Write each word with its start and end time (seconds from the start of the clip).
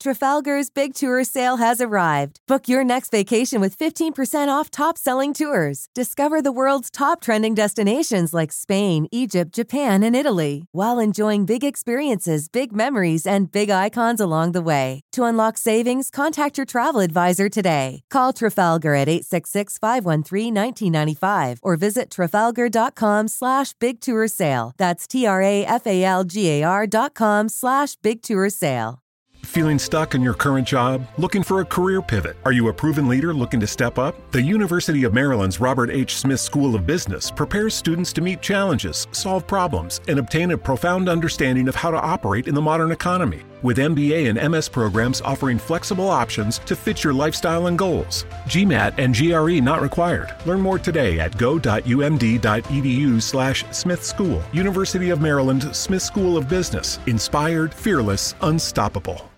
Trafalgar's 0.00 0.70
Big 0.70 0.94
Tour 0.94 1.24
sale 1.24 1.56
has 1.56 1.80
arrived. 1.80 2.38
Book 2.46 2.68
your 2.68 2.84
next 2.84 3.10
vacation 3.10 3.60
with 3.60 3.76
15% 3.76 4.46
off 4.46 4.70
top 4.70 4.96
selling 4.96 5.34
tours. 5.34 5.88
Discover 5.92 6.40
the 6.42 6.52
world's 6.52 6.88
top 6.88 7.20
trending 7.20 7.54
destinations 7.54 8.32
like 8.32 8.52
Spain, 8.52 9.08
Egypt, 9.10 9.52
Japan, 9.52 10.04
and 10.04 10.14
Italy, 10.14 10.66
while 10.70 11.00
enjoying 11.00 11.44
big 11.46 11.64
experiences, 11.64 12.48
big 12.48 12.72
memories, 12.72 13.26
and 13.26 13.50
big 13.50 13.70
icons 13.70 14.20
along 14.20 14.52
the 14.52 14.62
way. 14.62 15.00
To 15.12 15.24
unlock 15.24 15.58
savings, 15.58 16.10
contact 16.10 16.58
your 16.58 16.66
travel 16.66 17.00
advisor 17.00 17.48
today. 17.48 18.02
Call 18.08 18.32
Trafalgar 18.32 18.94
at 18.94 19.08
866 19.08 19.78
513 19.78 20.54
1995 20.54 21.58
or 21.62 21.76
visit 21.76 22.08
trafalgar.com 22.10 23.26
slash 23.26 23.72
big 23.80 24.00
tour 24.00 24.28
sale. 24.28 24.74
That's 24.76 25.08
T 25.08 25.26
R 25.26 25.42
A 25.42 25.64
F 25.64 25.88
A 25.88 26.04
L 26.04 26.22
G 26.22 26.48
A 26.60 26.62
R 26.62 26.86
dot 26.86 27.14
com 27.14 27.48
slash 27.48 27.96
big 27.96 28.22
tour 28.22 28.48
sale. 28.48 29.02
Feeling 29.44 29.78
stuck 29.78 30.14
in 30.14 30.22
your 30.22 30.34
current 30.34 30.68
job? 30.68 31.06
Looking 31.16 31.42
for 31.42 31.60
a 31.60 31.64
career 31.64 32.02
pivot? 32.02 32.36
Are 32.44 32.52
you 32.52 32.68
a 32.68 32.72
proven 32.72 33.08
leader 33.08 33.32
looking 33.32 33.60
to 33.60 33.66
step 33.66 33.98
up? 33.98 34.14
The 34.30 34.42
University 34.42 35.04
of 35.04 35.14
Maryland's 35.14 35.58
Robert 35.58 35.90
H. 35.90 36.16
Smith 36.16 36.40
School 36.40 36.74
of 36.74 36.86
Business 36.86 37.30
prepares 37.30 37.74
students 37.74 38.12
to 38.14 38.20
meet 38.20 38.42
challenges, 38.42 39.06
solve 39.12 39.46
problems, 39.46 40.00
and 40.06 40.18
obtain 40.18 40.50
a 40.50 40.58
profound 40.58 41.08
understanding 41.08 41.66
of 41.66 41.74
how 41.74 41.90
to 41.90 42.00
operate 42.00 42.46
in 42.46 42.54
the 42.54 42.62
modern 42.62 42.92
economy. 42.92 43.42
With 43.60 43.78
MBA 43.78 44.28
and 44.30 44.52
MS 44.52 44.68
programs 44.68 45.20
offering 45.20 45.58
flexible 45.58 46.08
options 46.08 46.60
to 46.60 46.76
fit 46.76 47.02
your 47.02 47.12
lifestyle 47.12 47.66
and 47.66 47.76
goals. 47.76 48.24
GMAT 48.46 48.94
and 48.98 49.16
GRE 49.16 49.60
not 49.60 49.82
required. 49.82 50.32
Learn 50.46 50.60
more 50.60 50.78
today 50.78 51.18
at 51.18 51.36
go.umd.edu 51.36 53.20
slash 53.20 53.64
Smith 53.72 54.04
School. 54.04 54.40
University 54.52 55.10
of 55.10 55.20
Maryland 55.20 55.74
Smith 55.74 56.02
School 56.02 56.36
of 56.36 56.48
Business. 56.48 57.00
Inspired, 57.06 57.74
fearless, 57.74 58.36
unstoppable. 58.42 59.28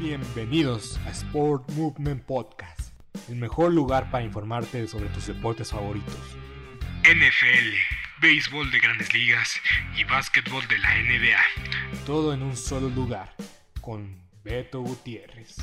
Bienvenidos 0.00 0.98
a 1.06 1.14
Sport 1.14 1.62
Movement 1.76 2.26
Podcast, 2.26 2.92
el 3.28 3.36
mejor 3.36 3.72
lugar 3.72 4.10
para 4.10 4.24
informarte 4.24 4.86
sobre 4.86 5.08
tus 5.08 5.26
deportes 5.28 5.70
favoritos. 5.70 6.18
NFL, 7.04 7.74
béisbol 8.22 8.70
de 8.70 8.78
grandes 8.78 9.12
ligas 9.12 9.60
y 9.94 10.04
básquetbol 10.04 10.66
de 10.68 10.78
la 10.78 10.88
NBA. 10.94 12.00
Todo 12.06 12.32
en 12.32 12.42
un 12.42 12.56
solo 12.56 12.88
lugar, 12.88 13.34
con 13.82 14.22
Beto 14.42 14.80
Gutiérrez. 14.80 15.56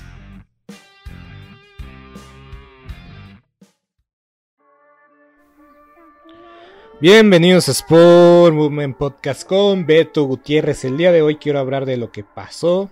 Bienvenidos 7.00 7.70
a 7.70 7.72
Sport 7.72 8.54
Movement 8.54 8.96
Podcast 8.96 9.44
con 9.44 9.88
Beto 9.88 10.26
Gutiérrez. 10.26 10.86
El 10.86 10.98
día 10.98 11.12
de 11.12 11.24
hoy 11.24 11.38
quiero 11.38 11.58
hablar 11.58 11.88
de 11.88 11.98
lo 11.98 12.12
que 12.12 12.24
pasó 12.24 12.92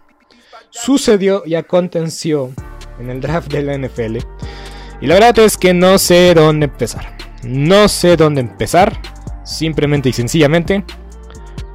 sucedió 0.72 1.44
y 1.46 1.54
aconteció 1.54 2.52
en 3.00 3.12
el 3.12 3.22
draft 3.22 3.52
de 3.52 3.62
la 3.62 3.78
NFL. 3.78 4.18
Y 5.02 5.06
la 5.06 5.14
verdad 5.14 5.38
es 5.38 5.56
que 5.56 5.76
no 5.76 6.00
sé 6.00 6.34
dónde 6.34 6.66
empezar. 6.66 7.19
No 7.44 7.88
sé 7.88 8.18
dónde 8.18 8.42
empezar. 8.42 9.00
Simplemente 9.44 10.10
y 10.10 10.14
sencillamente. 10.14 10.84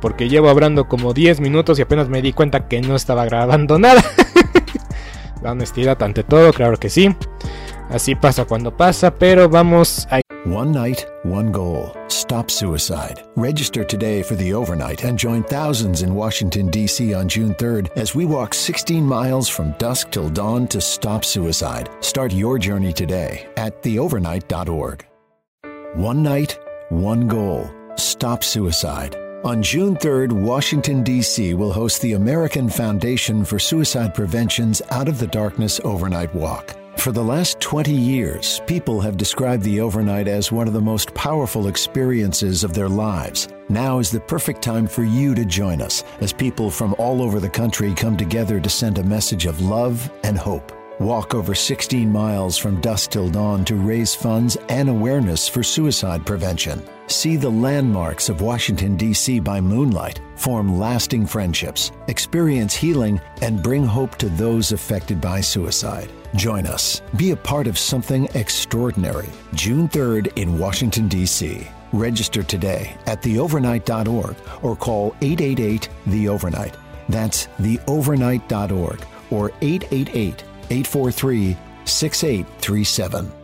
Porque 0.00 0.28
llevo 0.28 0.48
hablando 0.50 0.86
como 0.86 1.14
10 1.14 1.40
minutos 1.40 1.78
y 1.78 1.82
apenas 1.82 2.08
me 2.08 2.22
di 2.22 2.32
cuenta 2.32 2.68
que 2.68 2.80
no 2.80 2.94
estaba 2.94 3.24
grabando 3.24 3.78
nada. 3.78 4.02
la 5.42 5.52
honestidad 5.52 6.02
ante 6.02 6.22
todo, 6.22 6.52
claro 6.52 6.76
que 6.76 6.90
sí. 6.90 7.14
Así 7.90 8.14
pasa 8.14 8.44
cuando 8.44 8.76
pasa, 8.76 9.14
pero 9.14 9.48
vamos 9.48 10.06
a... 10.10 10.20
One 10.46 10.72
night, 10.72 11.06
one 11.22 11.50
goal. 11.50 11.94
Stop 12.08 12.50
suicide. 12.50 13.22
Register 13.34 13.84
today 13.84 14.22
for 14.22 14.34
the 14.34 14.52
overnight 14.52 15.04
and 15.04 15.18
join 15.18 15.42
thousands 15.44 16.02
in 16.02 16.14
Washington, 16.14 16.68
D.C. 16.68 17.14
on 17.14 17.28
June 17.28 17.54
3rd 17.54 17.88
as 17.96 18.14
we 18.14 18.26
walk 18.26 18.52
16 18.52 19.02
miles 19.04 19.48
from 19.48 19.74
dusk 19.78 20.10
till 20.10 20.28
dawn 20.28 20.66
to 20.68 20.80
stop 20.80 21.24
suicide. 21.24 21.88
Start 22.00 22.32
your 22.32 22.58
journey 22.58 22.92
today 22.92 23.48
at 23.56 23.82
theovernight.org. 23.82 25.13
One 25.94 26.24
night, 26.24 26.58
one 26.88 27.28
goal. 27.28 27.70
Stop 27.94 28.42
suicide. 28.42 29.14
On 29.44 29.62
June 29.62 29.94
3rd, 29.94 30.32
Washington, 30.32 31.04
D.C. 31.04 31.54
will 31.54 31.72
host 31.72 32.02
the 32.02 32.14
American 32.14 32.68
Foundation 32.68 33.44
for 33.44 33.60
Suicide 33.60 34.12
Prevention's 34.12 34.82
Out 34.90 35.06
of 35.06 35.20
the 35.20 35.28
Darkness 35.28 35.80
Overnight 35.84 36.34
Walk. 36.34 36.74
For 36.96 37.12
the 37.12 37.22
last 37.22 37.60
20 37.60 37.92
years, 37.92 38.60
people 38.66 39.00
have 39.02 39.16
described 39.16 39.62
the 39.62 39.80
overnight 39.80 40.26
as 40.26 40.50
one 40.50 40.66
of 40.66 40.74
the 40.74 40.80
most 40.80 41.14
powerful 41.14 41.68
experiences 41.68 42.64
of 42.64 42.74
their 42.74 42.88
lives. 42.88 43.46
Now 43.68 44.00
is 44.00 44.10
the 44.10 44.18
perfect 44.18 44.62
time 44.62 44.88
for 44.88 45.04
you 45.04 45.32
to 45.36 45.44
join 45.44 45.80
us 45.80 46.02
as 46.20 46.32
people 46.32 46.72
from 46.72 46.96
all 46.98 47.22
over 47.22 47.38
the 47.38 47.48
country 47.48 47.94
come 47.94 48.16
together 48.16 48.58
to 48.58 48.68
send 48.68 48.98
a 48.98 49.04
message 49.04 49.46
of 49.46 49.60
love 49.60 50.10
and 50.24 50.36
hope. 50.36 50.72
Walk 51.00 51.34
over 51.34 51.56
16 51.56 52.10
miles 52.10 52.56
from 52.56 52.80
dusk 52.80 53.10
till 53.10 53.28
dawn 53.28 53.64
to 53.64 53.74
raise 53.74 54.14
funds 54.14 54.56
and 54.68 54.88
awareness 54.88 55.48
for 55.48 55.64
suicide 55.64 56.24
prevention. 56.24 56.80
See 57.08 57.34
the 57.34 57.50
landmarks 57.50 58.28
of 58.28 58.40
Washington, 58.40 58.96
D.C. 58.96 59.40
by 59.40 59.60
moonlight, 59.60 60.20
form 60.36 60.78
lasting 60.78 61.26
friendships, 61.26 61.90
experience 62.06 62.74
healing, 62.74 63.20
and 63.42 63.60
bring 63.60 63.84
hope 63.84 64.16
to 64.18 64.28
those 64.28 64.70
affected 64.70 65.20
by 65.20 65.40
suicide. 65.40 66.08
Join 66.36 66.64
us. 66.64 67.02
Be 67.16 67.32
a 67.32 67.36
part 67.36 67.66
of 67.66 67.76
something 67.76 68.28
extraordinary. 68.34 69.28
June 69.52 69.88
3rd 69.88 70.36
in 70.36 70.60
Washington, 70.60 71.08
D.C. 71.08 71.66
Register 71.92 72.44
today 72.44 72.96
at 73.06 73.20
theovernight.org 73.20 74.36
or 74.62 74.76
call 74.76 75.16
888 75.20 75.88
The 76.06 76.28
Overnight. 76.28 76.76
That's 77.08 77.48
theovernight.org 77.60 79.04
or 79.30 79.50
888 79.60 80.44
843 80.70 81.56
6837. 81.84 83.43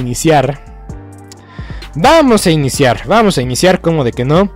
iniciar. 0.00 0.72
Vamos 1.94 2.46
a 2.46 2.50
iniciar, 2.50 3.06
vamos 3.06 3.36
a 3.38 3.42
iniciar 3.42 3.80
como 3.80 4.04
de 4.04 4.12
que 4.12 4.24
no. 4.24 4.52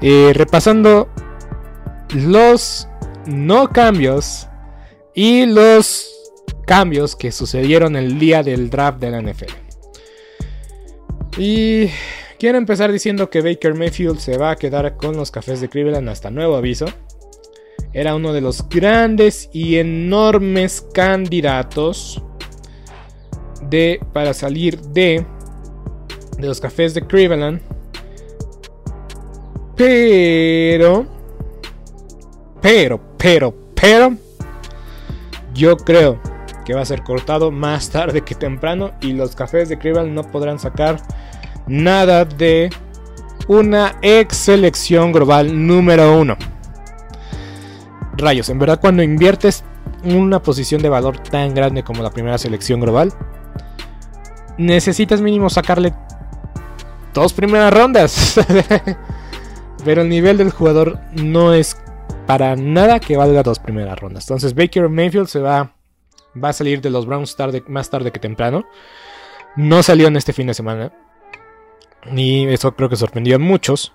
Eh, 0.00 0.32
repasando 0.34 1.08
los 2.14 2.88
no 3.26 3.68
cambios 3.70 4.48
y 5.14 5.46
los 5.46 6.12
cambios 6.66 7.16
que 7.16 7.32
sucedieron 7.32 7.96
el 7.96 8.18
día 8.18 8.42
del 8.42 8.68
draft 8.68 8.98
de 9.00 9.10
la 9.10 9.22
NFL. 9.22 9.52
Y 11.38 11.88
quiero 12.38 12.58
empezar 12.58 12.92
diciendo 12.92 13.30
que 13.30 13.42
Baker 13.42 13.74
Mayfield 13.74 14.18
se 14.18 14.36
va 14.36 14.50
a 14.50 14.56
quedar 14.56 14.96
con 14.96 15.16
los 15.16 15.30
cafés 15.30 15.60
de 15.60 15.68
Cleveland 15.68 16.08
hasta 16.08 16.30
nuevo 16.30 16.56
aviso. 16.56 16.86
Era 17.92 18.14
uno 18.14 18.32
de 18.32 18.40
los 18.40 18.68
grandes 18.68 19.48
y 19.52 19.76
enormes 19.76 20.86
candidatos 20.92 22.22
de 23.68 24.00
para 24.12 24.34
salir 24.34 24.80
de 24.80 25.24
de 26.38 26.46
los 26.46 26.60
cafés 26.60 26.94
de 26.94 27.06
Cleveland. 27.06 27.60
Pero 29.76 31.06
pero 32.60 33.00
pero 33.18 33.54
pero 33.74 34.16
yo 35.54 35.76
creo 35.76 36.20
que 36.64 36.74
va 36.74 36.82
a 36.82 36.86
ser 36.86 37.02
cortado 37.02 37.50
más 37.50 37.90
tarde 37.90 38.22
que 38.22 38.34
temprano 38.34 38.92
y 39.00 39.12
los 39.12 39.36
cafés 39.36 39.68
de 39.68 39.78
Cleveland 39.78 40.12
no 40.12 40.24
podrán 40.24 40.58
sacar 40.58 41.00
nada 41.66 42.24
de 42.24 42.70
una 43.48 43.96
ex 44.02 44.36
selección 44.36 45.12
global 45.12 45.66
número 45.66 46.18
uno. 46.18 46.36
Rayos, 48.16 48.48
en 48.48 48.58
verdad 48.58 48.80
cuando 48.80 49.02
inviertes 49.02 49.62
una 50.04 50.42
posición 50.42 50.82
de 50.82 50.88
valor 50.88 51.18
tan 51.18 51.54
grande 51.54 51.82
como 51.82 52.02
la 52.02 52.10
primera 52.10 52.38
selección 52.38 52.80
global, 52.80 53.12
necesitas 54.58 55.20
mínimo 55.20 55.50
sacarle 55.50 55.94
dos 57.14 57.32
primeras 57.32 57.72
rondas. 57.72 58.40
Pero 59.84 60.02
el 60.02 60.08
nivel 60.08 60.38
del 60.38 60.50
jugador 60.50 60.98
no 61.12 61.52
es 61.52 61.76
para 62.26 62.56
nada 62.56 62.98
que 63.00 63.16
valga 63.16 63.42
dos 63.42 63.58
primeras 63.58 63.98
rondas. 63.98 64.24
Entonces 64.24 64.54
Baker 64.54 64.88
Mayfield 64.88 65.28
se 65.28 65.40
va, 65.40 65.72
va 66.42 66.48
a 66.48 66.52
salir 66.52 66.80
de 66.80 66.90
los 66.90 67.06
Browns 67.06 67.36
más 67.68 67.90
tarde 67.90 68.10
que 68.10 68.20
temprano. 68.20 68.64
No 69.56 69.82
salió 69.82 70.08
en 70.08 70.16
este 70.16 70.32
fin 70.32 70.48
de 70.48 70.54
semana. 70.54 70.92
Y 72.14 72.46
eso 72.48 72.72
creo 72.74 72.88
que 72.88 72.96
sorprendió 72.96 73.36
a 73.36 73.38
muchos. 73.38 73.92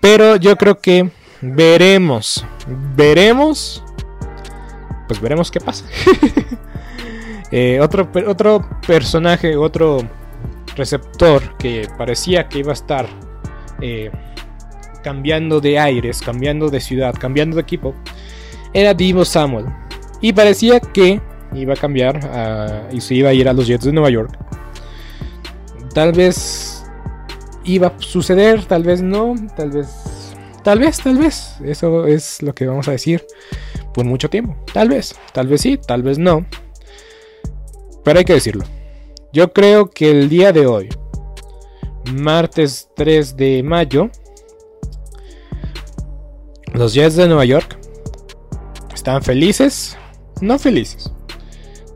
Pero 0.00 0.36
yo 0.36 0.56
creo 0.56 0.80
que 0.80 1.10
veremos, 1.40 2.44
veremos, 2.96 3.84
pues 5.06 5.20
veremos 5.20 5.50
qué 5.50 5.60
pasa. 5.60 5.84
Eh, 7.50 7.80
otro, 7.80 8.08
otro 8.26 8.68
personaje, 8.86 9.56
otro 9.56 9.98
receptor 10.76 11.56
que 11.58 11.88
parecía 11.98 12.48
que 12.48 12.60
iba 12.60 12.70
a 12.70 12.74
estar 12.74 13.06
eh, 13.80 14.10
cambiando 15.02 15.60
de 15.60 15.78
aires, 15.78 16.20
cambiando 16.20 16.70
de 16.70 16.80
ciudad, 16.80 17.14
cambiando 17.18 17.56
de 17.56 17.62
equipo, 17.62 17.94
era 18.72 18.94
Divo 18.94 19.24
Samuel. 19.24 19.66
Y 20.20 20.32
parecía 20.32 20.80
que 20.80 21.20
iba 21.54 21.74
a 21.74 21.76
cambiar 21.76 22.88
y 22.92 23.00
se 23.00 23.14
iba 23.14 23.30
a 23.30 23.32
ir 23.32 23.48
a 23.48 23.52
los 23.52 23.66
Jets 23.66 23.84
de 23.84 23.92
Nueva 23.92 24.10
York. 24.10 24.38
Tal 25.94 26.12
vez 26.12 26.84
iba 27.64 27.88
a 27.88 27.94
suceder, 27.98 28.64
tal 28.64 28.84
vez 28.84 29.02
no, 29.02 29.34
tal 29.56 29.70
vez, 29.70 29.88
tal 30.62 30.78
vez, 30.78 30.98
tal 30.98 31.18
vez. 31.18 31.56
Eso 31.64 32.06
es 32.06 32.42
lo 32.42 32.54
que 32.54 32.66
vamos 32.66 32.86
a 32.88 32.92
decir 32.92 33.24
por 33.92 34.04
mucho 34.04 34.30
tiempo. 34.30 34.56
Tal 34.72 34.88
vez, 34.88 35.16
tal 35.32 35.48
vez 35.48 35.60
sí, 35.62 35.78
tal 35.78 36.02
vez 36.02 36.18
no. 36.18 36.46
Pero 38.04 38.18
hay 38.18 38.24
que 38.24 38.34
decirlo. 38.34 38.64
Yo 39.32 39.52
creo 39.52 39.90
que 39.90 40.10
el 40.10 40.28
día 40.28 40.52
de 40.52 40.66
hoy, 40.66 40.88
martes 42.12 42.88
3 42.96 43.36
de 43.36 43.62
mayo, 43.62 44.10
los 46.74 46.94
Jets 46.94 47.16
de 47.16 47.28
Nueva 47.28 47.44
York 47.44 47.78
están 48.92 49.22
felices, 49.22 49.96
no 50.40 50.58
felices, 50.58 51.12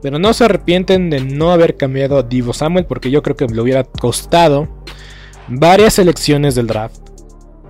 pero 0.01 0.19
no 0.19 0.33
se 0.33 0.45
arrepienten 0.45 1.11
de 1.11 1.21
no 1.21 1.51
haber 1.51 1.77
cambiado 1.77 2.19
a 2.19 2.23
Divo 2.23 2.53
Samuel 2.53 2.87
porque 2.87 3.11
yo 3.11 3.23
creo 3.23 3.37
que 3.37 3.47
le 3.47 3.61
hubiera 3.61 3.85
costado 3.85 4.69
varias 5.49 5.95
selecciones 5.95 6.55
del 6.55 6.69
draft 6.69 7.01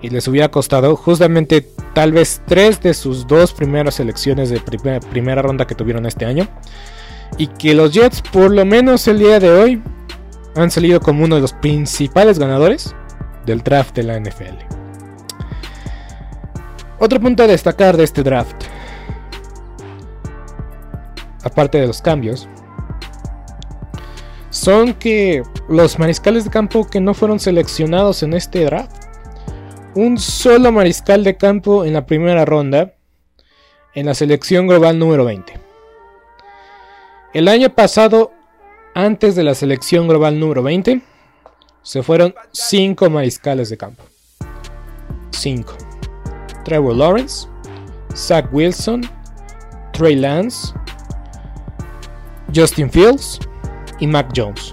y 0.02 0.10
les 0.10 0.28
hubiera 0.28 0.50
costado 0.50 0.94
justamente 0.96 1.66
tal 1.94 2.12
vez 2.12 2.42
tres 2.46 2.82
de 2.82 2.92
sus 2.92 3.26
dos 3.26 3.54
primeras 3.54 3.94
selecciones 3.94 4.50
de 4.50 4.60
primera 4.60 5.40
ronda 5.40 5.66
que 5.66 5.74
tuvieron 5.74 6.04
este 6.04 6.26
año 6.26 6.48
y 7.38 7.48
que 7.48 7.74
los 7.74 7.92
Jets 7.92 8.22
por 8.22 8.50
lo 8.50 8.64
menos 8.64 9.08
el 9.08 9.18
día 9.18 9.40
de 9.40 9.50
hoy 9.50 9.82
han 10.56 10.70
salido 10.70 11.00
como 11.00 11.24
uno 11.24 11.34
de 11.34 11.40
los 11.40 11.52
principales 11.52 12.38
ganadores 12.38 12.94
del 13.44 13.62
draft 13.62 13.94
de 13.94 14.02
la 14.04 14.18
NFL. 14.18 14.56
Otro 16.98 17.20
punto 17.20 17.42
a 17.42 17.46
destacar 17.46 17.96
de 17.96 18.04
este 18.04 18.22
draft, 18.22 18.56
aparte 21.42 21.78
de 21.78 21.86
los 21.86 22.00
cambios, 22.00 22.48
son 24.50 24.94
que 24.94 25.42
los 25.68 25.98
mariscales 25.98 26.44
de 26.44 26.50
campo 26.50 26.86
que 26.88 27.00
no 27.00 27.12
fueron 27.12 27.40
seleccionados 27.40 28.22
en 28.22 28.32
este 28.34 28.64
draft, 28.64 29.04
un 29.96 30.18
solo 30.18 30.70
mariscal 30.72 31.24
de 31.24 31.36
campo 31.36 31.84
en 31.84 31.92
la 31.92 32.06
primera 32.06 32.44
ronda, 32.44 32.94
en 33.94 34.06
la 34.06 34.14
selección 34.14 34.66
global 34.66 34.98
número 34.98 35.24
20. 35.24 35.63
El 37.34 37.48
año 37.48 37.68
pasado, 37.74 38.30
antes 38.94 39.34
de 39.34 39.42
la 39.42 39.56
selección 39.56 40.06
global 40.06 40.38
número 40.38 40.62
20, 40.62 41.02
se 41.82 42.02
fueron 42.04 42.32
5 42.52 43.10
mariscales 43.10 43.68
de 43.70 43.76
campo. 43.76 44.04
5. 45.30 45.74
Trevor 46.64 46.94
Lawrence, 46.94 47.48
Zach 48.14 48.46
Wilson, 48.52 49.02
Trey 49.92 50.14
Lance, 50.14 50.72
Justin 52.54 52.88
Fields 52.88 53.40
y 53.98 54.06
Mac 54.06 54.28
Jones. 54.34 54.72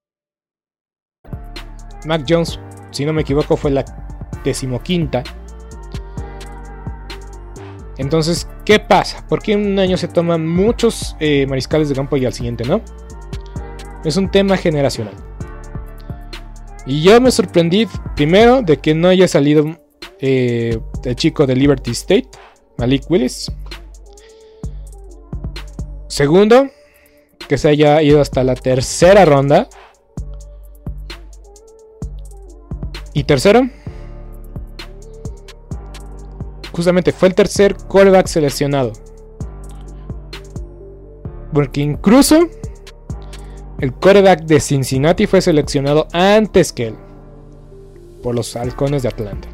Mac 2.05 2.25
Jones, 2.27 2.59
si 2.91 3.05
no 3.05 3.13
me 3.13 3.21
equivoco, 3.21 3.55
fue 3.55 3.71
la 3.71 3.85
decimoquinta. 4.43 5.23
Entonces, 7.97 8.47
¿qué 8.65 8.79
pasa? 8.79 9.25
¿Por 9.27 9.41
qué 9.41 9.53
en 9.53 9.65
un 9.65 9.79
año 9.79 9.97
se 9.97 10.07
toman 10.07 10.47
muchos 10.47 11.15
eh, 11.19 11.45
mariscales 11.47 11.89
de 11.89 11.95
campo 11.95 12.17
y 12.17 12.25
al 12.25 12.33
siguiente 12.33 12.63
no? 12.63 12.81
Es 14.03 14.17
un 14.17 14.31
tema 14.31 14.57
generacional. 14.57 15.13
Y 16.87 17.03
yo 17.03 17.21
me 17.21 17.29
sorprendí 17.29 17.87
primero 18.15 18.63
de 18.63 18.77
que 18.77 18.95
no 18.95 19.09
haya 19.09 19.27
salido 19.27 19.77
eh, 20.19 20.79
el 21.03 21.15
chico 21.15 21.45
de 21.45 21.55
Liberty 21.55 21.91
State, 21.91 22.29
Malik 22.77 23.09
Willis. 23.09 23.51
Segundo, 26.07 26.67
que 27.47 27.59
se 27.59 27.69
haya 27.69 28.01
ido 28.01 28.19
hasta 28.19 28.43
la 28.43 28.55
tercera 28.55 29.25
ronda 29.25 29.69
Y 33.13 33.23
tercero, 33.23 33.69
justamente 36.71 37.11
fue 37.11 37.27
el 37.27 37.35
tercer 37.35 37.75
callback 37.91 38.27
seleccionado. 38.27 38.93
Porque 41.53 41.81
incluso 41.81 42.47
el 43.79 43.93
quarterback 43.93 44.43
de 44.43 44.59
Cincinnati 44.59 45.27
fue 45.27 45.41
seleccionado 45.41 46.07
antes 46.13 46.71
que 46.71 46.87
él. 46.87 46.95
Por 48.23 48.35
los 48.35 48.55
halcones 48.55 49.03
de 49.03 49.09
Atlanta. 49.09 49.49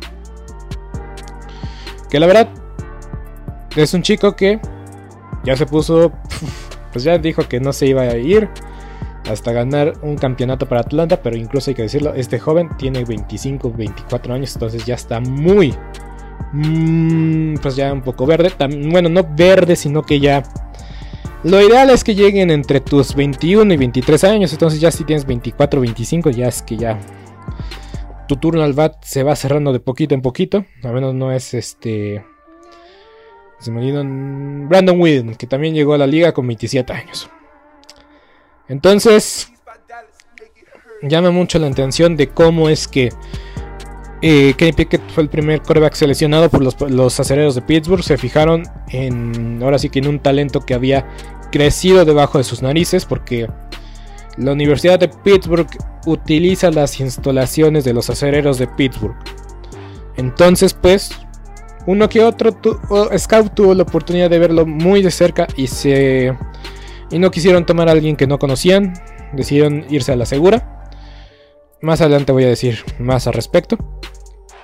Que 2.10 2.20
la 2.20 2.28
verdad 2.28 2.50
es 3.76 3.94
un 3.94 4.02
chico 4.02 4.36
que 4.36 4.60
ya 5.44 5.56
se 5.56 5.66
puso... 5.66 6.12
Pues 6.94 7.04
ya 7.04 7.18
dijo 7.18 7.48
que 7.48 7.60
no 7.60 7.74
se 7.74 7.86
iba 7.86 8.02
a 8.04 8.16
ir 8.16 8.50
hasta 9.30 9.52
ganar 9.52 9.94
un 10.02 10.18
campeonato 10.18 10.68
para 10.68 10.82
Atlanta, 10.82 11.22
pero 11.22 11.38
incluso 11.38 11.72
hay 11.72 11.76
que 11.76 11.84
decirlo, 11.84 12.14
este 12.14 12.40
joven 12.40 12.70
tiene 12.78 13.04
25, 13.04 13.72
24 13.72 14.34
años, 14.34 14.54
entonces 14.56 14.86
ya 14.86 14.96
está 14.96 15.20
muy, 15.20 15.74
mm, 16.54 17.56
pues 17.62 17.76
ya 17.76 17.92
un 17.92 18.02
poco 18.02 18.26
verde, 18.26 18.52
bueno, 18.90 19.10
no 19.10 19.28
verde, 19.36 19.76
sino 19.76 20.04
que 20.04 20.20
ya... 20.20 20.44
Lo 21.44 21.62
ideal 21.62 21.90
es 21.92 22.04
que 22.04 22.16
lleguen 22.16 22.50
entre 22.50 22.82
tus 22.82 23.14
21 23.14 23.74
y 23.74 23.78
23 23.78 24.24
años, 24.24 24.52
entonces 24.52 24.82
ya 24.82 24.92
si 24.92 25.04
tienes 25.04 25.26
24, 25.26 25.80
25, 25.82 26.32
ya 26.32 26.48
es 26.48 26.62
que 26.62 26.78
ya 26.78 27.00
tu 28.28 28.38
turno 28.38 28.64
al 28.64 28.74
bat 28.74 29.04
se 29.04 29.24
va 29.24 29.36
cerrando 29.36 29.72
de 29.72 29.80
poquito 29.80 30.16
en 30.16 30.22
poquito, 30.22 30.66
al 30.84 30.94
menos 30.94 31.14
no 31.14 31.32
es 31.32 31.54
este... 31.54 32.26
Se 33.60 33.72
me 33.72 33.80
olvidó 33.80 34.04
Brandon 34.68 35.00
Whedon, 35.00 35.36
que 35.36 35.48
también 35.48 35.74
llegó 35.74 35.96
a 35.96 35.98
la 35.98 36.06
liga 36.06 36.32
con 36.32 36.46
27 36.46 36.94
años. 36.94 37.28
Entonces, 38.70 39.52
llama 41.02 41.32
mucho 41.32 41.60
la 41.60 41.68
atención 41.68 42.16
de 42.16 42.28
cómo 42.28 42.70
es 42.70 42.88
que 42.88 43.10
eh, 44.22 44.54
Kenny 44.58 44.74
Pickett 44.74 45.02
fue 45.12 45.24
el 45.24 45.30
primer 45.30 45.62
quarterback 45.62 45.94
seleccionado 45.94 46.50
por 46.50 46.64
los, 46.64 46.80
los 46.82 47.20
acereros 47.20 47.56
de 47.56 47.62
Pittsburgh. 47.62 48.04
Se 48.04 48.18
fijaron 48.18 48.64
en, 48.90 49.62
ahora 49.62 49.78
sí 49.78 49.90
que 49.90 50.00
en 50.00 50.08
un 50.08 50.20
talento 50.20 50.62
que 50.62 50.74
había 50.74 51.08
crecido 51.52 52.04
debajo 52.04 52.38
de 52.38 52.44
sus 52.44 52.62
narices 52.62 53.06
porque 53.06 53.48
la 54.38 54.52
Universidad 54.52 55.00
de 55.00 55.08
Pittsburgh 55.08 55.68
utiliza 56.06 56.72
las 56.72 57.00
instalaciones 57.00 57.84
de 57.84 57.94
los 57.94 58.10
acereros 58.10 58.58
de 58.58 58.68
Pittsburgh. 58.68 59.16
Entonces, 60.16 60.74
pues, 60.74 61.12
uno 61.86 62.10
que 62.10 62.24
otro 62.24 62.52
Scout 63.18 63.54
tuvo 63.54 63.74
la 63.74 63.84
oportunidad 63.84 64.30
de 64.30 64.40
verlo 64.40 64.66
muy 64.66 65.02
de 65.02 65.12
cerca 65.12 65.48
y 65.56 65.68
se 65.68 66.36
y 67.12 67.20
no 67.20 67.32
quisieron 67.32 67.66
tomar 67.66 67.90
a 67.90 67.92
alguien 67.92 68.16
que 68.16 68.28
no 68.28 68.40
conocían, 68.40 68.94
decidieron 69.34 69.86
irse 69.90 70.12
a 70.12 70.16
la 70.16 70.26
segura. 70.26 70.90
Más 71.82 72.02
adelante 72.02 72.32
voy 72.32 72.44
a 72.44 72.50
decir 72.50 72.80
más 73.00 73.28
al 73.28 73.34
respecto. 73.34 73.78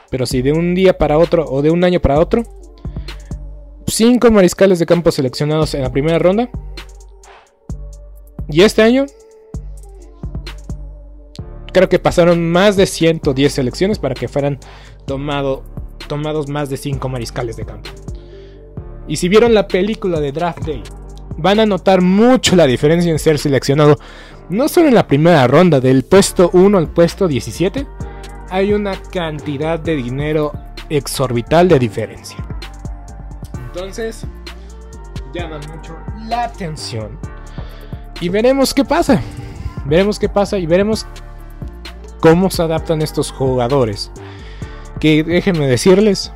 Pero 0.10 0.26
si 0.26 0.42
de 0.42 0.52
un 0.52 0.76
día 0.76 0.98
para 0.98 1.18
otro 1.18 1.46
o 1.46 1.62
de 1.62 1.72
un 1.72 1.84
año 1.84 2.00
para 2.00 2.20
otro, 2.20 2.44
cinco 3.88 4.30
mariscales 4.32 4.80
de 4.80 4.86
campo 4.86 5.12
seleccionados 5.12 5.74
en 5.74 5.82
la 5.82 5.92
primera 5.92 6.20
ronda. 6.20 6.50
Y 8.50 8.62
este 8.62 8.82
año 8.82 9.06
creo 11.74 11.90
que 11.90 12.00
pasaron 12.00 12.52
más 12.52 12.76
de 12.76 12.86
110 12.86 13.52
selecciones 13.52 14.00
para 14.00 14.14
que 14.14 14.28
fueran 14.28 14.60
tomado, 15.06 15.64
tomados 16.08 16.48
más 16.48 16.70
de 16.70 16.78
5 16.78 17.10
mariscales 17.10 17.56
de 17.58 17.66
campo. 17.66 17.90
Y 19.08 19.18
si 19.18 19.28
vieron 19.28 19.54
la 19.54 19.68
película 19.68 20.20
de 20.20 20.32
Draft 20.32 20.66
Day, 20.66 20.84
van 21.38 21.60
a 21.60 21.66
notar 21.66 22.02
mucho 22.02 22.56
la 22.56 22.66
diferencia 22.66 23.12
en 23.12 23.20
ser 23.20 23.40
seleccionado 23.40 23.98
no 24.50 24.68
solo 24.68 24.88
en 24.88 24.96
la 24.96 25.08
primera 25.08 25.48
ronda, 25.48 25.80
del 25.80 26.04
puesto 26.04 26.50
1 26.54 26.78
al 26.78 26.90
puesto 26.90 27.28
17, 27.28 27.88
hay 28.50 28.74
una 28.74 29.02
cantidad 29.02 29.80
de 29.80 29.96
dinero 29.96 30.52
exorbital 30.90 31.68
de 31.68 31.80
diferencia. 31.80 32.38
Entonces, 33.68 34.26
llama 35.34 35.60
mucho 35.74 35.98
la 36.28 36.44
atención. 36.44 37.18
Y 38.20 38.30
veremos 38.30 38.74
qué 38.74 38.86
pasa. 38.86 39.22
Veremos 39.86 40.20
qué 40.20 40.30
pasa 40.30 40.58
y 40.58 40.66
veremos 40.66 41.06
cómo 42.20 42.50
se 42.50 42.62
adaptan 42.62 43.02
estos 43.02 43.32
jugadores. 43.32 44.12
Que 45.00 45.24
déjenme 45.24 45.68
decirles, 45.68 46.32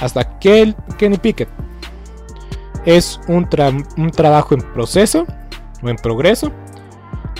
hasta 0.00 0.38
que 0.38 0.74
Kenny 0.98 1.18
Pickett 1.18 1.48
es 2.84 3.20
un, 3.28 3.48
un 3.96 4.10
trabajo 4.10 4.54
en 4.54 4.62
proceso 4.72 5.26
o 5.82 5.88
en 5.88 5.96
progreso 5.96 6.52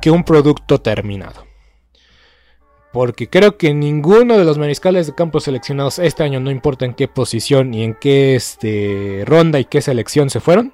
que 0.00 0.10
un 0.10 0.24
producto 0.24 0.80
terminado. 0.80 1.46
Porque 2.92 3.28
creo 3.28 3.58
que 3.58 3.74
ninguno 3.74 4.38
de 4.38 4.44
los 4.44 4.58
mariscales 4.58 5.06
de 5.06 5.14
campo 5.14 5.40
seleccionados 5.40 5.98
este 5.98 6.22
año, 6.22 6.40
no 6.40 6.50
importa 6.50 6.84
en 6.84 6.94
qué 6.94 7.06
posición 7.06 7.74
y 7.74 7.84
en 7.84 7.94
qué 7.94 8.34
este, 8.34 9.24
ronda 9.26 9.60
y 9.60 9.66
qué 9.66 9.82
selección 9.82 10.30
se 10.30 10.40
fueron, 10.40 10.72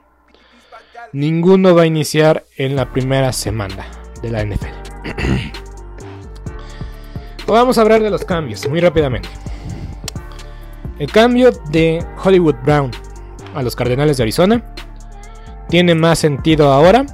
ninguno 1.13 1.75
va 1.75 1.83
a 1.83 1.87
iniciar 1.87 2.45
en 2.57 2.77
la 2.77 2.93
primera 2.93 3.33
semana 3.33 3.87
de 4.23 4.31
la 4.31 4.45
NFL. 4.45 4.69
Vamos 7.47 7.77
a 7.77 7.83
hablar 7.83 8.03
de 8.03 8.11
los 8.11 8.25
cambios 8.25 8.67
muy 8.69 8.81
rápidamente. 8.81 9.29
El 10.99 11.11
cambio 11.11 11.51
de 11.71 12.05
Hollywood 12.23 12.57
Brown 12.65 12.91
a 13.55 13.63
los 13.63 13.75
Cardenales 13.75 14.17
de 14.17 14.23
Arizona 14.23 14.75
tiene 15.69 15.95
más 15.95 16.21
sentido 16.21 16.73
ahora 16.73 17.05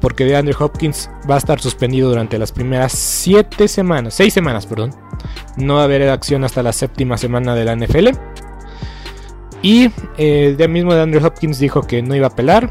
porque 0.00 0.24
de 0.24 0.36
Andrew 0.36 0.56
Hopkins 0.58 1.10
va 1.28 1.34
a 1.34 1.38
estar 1.38 1.60
suspendido 1.60 2.08
durante 2.08 2.38
las 2.38 2.52
primeras 2.52 2.92
7 2.92 3.68
semanas, 3.68 4.14
6 4.14 4.32
semanas, 4.32 4.66
perdón. 4.66 4.94
No 5.56 5.76
va 5.76 5.82
a 5.82 5.84
haber 5.84 6.08
acción 6.08 6.44
hasta 6.44 6.62
la 6.62 6.72
séptima 6.72 7.16
semana 7.16 7.54
de 7.54 7.64
la 7.64 7.76
NFL. 7.76 8.08
Y 9.62 9.84
el 10.16 10.60
eh, 10.60 10.68
mismo 10.68 10.94
de 10.94 11.02
Andrew 11.02 11.24
Hopkins 11.24 11.58
dijo 11.58 11.82
que 11.82 12.02
no 12.02 12.14
iba 12.14 12.28
a 12.28 12.34
pelar. 12.36 12.70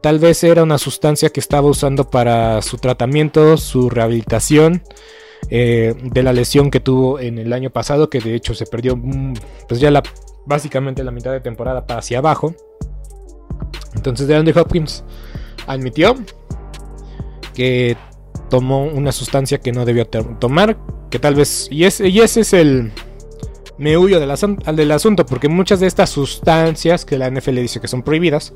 Tal 0.00 0.18
vez 0.18 0.42
era 0.44 0.62
una 0.62 0.78
sustancia 0.78 1.30
que 1.30 1.40
estaba 1.40 1.68
usando 1.68 2.08
para 2.08 2.60
su 2.62 2.76
tratamiento, 2.76 3.56
su 3.56 3.88
rehabilitación 3.88 4.82
eh, 5.50 5.94
de 6.02 6.22
la 6.22 6.32
lesión 6.32 6.70
que 6.70 6.80
tuvo 6.80 7.20
en 7.20 7.38
el 7.38 7.52
año 7.52 7.70
pasado, 7.70 8.10
que 8.10 8.20
de 8.20 8.34
hecho 8.34 8.54
se 8.54 8.66
perdió 8.66 8.96
mm, 8.96 9.34
pues 9.68 9.80
ya 9.80 9.90
la, 9.90 10.02
básicamente 10.46 11.04
la 11.04 11.10
mitad 11.10 11.32
de 11.32 11.40
temporada 11.40 11.86
para 11.86 12.00
hacia 12.00 12.18
abajo. 12.18 12.54
Entonces 13.94 14.26
de 14.26 14.36
Andrew 14.36 14.60
Hopkins 14.60 15.04
admitió 15.66 16.16
que 17.54 17.96
tomó 18.48 18.84
una 18.84 19.12
sustancia 19.12 19.58
que 19.58 19.72
no 19.72 19.84
debió 19.84 20.06
tomar, 20.06 20.76
que 21.10 21.18
tal 21.18 21.34
vez, 21.34 21.68
y, 21.70 21.84
ese, 21.84 22.08
y 22.08 22.20
ese 22.20 22.40
es 22.40 22.52
el 22.52 22.92
meullo 23.78 24.20
del, 24.20 24.30
del 24.76 24.92
asunto, 24.92 25.26
porque 25.26 25.48
muchas 25.48 25.80
de 25.80 25.86
estas 25.86 26.10
sustancias 26.10 27.04
que 27.04 27.18
la 27.18 27.30
NFL 27.30 27.56
dice 27.56 27.80
que 27.80 27.88
son 27.88 28.02
prohibidas, 28.02 28.52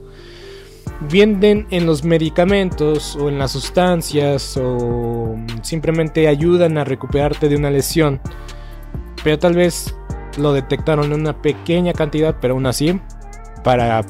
vienen 1.10 1.66
en 1.70 1.86
los 1.86 2.04
medicamentos 2.04 3.16
o 3.16 3.28
en 3.28 3.38
las 3.38 3.52
sustancias 3.52 4.56
o 4.56 5.36
simplemente 5.62 6.28
ayudan 6.28 6.78
a 6.78 6.84
recuperarte 6.84 7.48
de 7.48 7.56
una 7.56 7.70
lesión, 7.70 8.20
pero 9.22 9.38
tal 9.38 9.54
vez 9.54 9.94
lo 10.38 10.52
detectaron 10.52 11.06
en 11.06 11.20
una 11.20 11.40
pequeña 11.40 11.92
cantidad, 11.92 12.36
pero 12.40 12.54
aún 12.54 12.66
así, 12.66 13.00
para 13.64 14.02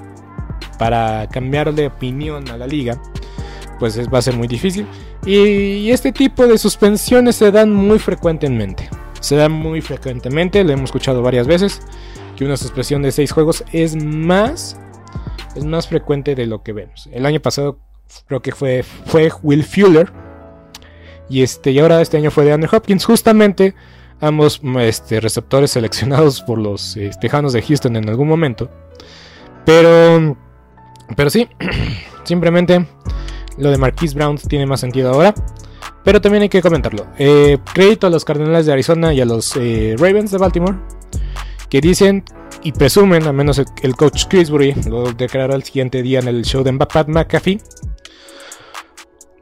para 0.79 1.29
cambiar 1.29 1.75
de 1.75 1.87
opinión 1.87 2.49
a 2.51 2.57
la 2.57 2.67
liga, 2.67 3.01
pues 3.79 3.99
va 4.13 4.19
a 4.19 4.23
ser 4.23 4.37
muy 4.37 4.49
difícil. 4.49 4.87
Y, 5.25 5.91
este 5.91 6.13
tipo 6.13 6.47
de 6.47 6.59
suspensiones 6.59 7.37
se 7.37 7.51
dan 7.51 7.73
muy 7.73 7.99
frecuentemente. 7.99 8.89
Se 9.21 9.37
dan 9.37 9.53
muy 9.53 9.81
frecuentemente, 9.81 10.63
lo 10.63 10.73
hemos 10.73 10.85
escuchado 10.85 11.23
varias 11.23 11.47
veces, 11.47 11.81
que 12.37 12.45
una 12.45 12.57
suspensión 12.57 13.03
de 13.03 13.13
6 13.13 13.33
juegos 13.33 13.65
es 13.73 13.97
más, 14.03 14.79
es 15.55 15.65
más 15.65 15.89
frecuente 15.89 16.35
de 16.35 16.47
lo 16.47 16.63
que 16.63 16.73
vemos. 16.73 17.09
El 17.13 17.27
año 17.27 17.41
pasado 17.41 17.79
creo 18.27 18.41
que 18.41 18.53
fue, 18.53 18.83
fue 18.83 19.31
Will 19.43 19.65
Fuller. 19.65 20.13
Y, 21.29 21.43
este, 21.43 21.73
y 21.73 21.81
ahora 21.81 22.01
este 22.01 22.19
año 22.19 22.31
fue 22.31 22.45
de 22.45 22.53
Andrew 22.53 22.71
Hopkins. 22.73 23.05
Justamente 23.05 23.75
ambos 24.21 24.61
este, 24.81 25.21
receptores 25.21 25.73
seleccionados 25.73 26.41
por 26.43 26.59
los 26.59 26.97
eh, 26.97 27.11
Tejanos 27.21 27.53
de 27.53 27.63
Houston 27.63 27.97
en 27.97 28.09
algún 28.09 28.29
momento. 28.29 28.71
Pero 29.65 30.37
pero 31.15 31.31
sí, 31.31 31.49
simplemente 32.25 32.87
lo 33.59 33.71
de 33.71 33.79
Marquise 33.79 34.15
Brown 34.15 34.37
tiene 34.37 34.67
más 34.67 34.81
sentido 34.81 35.13
ahora. 35.13 35.35
Pero 36.05 36.21
también 36.21 36.43
hay 36.43 36.49
que 36.49 36.63
comentarlo. 36.63 37.07
Eh, 37.19 37.59
crédito 37.75 38.07
a 38.07 38.11
los 38.11 38.25
Cardenales 38.25 38.65
de 38.67 38.73
Arizona 38.73 39.13
y 39.13 39.21
a 39.21 39.25
los 39.25 39.57
eh, 39.57 39.97
Ravens 39.99 40.31
de 40.31 40.39
Baltimore. 40.39 40.79
Que 41.69 41.81
dicen 41.81 42.25
y 42.63 42.71
presumen, 42.71 43.25
al 43.25 43.33
menos 43.33 43.61
el, 43.83 43.97
coach 43.97 44.27
Chrisbury 44.29 44.75
lo 44.89 45.13
declaró 45.13 45.57
el 45.57 45.65
siguiente 45.65 46.03
día 46.03 46.21
en 46.21 46.29
el 46.29 46.45
show 46.45 46.63
de 46.63 46.73
Pat 46.75 47.09
McAfee. 47.09 47.61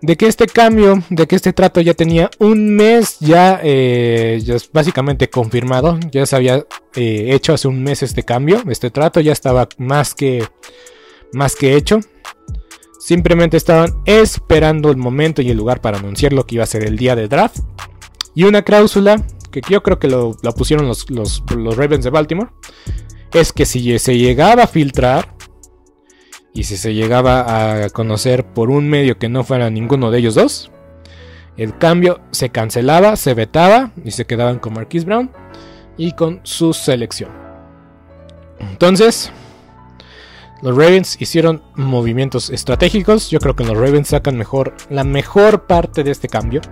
De 0.00 0.16
que 0.16 0.26
este 0.26 0.47
cambio, 0.47 1.02
de 1.11 1.26
que 1.26 1.37
este 1.37 1.52
trato 1.52 1.83
ya 1.83 1.92
tenía 1.92 2.30
un 2.38 2.75
mes 2.75 3.18
ya, 3.21 3.61
eh, 3.62 4.40
ya 4.42 4.56
básicamente 4.73 5.28
confirmado. 5.28 5.99
Ya 6.11 6.25
se 6.25 6.37
había 6.37 6.64
hecho 6.94 7.52
hace 7.52 7.68
un 7.68 7.83
mes 7.83 8.02
este 8.02 8.23
cambio. 8.23 8.62
Este 8.71 8.90
trato 8.90 9.21
ya 9.21 9.33
estaba 9.33 9.68
más 9.76 10.14
que, 10.14 10.47
más 11.33 11.57
que 11.57 11.76
hecho. 11.76 12.00
Simplemente 12.99 13.57
estaban 13.57 13.95
esperando 14.07 14.90
el 14.90 14.97
momento 14.97 15.43
y 15.43 15.50
el 15.50 15.57
lugar 15.57 15.81
para 15.81 15.99
anunciar 15.99 16.33
lo 16.33 16.47
que 16.47 16.57
iba 16.57 16.64
a 16.64 16.69
ser 16.69 16.85
el 16.85 16.97
día 16.97 17.14
de 17.14 17.28
draft. 17.28 17.59
Y 18.35 18.45
una 18.45 18.62
cláusula 18.62 19.25
que 19.50 19.61
yo 19.69 19.83
creo 19.83 19.99
que 20.00 20.09
lo, 20.09 20.33
pusieron 20.57 20.88
los, 20.88 21.09
los, 21.11 21.43
Ravens 21.76 22.04
de 22.04 22.11
Baltimore. 22.11 22.50
Es 23.33 23.52
que 23.52 23.66
si 23.66 23.99
se 23.99 24.19
llegaba 24.19 24.64
a 24.64 24.66
filtrar 24.66 25.35
y 26.52 26.64
si 26.64 26.76
se 26.76 26.95
llegaba 26.95 27.85
a 27.85 27.90
conocer 27.90 28.45
por 28.45 28.71
un 28.71 28.88
medio 28.88 29.19
que 29.19 29.28
no 29.28 29.45
fuera 29.45 29.71
ninguno 29.71 30.11
de 30.11 30.19
ellos 30.19 30.35
dos, 30.35 30.73
el 31.57 31.78
cambio 31.78 32.21
se 32.33 32.50
cancelaba, 32.50 33.16
se 33.16 33.35
vetaba 33.35 33.93
y 34.04 34.11
se 34.11 34.25
quedaban 34.25 34.59
con 34.59 34.75
Marquise 34.75 35.07
Brown 35.07 35.31
y 35.97 36.12
con 36.12 36.40
su 36.43 36.73
selección. 36.73 37.31
Entonces, 38.59 39.33
los 40.64 40.75
Ravens 40.75 41.21
hicieron 41.21 41.62
movimientos 41.75 42.49
estratégicos. 42.49 43.28
Yo 43.28 43.38
creo 43.38 43.54
que 43.54 43.64
los 43.64 43.76
Ravens 43.76 44.09
sacan 44.09 44.38
mejor 44.38 44.75
la 44.88 45.04
mejor 45.04 45.66
parte 45.66 46.02
de 46.02 46.11
este 46.11 46.26
cambio. 46.26 46.62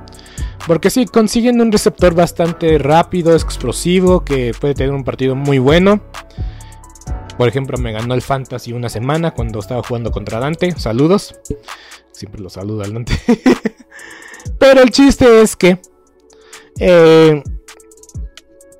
Porque 0.67 0.89
sí, 0.89 1.05
consiguen 1.05 1.61
un 1.61 1.71
receptor 1.71 2.15
bastante 2.15 2.79
rápido, 2.79 3.35
explosivo, 3.35 4.25
que 4.25 4.55
puede 4.59 4.73
tener 4.73 4.95
un 4.95 5.05
partido 5.05 5.35
muy 5.35 5.59
bueno. 5.59 6.03
Por 7.37 7.49
ejemplo, 7.49 7.77
me 7.77 7.93
ganó 7.93 8.15
el 8.15 8.23
Fantasy 8.23 8.73
una 8.73 8.89
semana 8.89 9.33
cuando 9.33 9.59
estaba 9.59 9.83
jugando 9.83 10.11
contra 10.11 10.41
Dante. 10.41 10.73
Saludos. 10.79 11.35
Siempre 12.13 12.41
lo 12.41 12.49
saludo 12.49 12.85
al 12.85 12.95
Dante. 12.95 13.13
Pero 14.59 14.81
el 14.81 14.91
chiste 14.91 15.43
es 15.43 15.55
que 15.55 15.83
eh, 16.81 17.43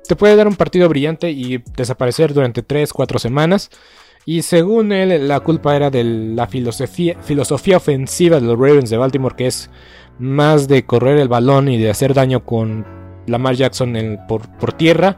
te 0.07 0.15
puede 0.15 0.35
dar 0.35 0.47
un 0.47 0.55
partido 0.55 0.89
brillante 0.89 1.29
y 1.29 1.63
desaparecer 1.77 2.33
durante 2.33 2.65
3-4 2.65 3.19
semanas. 3.19 3.69
Y 4.25 4.41
según 4.41 4.91
él, 4.91 5.27
la 5.27 5.41
culpa 5.41 5.75
era 5.75 5.89
de 5.89 6.03
la 6.03 6.47
filosofía, 6.47 7.17
filosofía 7.21 7.77
ofensiva 7.77 8.39
de 8.39 8.47
los 8.47 8.57
Ravens 8.57 8.89
de 8.89 8.97
Baltimore, 8.97 9.35
que 9.35 9.47
es 9.47 9.69
más 10.19 10.67
de 10.67 10.85
correr 10.85 11.17
el 11.17 11.27
balón 11.27 11.67
y 11.67 11.77
de 11.77 11.89
hacer 11.89 12.13
daño 12.13 12.45
con 12.45 12.85
Lamar 13.27 13.55
Jackson 13.55 14.19
por, 14.27 14.47
por 14.57 14.73
tierra 14.73 15.17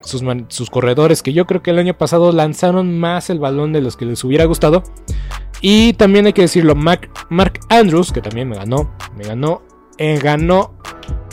sus, 0.00 0.70
corredores, 0.70 1.22
que 1.22 1.32
yo 1.32 1.46
creo 1.46 1.62
que 1.62 1.70
el 1.70 1.78
año 1.78 1.96
pasado 1.96 2.32
lanzaron 2.32 2.98
más 2.98 3.30
el 3.30 3.38
balón 3.38 3.72
de 3.72 3.80
los 3.80 3.96
que 3.96 4.04
les 4.04 4.22
hubiera 4.24 4.44
gustado. 4.44 4.82
Y 5.60 5.94
también 5.94 6.26
hay 6.26 6.32
que 6.32 6.42
decirlo, 6.42 6.74
Mark, 6.74 7.10
Andrews, 7.68 8.12
que 8.12 8.20
también 8.20 8.48
me 8.48 8.56
ganó, 8.56 8.94
me 9.16 9.24
ganó, 9.24 9.62
eh, 9.98 10.18
ganó 10.22 10.78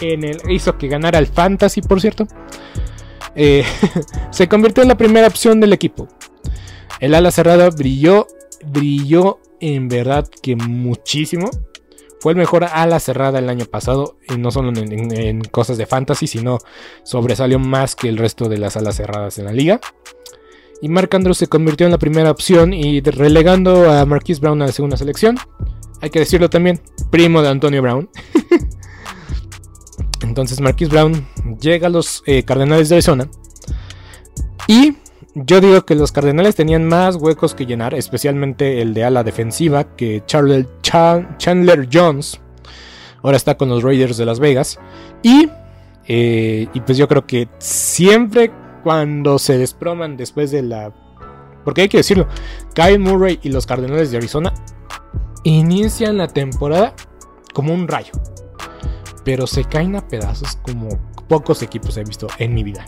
en 0.02 0.24
el, 0.24 0.38
hizo 0.50 0.78
que 0.78 0.88
ganara 0.88 1.20
el 1.20 1.28
Fantasy, 1.28 1.82
por 1.82 2.02
cierto. 2.02 2.28
Eh, 3.36 3.64
se 4.32 4.48
convirtió 4.48 4.82
en 4.84 4.90
la 4.90 4.98
primera 4.98 5.28
opción 5.28 5.60
del 5.60 5.74
equipo. 5.74 6.08
El 7.00 7.14
ala 7.14 7.32
cerrada 7.32 7.70
brilló, 7.70 8.28
brilló 8.66 9.40
en 9.60 9.88
verdad 9.90 10.28
que 10.42 10.56
muchísimo. 10.56 11.50
Fue 12.26 12.32
el 12.32 12.40
mejor 12.40 12.64
ala 12.64 13.00
cerrada 13.00 13.38
el 13.38 13.52
año 13.52 13.66
pasado, 13.66 14.18
y 14.28 14.38
no 14.38 14.50
solo 14.50 14.74
en, 14.76 15.42
cosas 15.42 15.78
de 15.78 15.86
fantasy, 15.86 16.26
sino 16.26 16.58
sobresalió 17.04 17.60
más 17.60 17.96
que 17.96 18.10
el 18.10 18.18
resto 18.18 18.50
de 18.50 18.58
las 18.58 18.76
alas 18.76 18.96
cerradas 18.96 19.38
en 19.38 19.46
la 19.46 19.52
liga. 19.52 19.80
Y 20.82 20.90
Mark 20.90 21.12
Andrews 21.14 21.38
se 21.38 21.46
convirtió 21.46 21.86
en 21.86 21.92
la 21.92 22.00
primera 22.00 22.32
opción 22.32 22.74
y 22.74 23.00
relegando 23.02 23.92
a 23.92 24.08
Marquise 24.08 24.42
Brown 24.42 24.60
a 24.64 24.66
la 24.66 24.72
segunda 24.72 24.98
selección. 24.98 25.38
Hay 26.02 26.10
que 26.10 26.18
decirlo 26.18 26.50
también, 26.50 26.82
primo 27.12 27.44
de 27.44 27.50
Antonio 27.50 27.84
Brown. 27.84 28.10
Entonces 30.24 30.60
Marquise 30.62 30.90
Brown 30.90 31.28
llega 31.62 31.86
a 31.86 31.92
los 31.92 32.24
eh, 32.26 32.42
Cardenales 32.42 32.90
de 32.90 32.96
Arizona. 32.96 33.30
Y 34.68 34.96
yo 35.36 35.60
digo 35.60 35.86
que 35.86 35.96
los 35.96 36.14
Cardenales 36.14 36.56
tenían 36.56 36.86
más 36.86 37.18
huecos 37.18 37.54
que 37.56 37.66
llenar, 37.66 37.94
especialmente 37.94 38.82
el 38.82 38.94
de 38.94 39.04
ala 39.04 39.24
defensiva, 39.24 39.84
que 39.84 40.24
Chandler 40.26 41.90
Jones 41.92 42.40
ahora 43.22 43.38
está 43.38 43.58
con 43.58 43.70
los 43.70 43.84
Raiders 43.84 44.18
de 44.18 44.26
Las 44.26 44.40
Vegas. 44.40 44.80
Y, 45.24 45.50
eh, 46.08 46.68
y 46.74 46.80
pues 46.80 46.98
yo 46.98 47.08
creo 47.08 47.26
que 47.28 47.50
siempre 47.58 48.52
cuando 48.84 49.38
se 49.38 49.58
desproman 49.58 50.16
después 50.16 50.52
de 50.52 50.62
la... 50.62 50.94
Porque 51.66 51.82
hay 51.82 51.90
que 51.90 51.98
decirlo, 51.98 52.28
Kyle 52.74 53.00
Murray 53.00 53.40
y 53.42 53.50
los 53.50 53.66
Cardenales 53.66 54.12
de 54.12 54.18
Arizona 54.18 54.54
inician 55.44 56.18
la 56.18 56.28
temporada 56.28 56.94
como 57.54 57.74
un 57.74 57.88
rayo. 57.88 58.14
Pero 59.26 59.48
se 59.48 59.66
caen 59.66 59.96
a 59.96 60.08
pedazos 60.08 60.58
como 60.62 60.90
pocos 61.28 61.64
equipos 61.64 61.98
he 61.98 62.04
visto 62.04 62.28
en 62.38 62.54
mi 62.54 62.64
vida. 62.64 62.86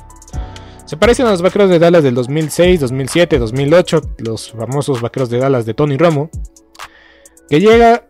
Se 0.88 0.96
parecen 0.96 1.28
a 1.28 1.32
los 1.32 1.42
vaqueros 1.42 1.70
de 1.70 1.80
Dallas 1.80 2.02
del 2.02 2.16
2006, 2.16 2.80
2007, 2.80 3.40
2008, 3.40 4.02
los 4.20 4.54
famosos 4.54 5.02
vaqueros 5.02 5.30
de 5.30 5.38
Dallas 5.38 5.66
de 5.66 5.74
Tony 5.74 5.98
Romo, 5.98 6.30
que 7.50 7.60
llega, 7.60 8.08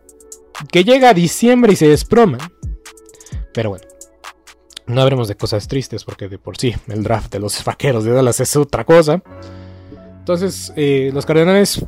que 0.70 0.84
llega 0.84 1.10
a 1.10 1.14
diciembre 1.14 1.72
y 1.72 1.76
se 1.76 1.88
desproman. 1.88 2.38
Pero 3.52 3.70
bueno, 3.70 3.84
no 4.86 5.02
hablemos 5.02 5.26
de 5.26 5.34
cosas 5.34 5.66
tristes 5.66 6.04
porque 6.04 6.28
de 6.28 6.38
por 6.38 6.56
sí 6.56 6.72
el 6.86 7.02
draft 7.02 7.32
de 7.32 7.40
los 7.40 7.64
vaqueros 7.64 8.04
de 8.04 8.12
Dallas 8.12 8.38
es 8.38 8.54
otra 8.54 8.84
cosa. 8.84 9.24
Entonces, 10.20 10.72
eh, 10.76 11.10
los 11.12 11.26
Cardenales 11.26 11.84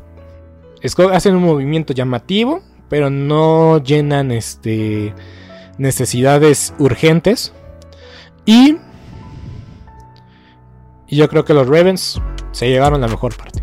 hacen 1.13 1.35
un 1.35 1.43
movimiento 1.43 1.93
llamativo, 1.93 2.63
pero 2.89 3.09
no 3.09 3.81
llenan 3.81 4.29
este, 4.31 5.13
necesidades 5.77 6.73
urgentes. 6.79 7.53
Y 8.45 8.75
y 11.11 11.17
yo 11.17 11.29
creo 11.29 11.45
que 11.45 11.53
los 11.53 11.67
Ravens 11.67 12.19
se 12.53 12.69
llevaron 12.69 13.01
la 13.01 13.07
mejor 13.09 13.35
parte. 13.35 13.61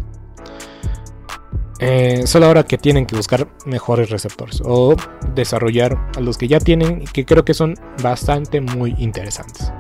Eh, 1.81 2.27
solo 2.27 2.47
ahora 2.47 2.65
que 2.65 2.77
tienen 2.77 3.07
que 3.07 3.17
buscar 3.17 3.49
mejores 3.65 4.11
receptores 4.11 4.61
o 4.65 4.95
desarrollar 5.35 6.11
a 6.17 6.21
los 6.21 6.37
que 6.37 6.47
ya 6.47 6.61
tienen 6.61 7.05
que 7.07 7.25
creo 7.25 7.45
que 7.45 7.55
son 7.55 7.75
bastante 8.03 8.61
muy 8.61 8.95
interesantes. 8.99 9.73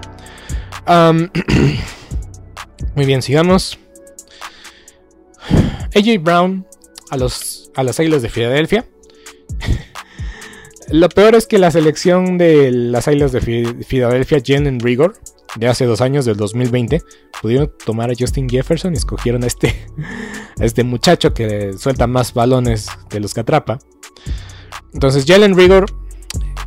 muy 2.94 3.04
bien, 3.04 3.20
sigamos. 3.20 3.78
AJ 5.94 6.22
Brown 6.22 6.66
a, 7.10 7.18
los, 7.18 7.70
a 7.74 7.82
las 7.82 8.00
Águilas 8.00 8.22
de 8.22 8.30
Filadelfia. 8.30 8.88
Lo 10.90 11.10
peor 11.10 11.34
es 11.34 11.46
que 11.46 11.58
la 11.58 11.70
selección 11.70 12.38
de 12.38 12.70
las 12.70 13.08
Águilas 13.08 13.32
de 13.32 13.42
Filadelfia, 13.86 14.40
Jalen 14.42 14.80
Rigor, 14.80 15.20
de 15.58 15.68
hace 15.68 15.84
dos 15.84 16.00
años, 16.00 16.24
del 16.24 16.36
2020, 16.36 17.02
pudieron 17.42 17.72
tomar 17.84 18.10
a 18.10 18.14
Justin 18.18 18.48
Jefferson 18.48 18.94
y 18.94 18.98
escogieron 18.98 19.44
a 19.44 19.46
este, 19.46 19.86
este 20.60 20.84
muchacho 20.84 21.34
que 21.34 21.72
suelta 21.74 22.06
más 22.06 22.32
balones 22.32 22.88
de 23.10 23.20
los 23.20 23.34
que 23.34 23.40
atrapa. 23.40 23.78
Entonces, 24.94 25.24
Jalen 25.26 25.56
Rigor 25.56 25.86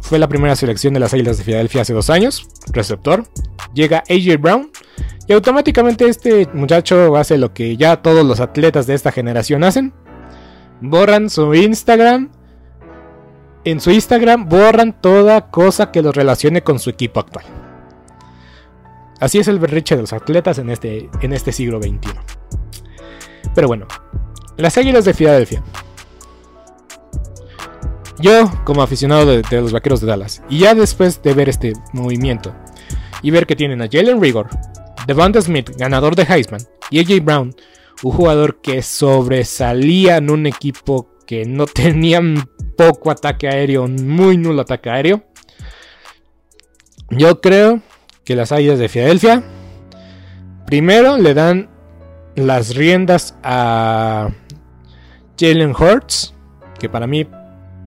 fue 0.01 0.19
la 0.19 0.27
primera 0.27 0.55
selección 0.55 0.93
de 0.93 0.99
las 0.99 1.13
Águilas 1.13 1.37
de 1.37 1.43
Filadelfia 1.43 1.81
hace 1.81 1.93
dos 1.93 2.09
años, 2.09 2.47
receptor. 2.73 3.25
Llega 3.73 4.03
AJ 4.09 4.39
Brown 4.39 4.71
y 5.27 5.33
automáticamente 5.33 6.07
este 6.07 6.47
muchacho 6.53 7.15
hace 7.15 7.37
lo 7.37 7.53
que 7.53 7.77
ya 7.77 8.01
todos 8.01 8.25
los 8.25 8.39
atletas 8.39 8.87
de 8.87 8.95
esta 8.95 9.11
generación 9.11 9.63
hacen. 9.63 9.93
Borran 10.81 11.29
su 11.29 11.53
Instagram. 11.53 12.29
En 13.63 13.79
su 13.79 13.91
Instagram 13.91 14.49
borran 14.49 14.99
toda 14.99 15.51
cosa 15.51 15.91
que 15.91 16.01
los 16.01 16.15
relacione 16.15 16.63
con 16.63 16.79
su 16.79 16.89
equipo 16.89 17.19
actual. 17.19 17.45
Así 19.21 19.37
es 19.37 19.47
el 19.47 19.59
berriche 19.59 19.95
de 19.95 20.01
los 20.01 20.13
atletas 20.13 20.57
en 20.57 20.71
este, 20.71 21.07
en 21.21 21.31
este 21.31 21.51
siglo 21.51 21.79
XXI. 21.79 22.09
Pero 23.53 23.67
bueno, 23.67 23.85
las 24.57 24.75
Águilas 24.79 25.05
de 25.05 25.13
Filadelfia. 25.13 25.63
Yo, 28.19 28.49
como 28.65 28.81
aficionado 28.81 29.27
de, 29.27 29.43
los 29.61 29.71
Vaqueros 29.71 30.01
de 30.01 30.07
Dallas, 30.07 30.41
y 30.49 30.59
ya 30.59 30.73
después 30.73 31.21
de 31.21 31.35
ver 31.35 31.49
este 31.49 31.73
movimiento 31.93 32.55
y 33.21 33.29
ver 33.29 33.45
que 33.45 33.55
tienen 33.55 33.83
a 33.83 33.87
Jalen 33.91 34.19
Rigor, 34.19 34.49
Devonta 35.05 35.39
Smith, 35.39 35.69
ganador 35.77 36.15
de 36.15 36.23
Heisman, 36.23 36.61
y 36.89 36.99
AJ 36.99 37.23
Brown, 37.23 37.55
un 38.01 38.11
jugador 38.11 38.59
que 38.59 38.81
sobresalía 38.81 40.17
en 40.17 40.31
un 40.31 40.47
equipo 40.47 41.11
que 41.27 41.45
no 41.45 41.65
tenía 41.67 42.21
poco 42.75 43.11
ataque 43.11 43.47
aéreo, 43.47 43.87
muy 43.87 44.37
nulo 44.37 44.61
ataque 44.61 44.89
aéreo. 44.89 45.23
Yo 47.11 47.39
creo 47.39 47.81
las 48.35 48.51
Águilas 48.51 48.79
de 48.79 48.89
Filadelfia 48.89 49.43
primero 50.71 51.17
le 51.17 51.33
dan 51.33 51.69
las 52.35 52.75
riendas 52.75 53.35
a 53.43 54.29
Jalen 55.37 55.71
Hurts, 55.71 56.33
que 56.79 56.87
para 56.87 57.07
mí 57.07 57.27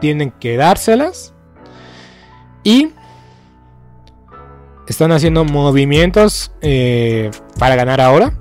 Tienen 0.00 0.30
que 0.32 0.56
dárselas. 0.56 1.34
Y 2.62 2.90
están 4.86 5.12
haciendo 5.12 5.44
movimientos 5.44 6.52
eh, 6.60 7.30
para 7.58 7.76
ganar 7.76 8.00
ahora. 8.00 8.38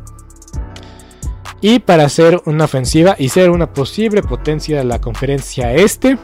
Y 1.62 1.80
para 1.80 2.04
hacer 2.04 2.42
una 2.46 2.66
ofensiva 2.66 3.16
y 3.18 3.30
ser 3.30 3.50
una 3.50 3.72
posible 3.72 4.22
potencia 4.22 4.78
de 4.78 4.84
la 4.84 5.00
conferencia 5.00 5.74
este 5.74 6.18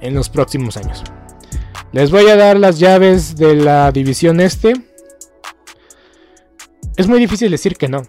en 0.00 0.14
los 0.14 0.28
próximos 0.28 0.76
años. 0.76 1.02
Les 1.90 2.10
voy 2.10 2.28
a 2.28 2.36
dar 2.36 2.58
las 2.58 2.78
llaves 2.78 3.36
de 3.36 3.54
la 3.56 3.90
división 3.90 4.40
este. 4.40 4.74
Es 6.96 7.08
muy 7.08 7.18
difícil 7.18 7.50
decir 7.50 7.76
que 7.76 7.88
no. 7.88 8.02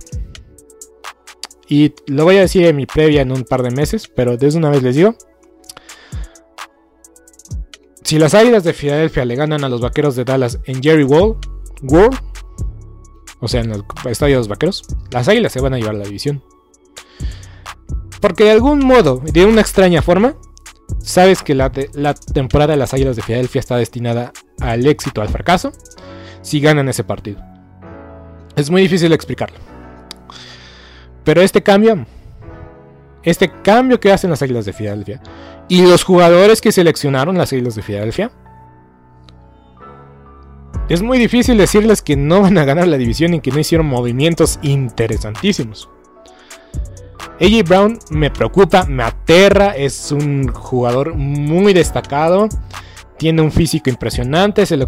Y 1.68 1.94
lo 2.08 2.26
voy 2.26 2.38
a 2.38 2.42
decir 2.42 2.66
en 2.66 2.76
mi 2.76 2.86
previa 2.86 3.22
en 3.22 3.32
un 3.32 3.44
par 3.44 3.64
de 3.64 3.72
meses, 3.72 4.08
pero 4.08 4.38
desde 4.38 4.58
una 4.58 4.70
vez 4.70 4.84
les 4.84 4.96
digo. 4.96 5.16
Si 8.06 8.20
las 8.20 8.36
Águilas 8.36 8.64
de 8.64 8.74
Filadelfia 8.74 9.26
le 9.26 9.36
ganan 9.36 9.64
a 9.64 9.70
los 9.70 9.82
Vaqueros 9.82 10.16
de 10.16 10.24
Dallas 10.24 10.60
en 10.66 10.82
Jerry 10.82 11.04
World, 11.04 11.38
World 11.82 12.16
o 13.40 13.48
sea, 13.48 13.62
en 13.62 13.72
el 13.72 13.84
estadio 14.06 14.36
de 14.36 14.42
los 14.42 14.48
Vaqueros, 14.48 14.84
las 15.10 15.28
Águilas 15.28 15.52
se 15.52 15.60
van 15.60 15.74
a 15.74 15.80
llevar 15.80 15.96
la 15.96 16.06
división. 16.06 16.44
Porque 18.22 18.44
de 18.44 18.52
algún 18.52 18.86
modo, 18.86 19.24
de 19.24 19.46
una 19.46 19.62
extraña 19.62 20.04
forma, 20.04 20.36
sabes 21.00 21.42
que 21.42 21.56
la, 21.56 21.72
la 21.96 22.14
temporada 22.14 22.74
de 22.74 22.78
las 22.78 22.94
Águilas 22.94 23.16
de 23.16 23.24
Filadelfia 23.24 23.58
está 23.58 23.76
destinada 23.78 24.34
al 24.62 24.86
éxito, 24.86 25.24
al 25.24 25.30
fracaso, 25.30 25.72
si 26.44 26.60
ganan 26.60 26.88
ese 26.88 27.04
partido. 27.04 27.42
Es 28.56 28.70
muy 28.70 28.84
difícil 28.84 29.14
explicarlo. 29.14 29.58
Pero 31.24 31.42
este 31.42 31.64
cambio, 31.64 32.06
este 33.24 33.52
cambio 33.64 34.00
que 34.00 34.12
hacen 34.12 34.30
las 34.30 34.44
Águilas 34.44 34.66
de 34.66 34.74
Filadelfia, 34.74 35.24
y 35.68 35.82
los 35.86 36.04
jugadores 36.04 36.62
que 36.62 36.72
seleccionaron 36.72 37.38
las 37.38 37.54
Islas 37.54 37.76
de 37.76 37.82
Filadelfia. 37.82 38.32
Es 40.90 41.02
muy 41.02 41.18
difícil 41.18 41.58
decirles 41.58 42.02
que 42.02 42.16
no 42.16 42.42
van 42.42 42.58
a 42.58 42.66
ganar 42.66 42.88
la 42.88 42.98
división 42.98 43.34
y 43.34 43.40
que 43.40 43.52
no 43.52 43.60
hicieron 43.60 43.88
movimientos 43.88 44.60
interesantísimos. 44.62 45.90
AJ 47.42 47.64
Brown 47.68 48.00
me 48.12 48.30
preocupa, 48.30 48.86
me 48.86 49.04
aterra, 49.04 49.72
es 49.72 50.12
un 50.12 50.48
jugador 50.48 51.16
muy 51.16 51.74
destacado, 51.74 52.48
tiene 53.18 53.42
un 53.42 53.52
físico 53.52 53.90
impresionante, 53.90 54.66
se 54.66 54.78
le, 54.78 54.86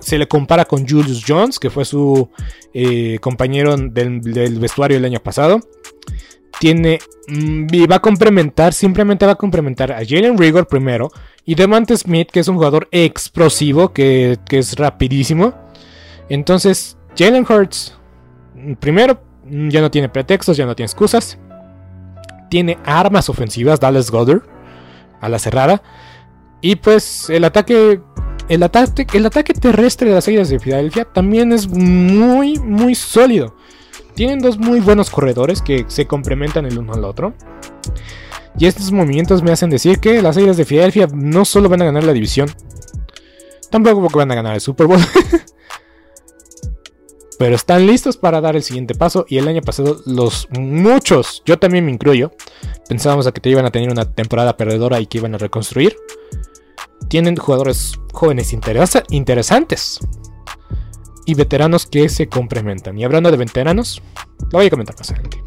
se 0.00 0.18
le 0.18 0.28
compara 0.28 0.64
con 0.64 0.88
Julius 0.88 1.24
Jones, 1.26 1.58
que 1.58 1.70
fue 1.70 1.84
su 1.84 2.30
eh, 2.72 3.18
compañero 3.20 3.76
del 3.76 4.58
vestuario 4.60 4.96
el 4.96 5.04
año 5.04 5.20
pasado 5.20 5.60
tiene 6.58 7.00
mm, 7.28 7.66
y 7.72 7.86
va 7.86 7.96
a 7.96 8.00
complementar, 8.00 8.72
simplemente 8.72 9.26
va 9.26 9.32
a 9.32 9.36
complementar 9.36 9.92
a 9.92 10.04
Jalen 10.06 10.38
Rigor 10.38 10.66
primero 10.66 11.10
y 11.44 11.54
Devante 11.54 11.96
Smith, 11.96 12.30
que 12.30 12.40
es 12.40 12.48
un 12.48 12.56
jugador 12.56 12.88
explosivo, 12.92 13.92
que, 13.92 14.38
es 14.50 14.76
rapidísimo. 14.76 15.54
Entonces, 16.28 16.96
Jalen 17.16 17.46
Hurts, 17.48 17.98
mm, 18.54 18.74
primero, 18.74 19.20
mm, 19.44 19.68
ya 19.68 19.80
no 19.80 19.90
tiene 19.90 20.08
pretextos, 20.08 20.56
ya 20.56 20.66
no 20.66 20.76
tiene 20.76 20.86
excusas. 20.86 21.38
Tiene 22.48 22.78
armas 22.84 23.28
ofensivas, 23.28 23.80
Dallas 23.80 24.10
Goddard, 24.10 24.42
a 25.20 25.28
la 25.28 25.38
cerrada. 25.38 25.82
Y 26.60 26.76
pues 26.76 27.28
el 27.30 27.44
ataque, 27.44 28.00
el 28.48 28.62
ataque, 28.62 29.06
el 29.14 29.26
ataque 29.26 29.54
terrestre 29.54 30.10
de 30.10 30.14
las 30.14 30.28
Águilas 30.28 30.48
de 30.48 30.60
Filadelfia 30.60 31.04
también 31.06 31.52
es 31.52 31.68
muy, 31.68 32.58
muy 32.58 32.94
sólido. 32.94 33.56
Tienen 34.14 34.40
dos 34.40 34.58
muy 34.58 34.80
buenos 34.80 35.10
corredores 35.10 35.62
que 35.62 35.84
se 35.88 36.06
complementan 36.06 36.66
el 36.66 36.78
uno 36.78 36.92
al 36.92 37.04
otro. 37.04 37.34
Y 38.58 38.66
estos 38.66 38.92
movimientos 38.92 39.42
me 39.42 39.50
hacen 39.52 39.70
decir 39.70 39.98
que 39.98 40.20
las 40.20 40.36
Águilas 40.36 40.56
de 40.56 40.64
Filadelfia 40.64 41.08
no 41.12 41.44
solo 41.44 41.68
van 41.68 41.82
a 41.82 41.86
ganar 41.86 42.04
la 42.04 42.12
división, 42.12 42.50
tampoco 43.70 44.08
van 44.16 44.30
a 44.30 44.34
ganar 44.34 44.54
el 44.54 44.60
Super 44.60 44.86
Bowl. 44.86 45.00
Pero 47.38 47.56
están 47.56 47.86
listos 47.86 48.16
para 48.16 48.40
dar 48.40 48.54
el 48.54 48.62
siguiente 48.62 48.94
paso. 48.94 49.24
Y 49.28 49.38
el 49.38 49.48
año 49.48 49.62
pasado, 49.62 50.00
los 50.06 50.46
muchos, 50.50 51.42
yo 51.44 51.58
también 51.58 51.84
me 51.84 51.90
incluyo, 51.90 52.30
pensábamos 52.88 53.26
que 53.32 53.40
te 53.40 53.50
iban 53.50 53.64
a 53.64 53.70
tener 53.70 53.90
una 53.90 54.04
temporada 54.04 54.56
perdedora 54.56 55.00
y 55.00 55.06
que 55.06 55.18
iban 55.18 55.34
a 55.34 55.38
reconstruir. 55.38 55.96
Tienen 57.08 57.34
jugadores 57.36 57.94
jóvenes 58.12 58.52
interesantes 58.52 59.98
y 61.26 61.34
veteranos 61.34 61.86
que 61.86 62.08
se 62.08 62.28
complementan. 62.28 62.98
Y 62.98 63.04
hablando 63.04 63.30
de 63.30 63.36
veteranos, 63.36 64.02
lo 64.40 64.58
voy 64.58 64.66
a 64.66 64.70
comentar 64.70 64.96
más 64.96 65.10
adelante. 65.10 65.42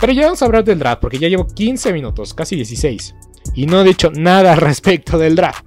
Pero 0.00 0.12
ya 0.12 0.22
vamos 0.22 0.42
a 0.42 0.46
hablar 0.46 0.64
del 0.64 0.78
draft, 0.78 1.00
porque 1.00 1.18
ya 1.18 1.28
llevo 1.28 1.46
15 1.46 1.92
minutos, 1.92 2.34
casi 2.34 2.56
16. 2.56 3.14
Y 3.54 3.66
no 3.66 3.80
he 3.80 3.84
dicho 3.84 4.10
nada 4.14 4.54
respecto 4.56 5.18
del 5.18 5.36
draft. 5.36 5.64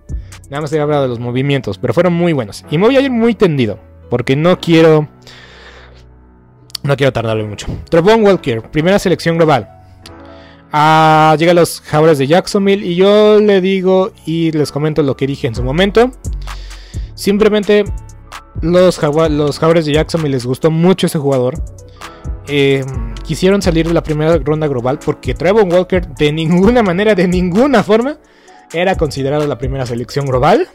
Nada 0.49 0.61
más 0.61 0.73
he 0.73 0.79
hablado 0.79 1.03
de 1.03 1.09
los 1.09 1.19
movimientos, 1.19 1.77
pero 1.77 1.93
fueron 1.93 2.13
muy 2.13 2.33
buenos. 2.33 2.65
Y 2.69 2.77
me 2.77 2.87
voy 2.87 2.97
a 2.97 3.01
ir 3.01 3.11
muy 3.11 3.35
tendido, 3.35 3.79
porque 4.09 4.35
no 4.35 4.59
quiero. 4.59 5.07
No 6.83 6.97
quiero 6.97 7.13
tardarle 7.13 7.45
mucho. 7.45 7.67
Trevon 7.89 8.23
Walker, 8.23 8.61
primera 8.69 8.99
selección 8.99 9.37
global. 9.37 9.69
Ah, 10.75 11.35
llega 11.37 11.51
a 11.51 11.55
los 11.55 11.81
Jaguars 11.81 12.17
de 12.17 12.27
Jacksonville 12.27 12.83
y 12.85 12.95
yo 12.95 13.39
le 13.39 13.61
digo 13.61 14.11
y 14.25 14.51
les 14.51 14.71
comento 14.71 15.03
lo 15.03 15.15
que 15.15 15.27
dije 15.27 15.47
en 15.47 15.55
su 15.55 15.63
momento. 15.63 16.11
Simplemente 17.13 17.85
los, 18.63 18.99
los 19.29 19.59
Jaguars 19.59 19.85
de 19.85 20.29
les 20.29 20.45
gustó 20.45 20.71
mucho 20.71 21.07
ese 21.07 21.19
jugador. 21.19 21.61
Eh, 22.47 22.83
quisieron 23.23 23.61
salir 23.61 23.87
de 23.87 23.93
la 23.93 24.03
primera 24.03 24.37
ronda 24.37 24.67
global 24.67 24.99
porque 25.03 25.33
Trevon 25.33 25.71
Walker 25.71 26.07
de 26.07 26.31
ninguna 26.31 26.81
manera, 26.83 27.13
de 27.13 27.27
ninguna 27.27 27.83
forma, 27.83 28.17
era 28.73 28.95
considerado 28.95 29.45
la 29.47 29.57
primera 29.57 29.85
selección 29.85 30.25
global. 30.25 30.67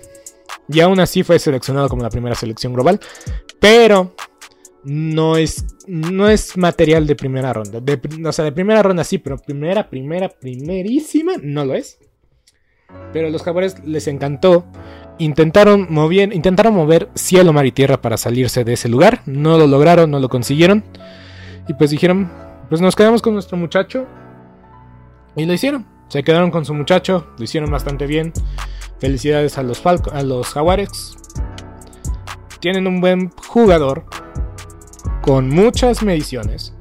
Y 0.68 0.81
aún 0.81 1.01
así 1.01 1.22
fue 1.22 1.38
seleccionado 1.38 1.88
como 1.88 2.03
la 2.03 2.11
primera 2.11 2.35
selección 2.35 2.74
global. 2.74 3.01
Pero 3.59 4.14
no 4.85 5.37
es, 5.37 5.64
no 5.87 6.29
es 6.29 6.57
material 6.57 7.07
de 7.07 7.16
primera 7.16 7.53
ronda. 7.53 7.81
o 8.29 8.33
sea, 8.33 8.44
de 8.44 8.53
primera 8.53 8.83
ronda 8.83 9.03
sí, 9.03 9.18
pero 9.18 9.38
primera, 9.38 9.88
primera, 9.88 10.29
primerísima 10.29 11.33
no 11.42 11.64
lo 11.64 11.74
es. 11.74 11.98
Pero 13.12 13.29
a 13.29 13.31
los 13.31 13.42
jaguares 13.42 13.83
les 13.85 14.07
encantó. 14.09 14.66
Intentaron 15.19 15.87
mover, 15.91 16.33
intentaron 16.33 16.75
mover 16.75 17.09
cielo, 17.15 17.53
mar 17.53 17.67
y 17.67 17.73
tierra 17.73 18.01
para 18.01 18.17
salirse 18.17 18.65
de 18.65 18.75
ese 18.75 18.89
lugar. 18.89 19.23
No 19.27 19.59
lo 19.59 19.67
lograron, 19.67 20.11
no 20.11 20.21
lo 20.21 20.29
consiguieron. 20.29 20.85
Y 21.69 21.75
pues 21.75 21.91
dijeron, 21.91 22.31
pues 22.69 22.81
nos 22.81 22.95
quedamos 22.95 23.23
con 23.23 23.35
nuestro 23.35 23.57
muchacho. 23.57 24.07
Y 25.37 25.45
lo 25.45 25.53
hicieron. 25.53 25.87
Se 26.09 26.23
quedaron 26.23 26.51
con 26.51 26.65
su 26.65 26.73
muchacho, 26.73 27.27
lo 27.37 27.45
hicieron 27.45 27.71
bastante 27.71 28.07
bien. 28.07 28.33
Felicidades 28.99 29.59
a 29.59 29.63
los, 29.63 29.85
a 29.85 30.23
los 30.23 30.49
Jaguares. 30.49 31.17
Tienen 32.61 32.87
un 32.87 33.01
buen 33.01 33.31
jugador 33.47 34.05
con 35.23 35.51
muchas 35.51 36.03
mediciones, 36.03 36.73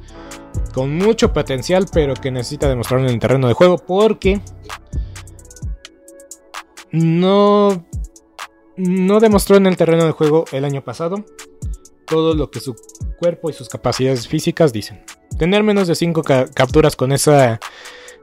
con 0.74 0.96
mucho 0.96 1.34
potencial, 1.34 1.86
pero 1.92 2.14
que 2.14 2.32
necesita 2.32 2.70
demostrarlo 2.70 3.08
en 3.08 3.14
el 3.14 3.20
terreno 3.20 3.48
de 3.48 3.54
juego 3.54 3.78
porque 3.78 4.42
no, 6.92 7.86
no 8.78 9.20
demostró 9.20 9.58
en 9.58 9.66
el 9.66 9.76
terreno 9.76 10.06
de 10.06 10.12
juego 10.12 10.46
el 10.52 10.66
año 10.66 10.84
pasado 10.84 11.26
todo 12.08 12.34
lo 12.34 12.50
que 12.50 12.60
su 12.60 12.76
cuerpo 13.20 13.50
y 13.50 13.54
sus 13.54 13.70
capacidades 13.70 14.28
físicas 14.28 14.74
dicen. 14.74 15.04
Tener 15.38 15.64
menos 15.64 15.88
de 15.88 15.96
5 15.96 16.24
capturas 16.54 16.96
con, 16.96 17.12
esa, 17.12 17.60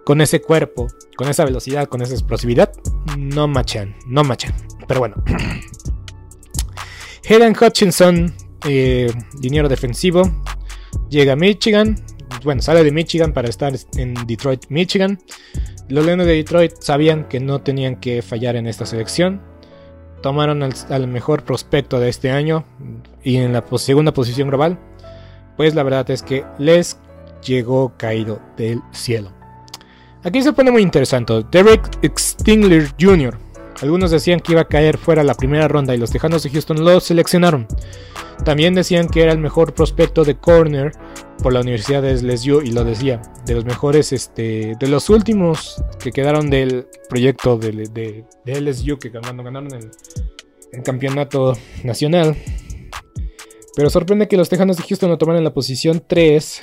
con 0.04 0.20
ese 0.20 0.40
cuerpo, 0.40 0.88
con 1.16 1.28
esa 1.28 1.44
velocidad, 1.44 1.86
con 1.86 2.02
esa 2.02 2.14
explosividad, 2.14 2.72
no 3.16 3.46
machan, 3.46 3.94
no 4.06 4.24
machan. 4.24 4.54
Pero 4.88 5.00
bueno. 5.00 5.16
Hayden 7.28 7.54
Hutchinson, 7.58 8.34
eh, 8.66 9.10
dinero 9.38 9.68
defensivo, 9.68 10.30
llega 11.08 11.34
a 11.34 11.36
Michigan. 11.36 11.96
Bueno, 12.42 12.60
sale 12.60 12.84
de 12.84 12.90
Michigan 12.90 13.32
para 13.32 13.48
estar 13.48 13.72
en 13.96 14.14
Detroit, 14.26 14.66
Michigan. 14.68 15.18
Los 15.88 16.04
Leones 16.04 16.26
de 16.26 16.34
Detroit 16.34 16.72
sabían 16.80 17.28
que 17.28 17.40
no 17.40 17.62
tenían 17.62 18.00
que 18.00 18.22
fallar 18.22 18.56
en 18.56 18.66
esta 18.66 18.86
selección. 18.86 19.40
Tomaron 20.24 20.62
al, 20.62 21.06
mejor 21.06 21.42
prospecto 21.42 22.00
de 22.00 22.08
este 22.08 22.30
año 22.30 22.64
y 23.22 23.36
en 23.36 23.52
la 23.52 23.62
segunda 23.76 24.14
posición 24.14 24.48
global. 24.48 24.78
Pues 25.58 25.74
la 25.74 25.82
verdad 25.82 26.10
es 26.10 26.22
que 26.22 26.46
les 26.58 26.98
llegó 27.44 27.92
caído 27.98 28.40
del 28.56 28.80
cielo. 28.90 29.32
Aquí 30.22 30.40
se 30.40 30.54
pone 30.54 30.70
muy 30.70 30.80
interesante. 30.80 31.44
Derek 31.50 32.10
Stingler 32.18 32.88
Jr. 32.98 33.36
Algunos 33.84 34.10
decían 34.10 34.40
que 34.40 34.52
iba 34.52 34.62
a 34.62 34.64
caer 34.66 34.96
fuera 34.96 35.22
la 35.22 35.34
primera 35.34 35.68
ronda 35.68 35.94
y 35.94 35.98
los 35.98 36.10
Tejanos 36.10 36.42
de 36.42 36.48
Houston 36.48 36.82
lo 36.82 37.00
seleccionaron. 37.00 37.66
También 38.42 38.72
decían 38.72 39.08
que 39.08 39.20
era 39.20 39.30
el 39.30 39.38
mejor 39.38 39.74
prospecto 39.74 40.24
de 40.24 40.38
corner 40.38 40.92
por 41.42 41.52
la 41.52 41.60
Universidad 41.60 42.00
de 42.00 42.14
LSU 42.14 42.62
y 42.62 42.72
lo 42.72 42.82
decía, 42.82 43.20
de 43.44 43.52
los 43.52 43.66
mejores, 43.66 44.14
este, 44.14 44.74
de 44.80 44.88
los 44.88 45.10
últimos 45.10 45.84
que 46.02 46.12
quedaron 46.12 46.48
del 46.48 46.86
proyecto 47.10 47.58
de, 47.58 48.24
LSU 48.46 48.98
que 48.98 49.10
ganaron, 49.10 49.44
ganaron 49.44 49.74
el, 49.74 49.90
el, 50.72 50.82
campeonato 50.82 51.54
nacional. 51.82 52.38
Pero 53.76 53.90
sorprende 53.90 54.28
que 54.28 54.38
los 54.38 54.48
Tejanos 54.48 54.78
de 54.78 54.84
Houston 54.84 55.10
lo 55.10 55.18
tomaran 55.18 55.40
en 55.40 55.44
la 55.44 55.52
posición 55.52 56.02
3 56.06 56.62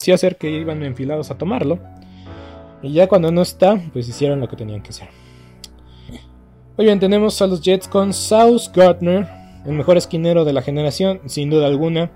sí 0.00 0.12
hacer 0.12 0.36
que 0.36 0.48
iban 0.48 0.84
enfilados 0.84 1.32
a 1.32 1.38
tomarlo. 1.38 1.80
Y 2.82 2.92
ya 2.92 3.08
cuando 3.08 3.32
no 3.32 3.42
está, 3.42 3.82
pues 3.92 4.08
hicieron 4.08 4.38
lo 4.38 4.48
que 4.48 4.54
tenían 4.54 4.80
que 4.80 4.90
hacer. 4.90 5.08
Muy 6.76 6.86
bien, 6.86 7.00
tenemos 7.00 7.42
a 7.42 7.48
los 7.48 7.60
Jets 7.60 7.88
con 7.88 8.12
South 8.12 8.68
Gardner, 8.72 9.26
el 9.66 9.72
mejor 9.72 9.96
esquinero 9.96 10.44
de 10.44 10.52
la 10.52 10.62
generación, 10.62 11.20
sin 11.26 11.50
duda 11.50 11.66
alguna. 11.66 12.12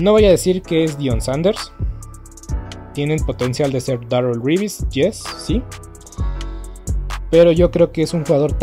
No 0.00 0.12
voy 0.12 0.24
a 0.24 0.30
decir 0.30 0.62
que 0.62 0.84
es 0.84 0.96
Dion 0.96 1.20
Sanders. 1.20 1.70
Tienen 2.94 3.18
potencial 3.26 3.70
de 3.70 3.82
ser 3.82 4.08
Darrell 4.08 4.40
Reeves, 4.42 4.88
yes, 4.88 5.22
sí. 5.36 5.62
Pero 7.30 7.52
yo 7.52 7.70
creo 7.70 7.92
que 7.92 8.00
es 8.00 8.14
un 8.14 8.24
jugador 8.24 8.54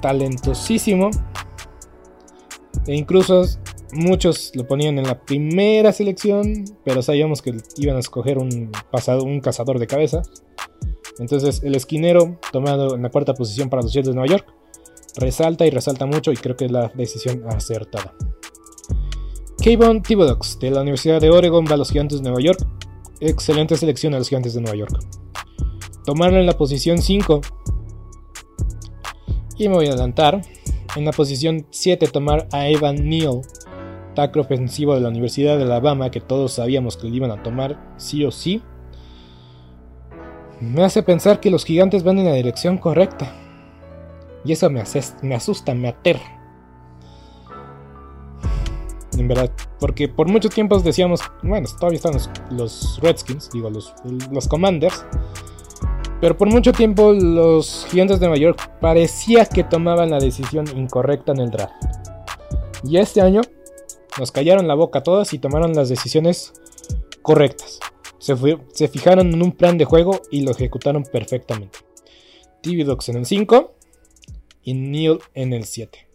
talentosísimo. 0.00 1.10
E 2.86 2.94
incluso 2.94 3.44
muchos 3.92 4.52
lo 4.54 4.66
ponían 4.66 4.98
en 4.98 5.06
la 5.06 5.20
primera 5.24 5.92
selección, 5.92 6.64
pero 6.84 7.02
sabíamos 7.02 7.42
que 7.42 7.54
iban 7.76 7.96
a 7.96 8.00
escoger 8.00 8.38
un, 8.38 8.70
pasado, 8.90 9.24
un 9.24 9.40
cazador 9.40 9.78
de 9.78 9.86
cabeza. 9.86 10.22
Entonces 11.18 11.62
el 11.62 11.74
esquinero, 11.74 12.38
tomado 12.52 12.94
en 12.94 13.02
la 13.02 13.10
cuarta 13.10 13.34
posición 13.34 13.70
para 13.70 13.82
los 13.82 13.92
Jets 13.92 14.08
de 14.08 14.14
Nueva 14.14 14.28
York, 14.28 14.46
resalta 15.16 15.66
y 15.66 15.70
resalta 15.70 16.06
mucho 16.06 16.32
y 16.32 16.36
creo 16.36 16.56
que 16.56 16.66
es 16.66 16.70
la 16.70 16.92
decisión 16.94 17.44
acertada. 17.48 18.14
Kayvon 19.62 20.02
Thibodeaux 20.02 20.58
de 20.60 20.70
la 20.70 20.82
Universidad 20.82 21.20
de 21.20 21.30
Oregon 21.30 21.64
va 21.64 21.74
a 21.74 21.76
los 21.78 21.90
Gigantes 21.90 22.18
de 22.18 22.24
Nueva 22.24 22.40
York. 22.40 22.64
Excelente 23.20 23.76
selección 23.76 24.14
a 24.14 24.18
los 24.18 24.28
Gigantes 24.28 24.54
de 24.54 24.60
Nueva 24.60 24.76
York. 24.76 24.98
Tomarlo 26.04 26.38
en 26.38 26.46
la 26.46 26.56
posición 26.56 26.98
5. 26.98 27.40
Y 29.58 29.68
me 29.68 29.74
voy 29.74 29.86
a 29.86 29.90
adelantar. 29.90 30.42
En 30.94 31.04
la 31.04 31.12
posición 31.12 31.66
7 31.70 32.06
tomar 32.06 32.48
a 32.52 32.68
Evan 32.68 33.08
Neal, 33.08 33.40
tackle 34.16 34.42
ofensivo 34.42 34.96
de 34.96 35.00
la 35.00 35.08
Universidad 35.08 35.56
de 35.56 35.62
Alabama, 35.62 36.10
que 36.10 36.20
todos 36.20 36.54
sabíamos 36.54 36.96
que 36.96 37.08
lo 37.08 37.14
iban 37.14 37.30
a 37.30 37.44
tomar 37.44 37.78
sí 37.96 38.24
o 38.24 38.32
sí. 38.32 38.62
Me 40.60 40.82
hace 40.82 41.04
pensar 41.04 41.38
que 41.38 41.50
los 41.50 41.64
gigantes 41.64 42.02
van 42.02 42.18
en 42.18 42.24
la 42.24 42.32
dirección 42.32 42.78
correcta. 42.78 43.32
Y 44.44 44.52
eso 44.52 44.68
me, 44.70 44.82
me 45.22 45.34
asusta, 45.34 45.74
me 45.74 45.88
aterra. 45.88 46.32
En 49.16 49.28
verdad, 49.28 49.50
porque 49.78 50.08
por 50.08 50.28
mucho 50.28 50.48
tiempo 50.48 50.78
decíamos, 50.78 51.20
bueno, 51.42 51.68
todavía 51.78 51.96
están 51.96 52.14
los, 52.50 52.98
Redskins, 53.02 53.50
digo, 53.52 53.70
los, 53.70 53.94
los 54.32 54.48
Commanders. 54.48 55.04
Pero 56.20 56.36
por 56.36 56.48
mucho 56.48 56.72
tiempo 56.72 57.12
los 57.12 57.86
gigantes 57.90 58.18
de 58.18 58.26
Nueva 58.26 58.40
York 58.40 58.70
parecía 58.80 59.44
que 59.44 59.62
tomaban 59.62 60.10
la 60.10 60.18
decisión 60.18 60.66
incorrecta 60.74 61.32
en 61.32 61.40
el 61.40 61.50
draft. 61.50 61.74
Y 62.82 62.96
este 62.98 63.20
año 63.20 63.42
nos 64.18 64.32
callaron 64.32 64.68
la 64.68 64.74
boca 64.74 65.02
todas 65.02 65.32
y 65.32 65.38
tomaron 65.38 65.74
las 65.74 65.88
decisiones 65.88 66.52
correctas. 67.22 67.80
Se, 68.18 68.88
fijaron 68.88 69.32
en 69.32 69.42
un 69.42 69.52
plan 69.52 69.78
de 69.78 69.84
juego 69.84 70.20
y 70.30 70.40
lo 70.40 70.50
ejecutaron 70.50 71.04
perfectamente. 71.04 71.78
Dogs 72.62 73.08
en 73.10 73.18
el 73.18 73.26
5 73.26 73.74
y 74.64 74.74
Neil 74.74 75.18
en 75.34 75.52
el 75.52 75.64
7. 75.64 76.08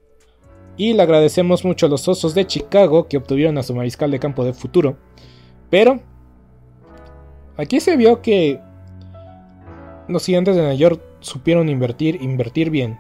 Y 0.76 0.94
le 0.94 1.04
agradecemos 1.04 1.64
mucho 1.64 1.86
a 1.86 1.90
los 1.90 2.08
Osos 2.08 2.34
de 2.34 2.46
Chicago 2.46 3.08
que 3.08 3.18
obtuvieron 3.18 3.58
a 3.58 3.64
su 3.64 3.74
mariscal 3.74 4.12
de 4.12 4.20
campo 4.20 4.44
de 4.44 4.54
futuro. 4.54 4.98
Pero 5.70 6.02
aquí 7.56 7.80
se 7.80 7.96
vio 7.96 8.22
que 8.22 8.60
los 10.10 10.26
gigantes 10.26 10.56
de 10.56 10.62
Nueva 10.62 10.76
York 10.76 11.02
supieron 11.22 11.70
invertir, 11.70 12.22
invertir 12.22 12.70
bien. 12.70 13.00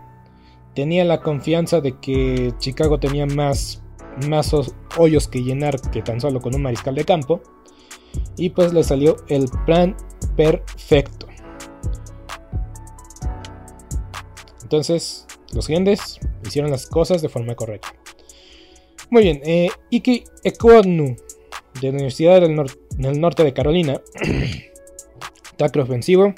Tenía 0.75 1.03
la 1.03 1.21
confianza 1.21 1.81
de 1.81 1.99
que 1.99 2.53
Chicago 2.59 2.99
tenía 2.99 3.25
más, 3.25 3.83
más 4.27 4.55
hoyos 4.97 5.27
que 5.27 5.43
llenar 5.43 5.79
que 5.91 6.01
tan 6.01 6.19
solo 6.19 6.41
con 6.41 6.55
un 6.55 6.61
mariscal 6.61 6.95
de 6.95 7.05
campo. 7.05 7.41
Y 8.37 8.49
pues 8.49 8.73
le 8.73 8.83
salió 8.83 9.17
el 9.29 9.45
plan 9.65 9.95
perfecto. 10.35 11.27
Entonces, 14.63 15.27
los 15.53 15.67
gigantes 15.67 16.19
hicieron 16.45 16.71
las 16.71 16.87
cosas 16.87 17.21
de 17.21 17.29
forma 17.29 17.55
correcta. 17.55 17.93
Muy 19.09 19.23
bien, 19.23 19.41
eh, 19.43 19.67
Iki 19.89 20.23
Ekwonu, 20.43 21.17
de 21.81 21.87
la 21.87 21.89
Universidad 21.89 22.39
del, 22.39 22.65
del 22.97 23.19
Norte 23.19 23.43
de 23.43 23.53
Carolina, 23.53 24.01
tackle 25.57 25.81
ofensivo, 25.81 26.33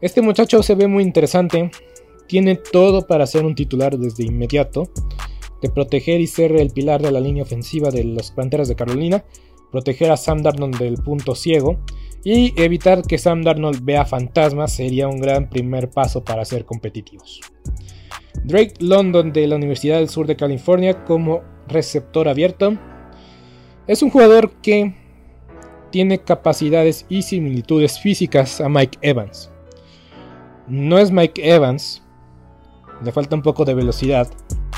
este 0.00 0.22
muchacho 0.22 0.62
se 0.62 0.74
ve 0.74 0.88
muy 0.88 1.04
interesante, 1.04 1.70
tiene 2.26 2.56
todo 2.56 3.06
para 3.06 3.26
ser 3.26 3.44
un 3.44 3.54
titular 3.54 3.98
desde 3.98 4.24
inmediato, 4.24 4.90
de 5.60 5.70
proteger 5.70 6.20
y 6.20 6.26
ser 6.26 6.52
el 6.56 6.70
pilar 6.70 7.02
de 7.02 7.12
la 7.12 7.20
línea 7.20 7.42
ofensiva 7.42 7.90
de 7.90 8.04
los 8.04 8.30
Panteras 8.30 8.68
de 8.68 8.76
Carolina, 8.76 9.24
proteger 9.70 10.10
a 10.10 10.16
Sam 10.16 10.42
Darnold 10.42 10.78
del 10.78 10.94
punto 10.94 11.34
ciego 11.34 11.78
y 12.24 12.52
evitar 12.60 13.02
que 13.02 13.18
Sam 13.18 13.42
Darnold 13.42 13.84
vea 13.84 14.04
fantasmas 14.04 14.72
sería 14.72 15.08
un 15.08 15.20
gran 15.20 15.48
primer 15.48 15.90
paso 15.90 16.24
para 16.24 16.44
ser 16.44 16.64
competitivos. 16.64 17.40
Drake 18.44 18.74
London 18.80 19.32
de 19.32 19.46
la 19.46 19.56
Universidad 19.56 19.98
del 19.98 20.08
Sur 20.08 20.26
de 20.26 20.36
California 20.36 21.04
como 21.04 21.42
receptor 21.68 22.28
abierto 22.28 22.76
es 23.86 24.02
un 24.02 24.10
jugador 24.10 24.52
que 24.62 24.94
tiene 25.90 26.18
capacidades 26.18 27.06
y 27.08 27.22
similitudes 27.22 27.98
físicas 27.98 28.60
a 28.60 28.68
Mike 28.68 28.98
Evans. 29.02 29.50
No 30.68 30.98
es 30.98 31.10
Mike 31.10 31.42
Evans, 31.52 32.02
le 33.02 33.12
falta 33.12 33.34
un 33.34 33.42
poco 33.42 33.64
de 33.64 33.74
velocidad, 33.74 34.28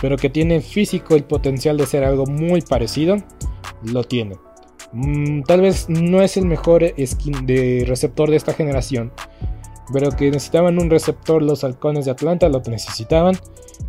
pero 0.03 0.17
que 0.17 0.29
tiene 0.29 0.61
físico 0.61 1.15
el 1.15 1.23
potencial 1.23 1.77
de 1.77 1.87
ser 1.87 2.03
algo 2.03 2.27
muy 2.27 2.61
parecido, 2.61 3.19
lo 3.85 4.03
tiene. 4.03 4.37
Mm, 4.93 5.43
tal 5.45 5.61
vez 5.61 5.89
no 5.89 6.23
es 6.23 6.37
el 6.37 6.45
mejor 6.45 6.85
skin 7.07 7.47
de 7.47 7.85
receptor 7.87 8.29
de 8.29 8.35
esta 8.35 8.53
generación, 8.53 9.13
pero 9.93 10.11
que 10.11 10.33
necesitaban 10.33 10.81
un 10.81 10.91
receptor 10.91 11.41
los 11.41 11.63
halcones 11.63 12.05
de 12.05 12.11
Atlanta, 12.11 12.49
lo 12.49 12.61
necesitaban, 12.63 13.37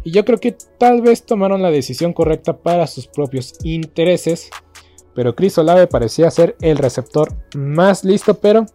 y 0.03 0.11
yo 0.11 0.23
creo 0.23 0.39
que 0.39 0.55
tal 0.77 1.01
vez 1.01 1.23
tomaron 1.23 1.63
la 1.63 1.71
decisión 1.71 2.13
correcta 2.13 2.57
para 2.57 2.85
sus 2.85 3.07
propios 3.07 3.55
intereses, 3.63 4.51
pero 5.15 5.35
Chris 5.35 5.57
Olave 5.57 5.87
parecía 5.87 6.29
ser 6.29 6.55
el 6.61 6.77
receptor 6.77 7.33
más 7.55 8.03
listo, 8.03 8.35
pero 8.35 8.67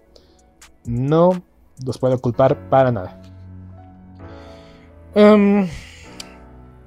no 0.84 1.40
los 1.86 1.98
puedo 1.98 2.18
culpar 2.18 2.68
para 2.68 2.90
nada. 2.90 3.22
Um, 5.14 5.68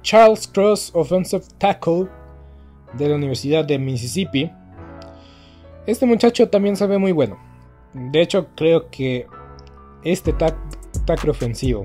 Charles 0.02 0.46
Cross, 0.46 0.90
offensive 0.94 1.44
tackle 1.58 2.08
de 2.94 3.08
la 3.08 3.16
Universidad 3.16 3.64
de 3.64 3.78
Mississippi. 3.78 4.50
Este 5.86 6.06
muchacho 6.06 6.48
también 6.48 6.76
se 6.76 6.86
ve 6.86 6.98
muy 6.98 7.12
bueno. 7.12 7.38
De 7.94 8.20
hecho, 8.20 8.48
creo 8.54 8.90
que 8.90 9.26
este 10.04 10.32
tackle 10.32 11.30
ofensivo 11.30 11.84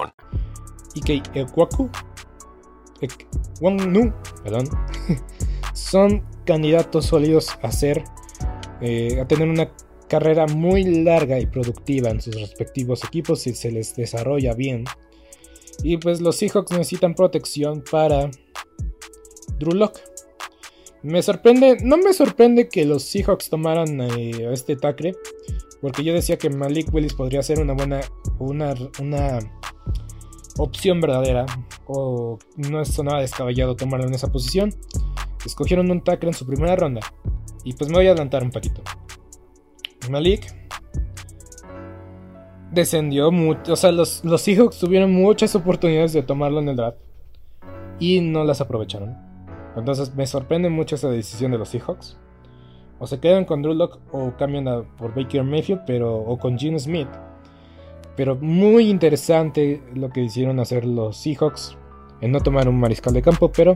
Ike 0.95 1.21
Ekwaku, 1.33 1.89
Ekwanu, 3.01 4.13
perdón, 4.43 4.69
son 5.73 6.23
candidatos 6.45 7.05
sólidos 7.05 7.49
a 7.61 7.71
ser, 7.71 8.03
eh, 8.81 9.19
a 9.19 9.27
tener 9.27 9.47
una 9.47 9.71
carrera 10.07 10.45
muy 10.47 10.83
larga 10.83 11.39
y 11.39 11.45
productiva 11.45 12.09
en 12.09 12.19
sus 12.19 12.35
respectivos 12.35 13.03
equipos 13.03 13.41
si 13.41 13.53
se 13.53 13.71
les 13.71 13.95
desarrolla 13.95 14.53
bien. 14.53 14.83
Y 15.83 15.97
pues 15.97 16.21
los 16.21 16.35
Seahawks 16.35 16.71
necesitan 16.71 17.15
protección 17.15 17.83
para 17.89 18.29
Drew 19.57 19.73
Lock. 19.73 19.99
Me 21.03 21.23
sorprende, 21.23 21.77
no 21.81 21.97
me 21.97 22.13
sorprende 22.13 22.67
que 22.67 22.85
los 22.85 23.03
Seahawks 23.03 23.49
tomaran 23.49 24.01
eh, 24.01 24.49
este 24.51 24.75
tackle, 24.75 25.15
porque 25.81 26.03
yo 26.03 26.13
decía 26.13 26.37
que 26.37 26.49
Malik 26.49 26.93
Willis 26.93 27.13
podría 27.13 27.41
ser 27.41 27.59
una 27.59 27.73
buena, 27.73 28.01
una, 28.37 28.75
una 28.99 29.39
opción 30.57 31.01
verdadera, 31.01 31.45
o 31.87 32.37
no 32.57 32.81
es 32.81 33.03
nada 33.03 33.19
descabellado 33.21 33.75
tomarlo 33.75 34.07
en 34.07 34.13
esa 34.13 34.31
posición. 34.31 34.73
Escogieron 35.45 35.89
un 35.91 36.03
tackle 36.03 36.29
en 36.29 36.35
su 36.35 36.45
primera 36.45 36.75
ronda. 36.75 37.01
Y 37.63 37.73
pues 37.73 37.89
me 37.89 37.97
voy 37.97 38.07
a 38.07 38.11
adelantar 38.11 38.43
un 38.43 38.51
poquito. 38.51 38.81
Malik 40.09 40.53
descendió 42.71 43.31
mucho. 43.31 43.73
O 43.73 43.75
sea, 43.75 43.91
los, 43.91 44.23
los 44.25 44.41
Seahawks 44.41 44.79
tuvieron 44.79 45.11
muchas 45.11 45.55
oportunidades 45.55 46.13
de 46.13 46.23
tomarlo 46.23 46.59
en 46.59 46.69
el 46.69 46.75
draft 46.75 46.97
y 47.99 48.21
no 48.21 48.43
las 48.43 48.61
aprovecharon. 48.61 49.15
Entonces 49.75 50.13
me 50.15 50.25
sorprende 50.25 50.69
mucho 50.69 50.95
esa 50.95 51.09
decisión 51.09 51.51
de 51.51 51.57
los 51.57 51.69
Seahawks. 51.69 52.17
O 52.99 53.07
se 53.07 53.19
quedan 53.19 53.45
con 53.45 53.61
Drew 53.61 53.73
Lock 53.73 53.99
o 54.11 54.33
cambian 54.37 54.65
por 54.97 55.15
Baker 55.15 55.43
Mayfield, 55.43 55.81
pero 55.85 56.17
o 56.17 56.37
con 56.37 56.57
Gene 56.57 56.79
Smith. 56.79 57.09
Pero 58.15 58.35
muy 58.35 58.89
interesante 58.89 59.81
lo 59.93 60.09
que 60.09 60.21
hicieron 60.21 60.59
hacer 60.59 60.85
los 60.85 61.17
Seahawks 61.17 61.77
en 62.21 62.31
no 62.31 62.39
tomar 62.39 62.67
un 62.67 62.79
mariscal 62.79 63.13
de 63.13 63.21
campo, 63.21 63.51
pero 63.51 63.75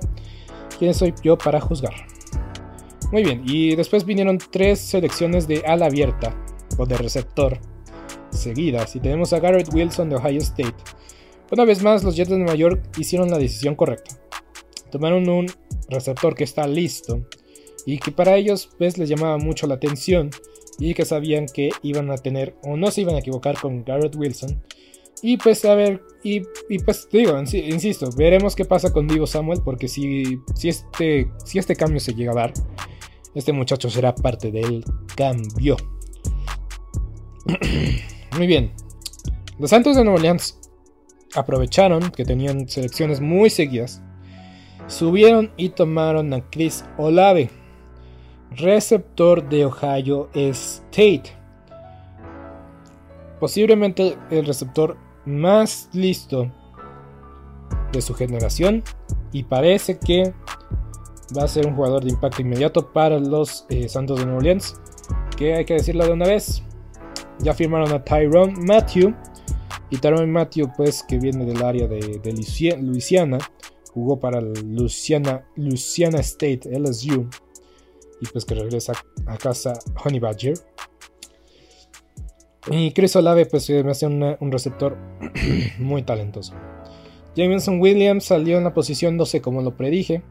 ¿quién 0.78 0.94
soy 0.94 1.14
yo 1.24 1.38
para 1.38 1.62
juzgar? 1.62 1.94
Muy 3.12 3.24
bien, 3.24 3.44
y 3.46 3.76
después 3.76 4.06
vinieron 4.06 4.38
tres 4.38 4.80
selecciones 4.80 5.48
de 5.48 5.64
ala 5.66 5.86
abierta 5.86 6.36
o 6.78 6.86
de 6.86 6.98
receptor 6.98 7.60
seguidas. 8.32 8.96
Y 8.96 9.00
tenemos 9.00 9.34
a 9.34 9.40
Garrett 9.40 9.74
Wilson 9.74 10.10
de 10.10 10.18
Ohio 10.18 10.40
State. 10.40 10.76
Una 11.52 11.66
vez 11.66 11.82
más, 11.82 12.04
los 12.04 12.16
Jets 12.16 12.30
de 12.30 12.38
Nueva 12.38 12.56
York 12.56 12.84
hicieron 12.98 13.30
la 13.30 13.38
decisión 13.38 13.76
correcta. 13.76 14.18
Tomaron 14.92 15.30
un 15.30 15.48
receptor 15.90 16.36
que 16.36 16.44
está 16.44 16.68
listo 16.68 17.22
y 17.86 18.00
que 18.00 18.12
para 18.12 18.36
ellos 18.36 18.70
pues, 18.78 18.98
les 18.98 19.10
llamaba 19.10 19.38
mucho 19.38 19.68
la 19.68 19.76
atención 19.76 20.32
y 20.80 20.94
que 20.94 21.06
sabían 21.06 21.46
que 21.46 21.70
iban 21.84 22.12
a 22.12 22.18
tener 22.18 22.56
o 22.64 22.78
no 22.78 22.92
se 22.92 23.02
iban 23.02 23.16
a 23.16 23.20
equivocar 23.20 23.60
con 23.60 23.84
Garrett 23.84 24.16
Wilson. 24.16 24.62
Y 25.22 25.38
pues 25.38 25.64
a 25.66 25.76
ver, 25.76 26.04
y, 26.24 26.42
pues 26.84 27.08
digo, 27.12 27.40
insisto, 27.40 28.10
veremos 28.18 28.56
qué 28.56 28.66
pasa 28.66 28.92
con 28.92 29.08
Divo 29.08 29.26
Samuel 29.26 29.62
porque 29.64 29.88
si, 29.88 30.40
si, 30.56 30.70
este, 30.70 31.32
si 31.46 31.58
este 31.58 31.76
cambio 31.76 32.00
se 32.00 32.14
llega 32.14 32.32
a 32.32 32.36
dar, 32.36 32.54
este 33.34 33.54
muchacho 33.54 33.90
será 33.90 34.14
parte 34.14 34.52
del 34.52 34.84
cambio. 35.16 35.78
Muy 38.38 38.48
bien. 38.48 38.74
Los 39.58 39.70
Santos 39.70 39.96
de 39.96 40.04
Nueva 40.04 40.18
Orleans 40.18 40.60
aprovecharon 41.36 42.12
que 42.12 42.26
tenían 42.26 42.68
selecciones 42.68 43.22
muy 43.22 43.50
seguidas. 43.50 44.02
Subieron 44.88 45.52
y 45.58 45.70
tomaron 45.70 46.34
a 46.34 46.50
Chris 46.50 46.84
Olave, 46.98 47.50
receptor 48.58 49.48
de 49.48 49.66
Ohio 49.66 50.30
State. 50.34 51.24
Posiblemente 53.40 54.18
el 54.32 54.46
receptor 54.46 54.98
más 55.26 55.90
listo 55.94 56.52
de 57.92 58.02
su 58.02 58.14
generación 58.14 58.84
y 59.32 59.44
parece 59.44 59.98
que 60.00 60.34
va 61.38 61.44
a 61.44 61.48
ser 61.48 61.68
un 61.68 61.76
jugador 61.76 62.04
de 62.04 62.12
impacto 62.12 62.42
inmediato 62.42 62.92
para 62.92 63.20
los 63.20 63.66
eh, 63.70 63.90
Santos 63.90 64.20
de 64.20 64.26
Nueva 64.26 64.40
Orleans. 64.40 64.76
Que 65.38 65.56
hay 65.56 65.66
que 65.66 65.74
decirlo 65.74 66.06
de 66.06 66.14
una 66.14 66.28
vez, 66.28 66.64
ya 67.40 67.54
firmaron 67.54 67.92
a 67.92 68.04
Tyrone 68.04 68.54
Matthew. 68.58 69.14
Y 69.90 69.98
Tyrone 69.98 70.28
Matthew, 70.28 70.72
pues, 70.76 71.04
que 71.04 71.20
viene 71.20 71.46
del 71.46 71.64
área 71.64 71.88
de, 71.88 72.20
Louisiana, 72.82 73.38
jugó 73.94 74.20
para 74.20 74.42
Louisiana, 74.42 75.46
Louisiana 75.56 76.20
State, 76.20 76.62
LSU. 76.72 77.30
Pues 78.32 78.46
que 78.46 78.56
regresa 78.56 78.94
a 79.26 79.38
casa 79.38 79.74
Honey 80.04 80.20
Badger. 80.20 80.56
Y 82.70 82.92
Chris 82.92 83.16
Olave, 83.16 83.46
pues, 83.46 83.70
me 83.70 83.92
hace 83.92 84.08
un 84.08 84.52
receptor 84.52 84.98
muy 85.80 86.04
talentoso. 86.04 86.54
Jameson 87.36 87.80
Williams 87.80 88.26
salió 88.26 88.58
en 88.58 88.64
la 88.64 88.74
posición 88.74 89.18
12 89.18 89.42
como 89.42 89.62
lo 89.62 89.76
predije. 89.76 90.24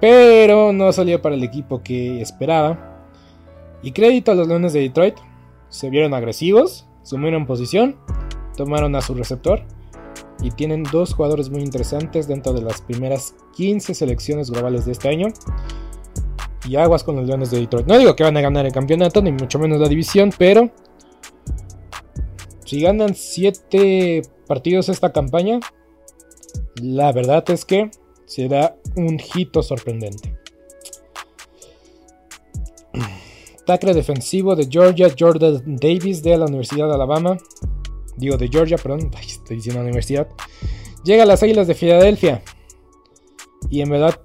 Pero 0.00 0.72
no 0.72 0.92
salió 0.92 1.20
para 1.20 1.34
el 1.34 1.44
equipo 1.44 1.82
que 1.82 2.22
esperaba. 2.22 3.04
Y 3.82 3.92
crédito 3.92 4.32
a 4.32 4.34
los 4.34 4.48
Leones 4.48 4.72
de 4.72 4.80
Detroit 4.80 5.16
se 5.68 5.90
vieron 5.90 6.14
agresivos, 6.14 6.86
sumieron 7.02 7.46
posición, 7.46 7.96
tomaron 8.56 8.94
a 8.96 9.02
su 9.02 9.14
receptor 9.14 9.62
y 10.42 10.50
tienen 10.50 10.82
dos 10.84 11.14
jugadores 11.14 11.50
muy 11.50 11.62
interesantes 11.62 12.26
dentro 12.26 12.52
de 12.52 12.62
las 12.62 12.80
primeras 12.80 13.34
15 13.56 13.94
selecciones 13.94 14.50
globales 14.50 14.86
de 14.86 14.92
este 14.92 15.08
año. 15.08 15.28
Y 16.68 16.76
aguas 16.76 17.04
con 17.04 17.16
los 17.16 17.26
Leones 17.26 17.50
de 17.50 17.60
Detroit. 17.60 17.86
No 17.86 17.98
digo 17.98 18.14
que 18.14 18.22
van 18.22 18.36
a 18.36 18.40
ganar 18.40 18.66
el 18.66 18.72
campeonato, 18.72 19.22
ni 19.22 19.32
mucho 19.32 19.58
menos 19.58 19.80
la 19.80 19.88
división, 19.88 20.32
pero 20.36 20.70
si 22.64 22.80
ganan 22.80 23.14
7 23.14 24.22
partidos 24.46 24.88
esta 24.88 25.12
campaña, 25.12 25.58
la 26.80 27.12
verdad 27.12 27.42
es 27.50 27.64
que 27.64 27.90
será 28.26 28.76
un 28.96 29.20
hito 29.34 29.62
sorprendente. 29.62 30.38
Tacre 33.66 33.94
defensivo 33.94 34.54
de 34.54 34.68
Georgia, 34.70 35.12
Jordan 35.18 35.62
Davis 35.66 36.22
de 36.22 36.38
la 36.38 36.44
Universidad 36.44 36.88
de 36.88 36.94
Alabama. 36.94 37.38
Digo 38.16 38.36
de 38.36 38.48
Georgia, 38.48 38.76
perdón, 38.76 39.10
estoy 39.20 39.56
diciendo 39.56 39.82
universidad. 39.82 40.28
Llega 41.04 41.22
a 41.24 41.26
las 41.26 41.42
Águilas 41.42 41.66
de 41.66 41.74
Filadelfia. 41.74 42.42
Y 43.68 43.80
en 43.80 43.90
verdad 43.90 44.20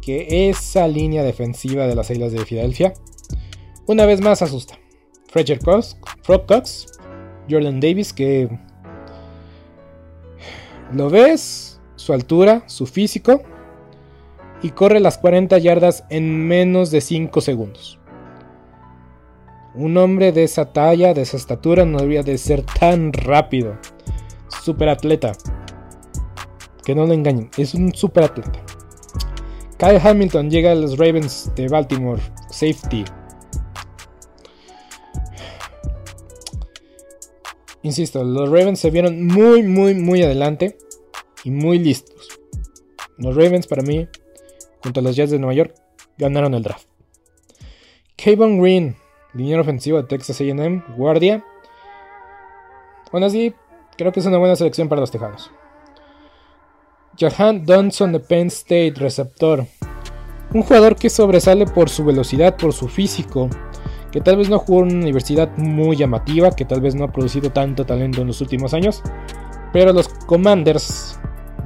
que 0.00 0.48
esa 0.48 0.88
línea 0.88 1.22
defensiva 1.22 1.86
de 1.86 1.94
las 1.94 2.10
Águilas 2.10 2.32
de 2.32 2.44
Filadelfia 2.44 2.94
una 3.86 4.06
vez 4.06 4.20
más 4.20 4.42
asusta. 4.42 4.78
Fletcher 5.28 5.58
Cox, 5.60 5.96
Cox, 6.26 6.86
Jordan 7.48 7.80
Davis 7.80 8.12
que 8.12 8.48
lo 10.92 11.08
ves, 11.08 11.80
su 11.96 12.12
altura, 12.12 12.64
su 12.66 12.86
físico 12.86 13.42
y 14.62 14.70
corre 14.70 15.00
las 15.00 15.18
40 15.18 15.58
yardas 15.58 16.04
en 16.10 16.46
menos 16.46 16.90
de 16.90 17.00
5 17.00 17.40
segundos. 17.40 17.98
Un 19.74 19.96
hombre 19.96 20.32
de 20.32 20.42
esa 20.42 20.72
talla, 20.72 21.14
de 21.14 21.22
esa 21.22 21.36
estatura, 21.36 21.84
no 21.84 21.98
debería 21.98 22.24
de 22.24 22.38
ser 22.38 22.62
tan 22.62 23.12
rápido. 23.12 23.78
Super 24.62 24.88
atleta. 24.88 25.32
Que 26.84 26.94
no 26.94 27.06
lo 27.06 27.12
engañen, 27.12 27.50
es 27.56 27.74
un 27.74 27.94
super 27.94 28.24
atleta. 28.24 28.60
Kyle 29.80 29.98
Hamilton 29.98 30.50
llega 30.50 30.72
a 30.72 30.74
los 30.74 30.98
Ravens 30.98 31.50
de 31.56 31.66
Baltimore, 31.66 32.20
safety. 32.50 33.02
Insisto, 37.82 38.22
los 38.22 38.50
Ravens 38.50 38.78
se 38.78 38.90
vieron 38.90 39.26
muy, 39.26 39.62
muy, 39.62 39.94
muy 39.94 40.22
adelante 40.22 40.76
y 41.44 41.50
muy 41.50 41.78
listos. 41.78 42.28
Los 43.16 43.34
Ravens 43.34 43.66
para 43.66 43.80
mí, 43.80 44.06
junto 44.82 45.00
a 45.00 45.02
los 45.02 45.16
Jets 45.16 45.30
de 45.30 45.38
Nueva 45.38 45.54
York, 45.54 45.74
ganaron 46.18 46.52
el 46.52 46.62
draft. 46.62 46.86
Kayvon 48.16 48.60
Green 48.60 48.96
línea 49.32 49.60
ofensiva 49.60 50.02
de 50.02 50.08
Texas 50.08 50.40
AM, 50.40 50.84
guardia. 50.96 51.44
Aún 53.12 53.24
así, 53.24 53.54
creo 53.96 54.12
que 54.12 54.20
es 54.20 54.26
una 54.26 54.38
buena 54.38 54.56
selección 54.56 54.90
para 54.90 55.00
los 55.00 55.10
Tejanos. 55.10 55.50
Jahan 57.20 57.66
Dunson 57.66 58.12
de 58.12 58.20
Penn 58.20 58.46
State, 58.46 58.94
receptor. 58.96 59.66
Un 60.54 60.62
jugador 60.62 60.96
que 60.96 61.10
sobresale 61.10 61.66
por 61.66 61.90
su 61.90 62.02
velocidad, 62.02 62.56
por 62.56 62.72
su 62.72 62.88
físico, 62.88 63.50
que 64.10 64.22
tal 64.22 64.38
vez 64.38 64.48
no 64.48 64.58
jugó 64.58 64.80
en 64.80 64.92
una 64.92 65.02
universidad 65.02 65.50
muy 65.58 65.96
llamativa, 65.96 66.50
que 66.50 66.64
tal 66.64 66.80
vez 66.80 66.94
no 66.94 67.04
ha 67.04 67.12
producido 67.12 67.50
tanto 67.50 67.84
talento 67.84 68.22
en 68.22 68.28
los 68.28 68.40
últimos 68.40 68.72
años, 68.72 69.02
pero 69.70 69.92
los 69.92 70.08
Commanders 70.08 71.20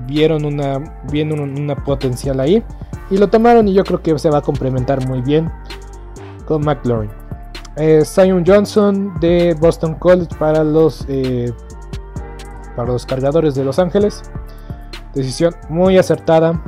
vieron 0.09 0.45
una, 0.45 1.01
vieron 1.13 1.39
una 1.39 1.77
potencial 1.77 2.41
ahí 2.41 2.61
y 3.09 3.17
lo 3.17 3.29
tomaron 3.29 3.69
y 3.69 3.75
yo 3.75 3.85
creo 3.85 4.03
que 4.03 4.19
se 4.19 4.31
va 4.31 4.39
a 4.39 4.43
complementar 4.43 5.07
muy 5.07 5.23
bien 5.23 5.53
con 6.47 6.65
McLaurin. 6.65 7.13
Eh, 7.77 8.03
Johnson 8.45 9.15
de 9.21 9.55
Boston 9.55 9.95
College 9.95 10.35
para 10.37 10.65
los, 10.65 11.07
eh, 11.09 11.53
para 12.75 12.89
los 12.89 13.07
cargadores 13.07 13.55
de 13.55 13.65
Los 13.65 13.79
Ángeles. 13.79 14.21
Decisión 15.15 15.55
muy 15.69 15.99
acertada. 15.99 16.63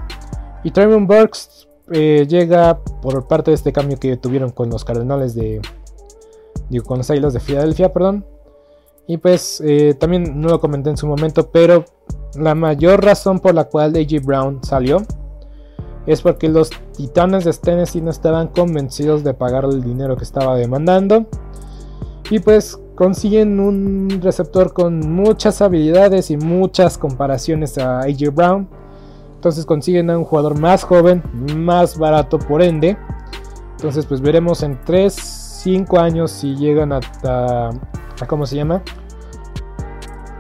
Y 0.65 0.71
Trayvon 0.71 1.07
Burks 1.07 1.69
eh, 1.93 2.27
llega 2.29 2.79
por 2.79 3.27
parte 3.29 3.51
de 3.51 3.55
este 3.55 3.73
cambio 3.73 3.99
que 3.99 4.17
tuvieron 4.17 4.51
con 4.51 4.71
los 4.71 4.85
Cardenales 4.85 5.35
de. 5.35 5.61
Con 6.85 6.99
los 6.99 7.11
Águilas 7.11 7.33
de 7.33 7.41
Filadelfia, 7.41 7.93
perdón. 7.93 8.25
Y 9.07 9.19
pues 9.19 9.63
también 10.01 10.41
no 10.41 10.49
lo 10.49 10.61
comenté 10.61 10.91
en 10.91 10.97
su 10.97 11.07
momento, 11.07 11.53
pero 11.53 11.85
la 12.35 12.57
mayor 12.57 13.05
razón 13.05 13.39
por 13.39 13.55
la 13.55 13.65
cual 13.65 13.95
AJ 13.95 14.25
Brown 14.25 14.65
salió 14.65 15.03
es 16.07 16.23
porque 16.23 16.49
los 16.49 16.71
titanes 16.97 17.45
de 17.45 17.53
Tennessee 17.53 18.01
no 18.01 18.11
estaban 18.11 18.49
convencidos 18.49 19.25
de 19.25 19.35
pagar 19.35 19.65
el 19.65 19.83
dinero 19.83 20.17
que 20.17 20.25
estaba 20.25 20.57
demandando. 20.57 21.27
Y 22.31 22.39
pues 22.39 22.79
consiguen 22.97 23.61
un 23.61 24.21
receptor 24.23 24.73
con 24.73 24.99
muchas 25.15 25.63
habilidades 25.63 26.31
y 26.31 26.37
muchas 26.37 26.99
comparaciones 26.99 27.79
a 27.79 28.01
AJ 28.01 28.35
Brown. 28.35 28.69
Entonces 29.37 29.65
consiguen 29.67 30.11
a 30.11 30.19
un 30.19 30.25
jugador 30.25 30.59
más 30.59 30.83
joven, 30.83 31.23
más 31.55 31.99
barato 31.99 32.39
por 32.39 32.63
ende. 32.63 32.97
Entonces 33.73 34.07
pues 34.07 34.21
veremos 34.21 34.63
en 34.63 34.81
3, 34.85 35.15
5 35.15 36.01
años 36.01 36.31
si 36.31 36.57
llegan 36.57 36.93
a, 36.93 37.71
¿cómo 38.27 38.47
se 38.47 38.57
llama? 38.57 38.83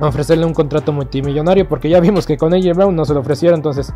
A 0.00 0.08
ofrecerle 0.08 0.46
un 0.46 0.54
contrato 0.54 0.92
multimillonario 0.92 1.68
porque 1.68 1.90
ya 1.90 2.00
vimos 2.00 2.26
que 2.26 2.38
con 2.38 2.54
AJ 2.54 2.74
Brown 2.74 2.96
no 2.96 3.04
se 3.04 3.12
lo 3.12 3.20
ofrecieron. 3.20 3.58
Entonces 3.58 3.92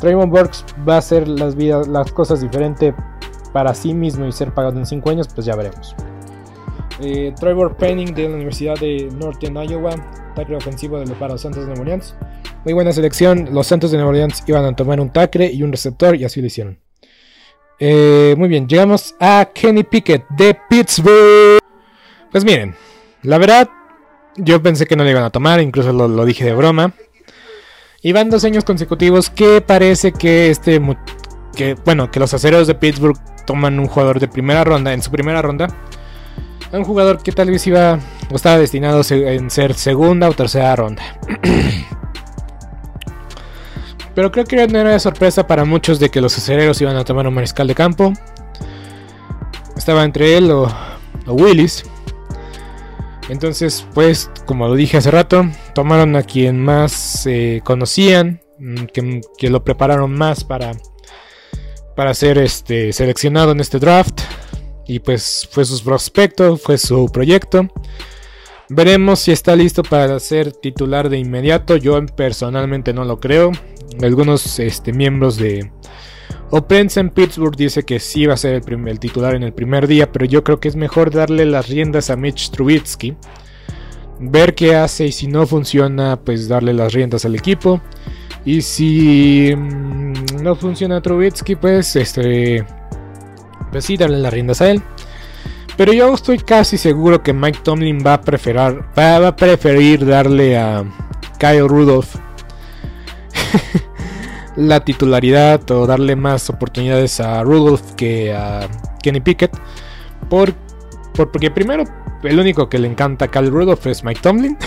Raymond 0.00 0.32
Burks 0.32 0.64
va 0.88 0.94
a 0.94 0.98
hacer 0.98 1.28
las, 1.28 1.54
vidas, 1.54 1.86
las 1.86 2.10
cosas 2.10 2.40
diferente 2.40 2.94
para 3.52 3.74
sí 3.74 3.92
mismo 3.92 4.24
y 4.24 4.32
ser 4.32 4.54
pagado 4.54 4.78
en 4.78 4.86
5 4.86 5.10
años, 5.10 5.28
pues 5.28 5.46
ya 5.46 5.54
veremos. 5.54 5.94
Eh, 7.00 7.32
Trevor 7.38 7.76
Penning 7.76 8.12
de 8.12 8.28
la 8.28 8.34
Universidad 8.34 8.74
de 8.78 9.08
Northern 9.14 9.56
Iowa, 9.70 9.94
tackle 10.34 10.56
ofensivo 10.56 10.98
de 10.98 11.06
los, 11.06 11.16
para 11.16 11.34
los 11.34 11.40
Santos 11.40 11.60
de 11.60 11.66
Nueva 11.66 11.82
Orleans. 11.82 12.16
Muy 12.64 12.74
buena 12.74 12.92
selección. 12.92 13.50
Los 13.52 13.68
Santos 13.68 13.90
de 13.92 13.98
Nueva 13.98 14.10
Orleans 14.10 14.42
iban 14.46 14.64
a 14.64 14.74
tomar 14.74 15.00
un 15.00 15.10
tackle 15.10 15.50
y 15.52 15.62
un 15.62 15.70
receptor 15.70 16.16
y 16.16 16.24
así 16.24 16.40
lo 16.40 16.48
hicieron. 16.48 16.78
Eh, 17.78 18.34
muy 18.36 18.48
bien, 18.48 18.66
llegamos 18.66 19.14
a 19.20 19.48
Kenny 19.54 19.84
Pickett 19.84 20.28
de 20.30 20.58
Pittsburgh. 20.68 21.60
Pues 22.32 22.44
miren, 22.44 22.74
la 23.22 23.38
verdad, 23.38 23.68
yo 24.36 24.60
pensé 24.60 24.86
que 24.86 24.96
no 24.96 25.04
le 25.04 25.10
iban 25.10 25.22
a 25.22 25.30
tomar, 25.30 25.60
incluso 25.60 25.92
lo, 25.92 26.24
dije 26.24 26.44
de 26.44 26.54
broma. 26.54 26.92
Y 28.02 28.12
van 28.12 28.30
dos 28.30 28.44
años 28.44 28.64
consecutivos 28.64 29.30
que 29.30 29.60
parece 29.60 30.12
que 30.12 30.50
este 30.50 30.80
que 31.54 31.74
bueno 31.84 32.10
que 32.10 32.20
los 32.20 32.32
aceros 32.34 32.68
de 32.68 32.74
Pittsburgh 32.76 33.18
toman 33.44 33.80
un 33.80 33.88
jugador 33.88 34.20
de 34.20 34.28
primera 34.28 34.62
ronda 34.62 34.92
en 34.92 35.02
su 35.02 35.10
primera 35.10 35.42
ronda 35.42 35.68
un 36.72 36.84
jugador 36.84 37.22
que 37.22 37.32
tal 37.32 37.50
vez 37.50 37.66
iba 37.66 37.98
o 38.30 38.36
estaba 38.36 38.58
destinado 38.58 39.02
en 39.10 39.50
ser 39.50 39.74
segunda 39.74 40.28
o 40.28 40.32
tercera 40.32 40.76
ronda. 40.76 41.02
Pero 44.14 44.32
creo 44.32 44.44
que 44.44 44.66
no 44.66 44.78
era 44.78 44.90
de 44.90 45.00
sorpresa 45.00 45.46
para 45.46 45.64
muchos 45.64 46.00
de 46.00 46.10
que 46.10 46.20
los 46.20 46.36
acereros 46.36 46.80
iban 46.80 46.96
a 46.96 47.04
tomar 47.04 47.26
un 47.26 47.34
mariscal 47.34 47.68
de 47.68 47.74
campo. 47.74 48.12
Estaba 49.76 50.04
entre 50.04 50.36
él 50.36 50.50
o, 50.50 50.68
Willis. 51.26 51.84
Entonces 53.28 53.86
pues 53.94 54.30
como 54.46 54.66
lo 54.68 54.74
dije 54.74 54.96
hace 54.96 55.10
rato 55.10 55.44
tomaron 55.74 56.16
a 56.16 56.22
quien 56.22 56.64
más 56.64 57.26
eh, 57.26 57.60
conocían 57.62 58.40
mm, 58.58 58.84
que, 58.86 59.20
que 59.36 59.50
lo 59.50 59.62
prepararon 59.64 60.14
más 60.14 60.44
para 60.44 60.72
para 61.98 62.14
ser 62.14 62.38
este, 62.38 62.92
seleccionado 62.92 63.50
en 63.50 63.58
este 63.58 63.80
draft. 63.80 64.20
Y 64.88 64.98
pues 64.98 65.48
fue 65.50 65.64
su 65.64 65.82
prospecto, 65.84 66.56
fue 66.56 66.78
su 66.78 67.06
proyecto. 67.12 67.68
Veremos 68.70 69.20
si 69.20 69.30
está 69.30 69.54
listo 69.54 69.82
para 69.82 70.18
ser 70.18 70.52
titular 70.52 71.08
de 71.08 71.18
inmediato. 71.18 71.76
Yo 71.76 72.04
personalmente 72.06 72.92
no 72.92 73.04
lo 73.04 73.20
creo. 73.20 73.52
Algunos 74.02 74.58
este, 74.58 74.92
miembros 74.92 75.36
de 75.36 75.70
o 76.50 76.66
prensa 76.66 77.00
en 77.00 77.10
Pittsburgh 77.10 77.56
dice 77.56 77.82
que 77.82 78.00
sí 78.00 78.24
va 78.26 78.34
a 78.34 78.38
ser 78.38 78.62
el, 78.66 79.00
titular 79.00 79.34
en 79.34 79.42
el 79.42 79.52
primer 79.52 79.86
día, 79.86 80.10
pero 80.10 80.24
yo 80.24 80.42
creo 80.42 80.60
que 80.60 80.68
es 80.68 80.76
mejor 80.76 81.10
darle 81.10 81.44
las 81.44 81.68
riendas 81.68 82.08
a 82.08 82.16
Mitch 82.16 82.50
Trubisky. 82.50 83.16
Ver 84.18 84.54
qué 84.54 84.74
hace 84.74 85.06
y 85.06 85.12
si 85.12 85.26
no 85.26 85.46
funciona, 85.46 86.18
pues 86.18 86.48
darle 86.48 86.72
las 86.72 86.92
riendas 86.92 87.24
al 87.26 87.34
equipo. 87.34 87.80
Y 88.44 88.62
si 88.62 89.52
mm, 89.54 90.42
no 90.42 90.56
funciona 90.56 91.02
Trubitsky, 91.02 91.56
pues 91.56 91.94
este. 91.96 92.64
Pues 93.70 93.84
sí, 93.84 93.96
darle 93.96 94.18
las 94.18 94.32
riendas 94.32 94.60
a 94.60 94.70
él. 94.70 94.82
Pero 95.76 95.92
yo 95.92 96.12
estoy 96.12 96.38
casi 96.38 96.76
seguro 96.76 97.22
que 97.22 97.32
Mike 97.32 97.60
Tomlin 97.62 98.02
va 98.04 98.14
a 98.14 98.22
preferir, 98.22 100.04
darle 100.04 100.58
a 100.58 100.84
Kyle 101.38 101.68
Rudolph 101.68 102.16
la 104.56 104.80
titularidad 104.80 105.70
o 105.70 105.86
darle 105.86 106.16
más 106.16 106.50
oportunidades 106.50 107.20
a 107.20 107.44
Rudolph 107.44 107.92
que 107.96 108.34
a 108.34 108.68
Kenny 109.02 109.20
Pickett. 109.20 109.56
Por, 110.28 110.52
porque 111.14 111.50
primero, 111.50 111.84
el 112.24 112.40
único 112.40 112.68
que 112.68 112.78
le 112.78 112.88
encanta 112.88 113.26
a 113.26 113.28
Kyle 113.28 113.50
Rudolph 113.50 113.86
es 113.86 114.02
Mike 114.02 114.20
Tomlin. 114.20 114.58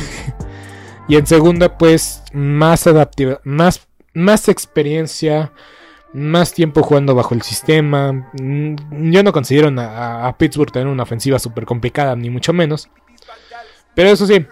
Y 1.08 1.18
en 1.18 1.28
segunda, 1.28 1.78
pues 1.78 2.24
más 2.32 2.88
adaptiva, 2.88 3.42
más, 3.44 3.86
más 4.14 4.48
experiencia, 4.48 5.52
más 6.14 6.54
tiempo 6.54 6.84
jugando 6.84 7.16
bajo 7.16 7.34
el 7.34 7.42
sistema. 7.42 8.12
Mm, 8.34 9.12
yo 9.12 9.24
no 9.24 9.32
considero 9.32 9.70
a, 9.80 10.34
Pittsburgh 10.38 10.72
tener 10.72 10.88
una 10.88 11.04
ofensiva 11.04 11.40
súper 11.40 11.66
complicada, 11.66 12.16
ni 12.16 12.30
mucho 12.30 12.54
menos. 12.54 12.90
Pero 13.96 14.10
eso 14.10 14.26
sí, 14.26 14.46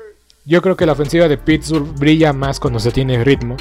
yo 0.45 0.62
creo 0.62 0.76
que 0.76 0.86
la 0.86 0.93
ofensiva 0.93 1.28
de 1.28 1.38
Pittsburgh 1.38 1.88
brilla 1.97 2.34
más 2.34 2.60
cuando 2.60 2.80
se 2.80 2.91
tiene 2.91 3.24
ritmo. 3.24 3.57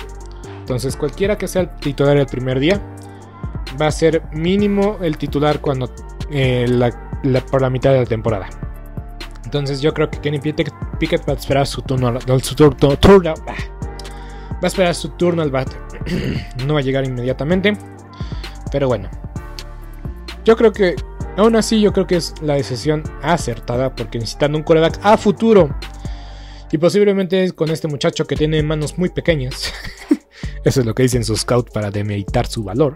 Entonces 0.60 0.96
cualquiera 0.96 1.38
que 1.38 1.48
sea 1.48 1.62
el 1.62 1.70
titular 1.80 2.16
el 2.16 2.26
primer 2.26 2.60
día, 2.60 2.80
va 3.80 3.86
a 3.86 3.92
ser 3.92 4.22
mínimo 4.32 4.98
el 5.02 5.16
titular 5.16 5.60
cuando 5.60 5.90
eh, 6.30 6.66
por 7.50 7.62
la 7.62 7.70
mitad 7.70 7.92
de 7.92 8.00
la 8.00 8.06
temporada. 8.06 8.48
Entonces 9.44 9.80
yo 9.80 9.94
creo 9.94 10.10
que 10.10 10.18
Kenny 10.18 10.40
Pickett, 10.40 10.72
va 11.26 11.32
a 11.32 11.36
esperar 11.36 11.66
su 11.66 11.80
turno, 11.80 12.18
su 12.42 12.54
turno, 12.54 12.96
va 14.58 14.64
a 14.64 14.66
esperar 14.66 14.94
su 14.94 15.10
turno 15.10 15.42
al 15.42 15.50
bate. 15.50 15.76
no 16.66 16.74
va 16.74 16.80
a 16.80 16.82
llegar 16.82 17.04
inmediatamente. 17.04 17.76
Pero 18.70 18.88
bueno. 18.88 19.10
Yo 20.44 20.56
creo 20.56 20.72
que 20.72 20.96
aún 21.36 21.56
así 21.56 21.80
yo 21.80 21.92
creo 21.92 22.06
que 22.06 22.16
es 22.16 22.34
la 22.40 22.54
decisión 22.54 23.02
acertada 23.22 23.94
porque 23.94 24.18
necesitan 24.18 24.54
un 24.54 24.62
coreback 24.62 24.98
a 25.02 25.16
futuro. 25.16 25.74
Y 26.70 26.78
posiblemente 26.78 27.52
con 27.52 27.70
este 27.70 27.88
muchacho 27.88 28.26
que 28.26 28.36
tiene 28.36 28.62
manos 28.62 28.98
muy 28.98 29.08
pequeñas. 29.08 29.72
Eso 30.64 30.80
es 30.80 30.86
lo 30.86 30.94
que 30.94 31.02
dicen 31.04 31.24
sus 31.24 31.40
scouts 31.40 31.70
para 31.72 31.90
demeritar 31.90 32.46
su 32.46 32.64
valor. 32.64 32.94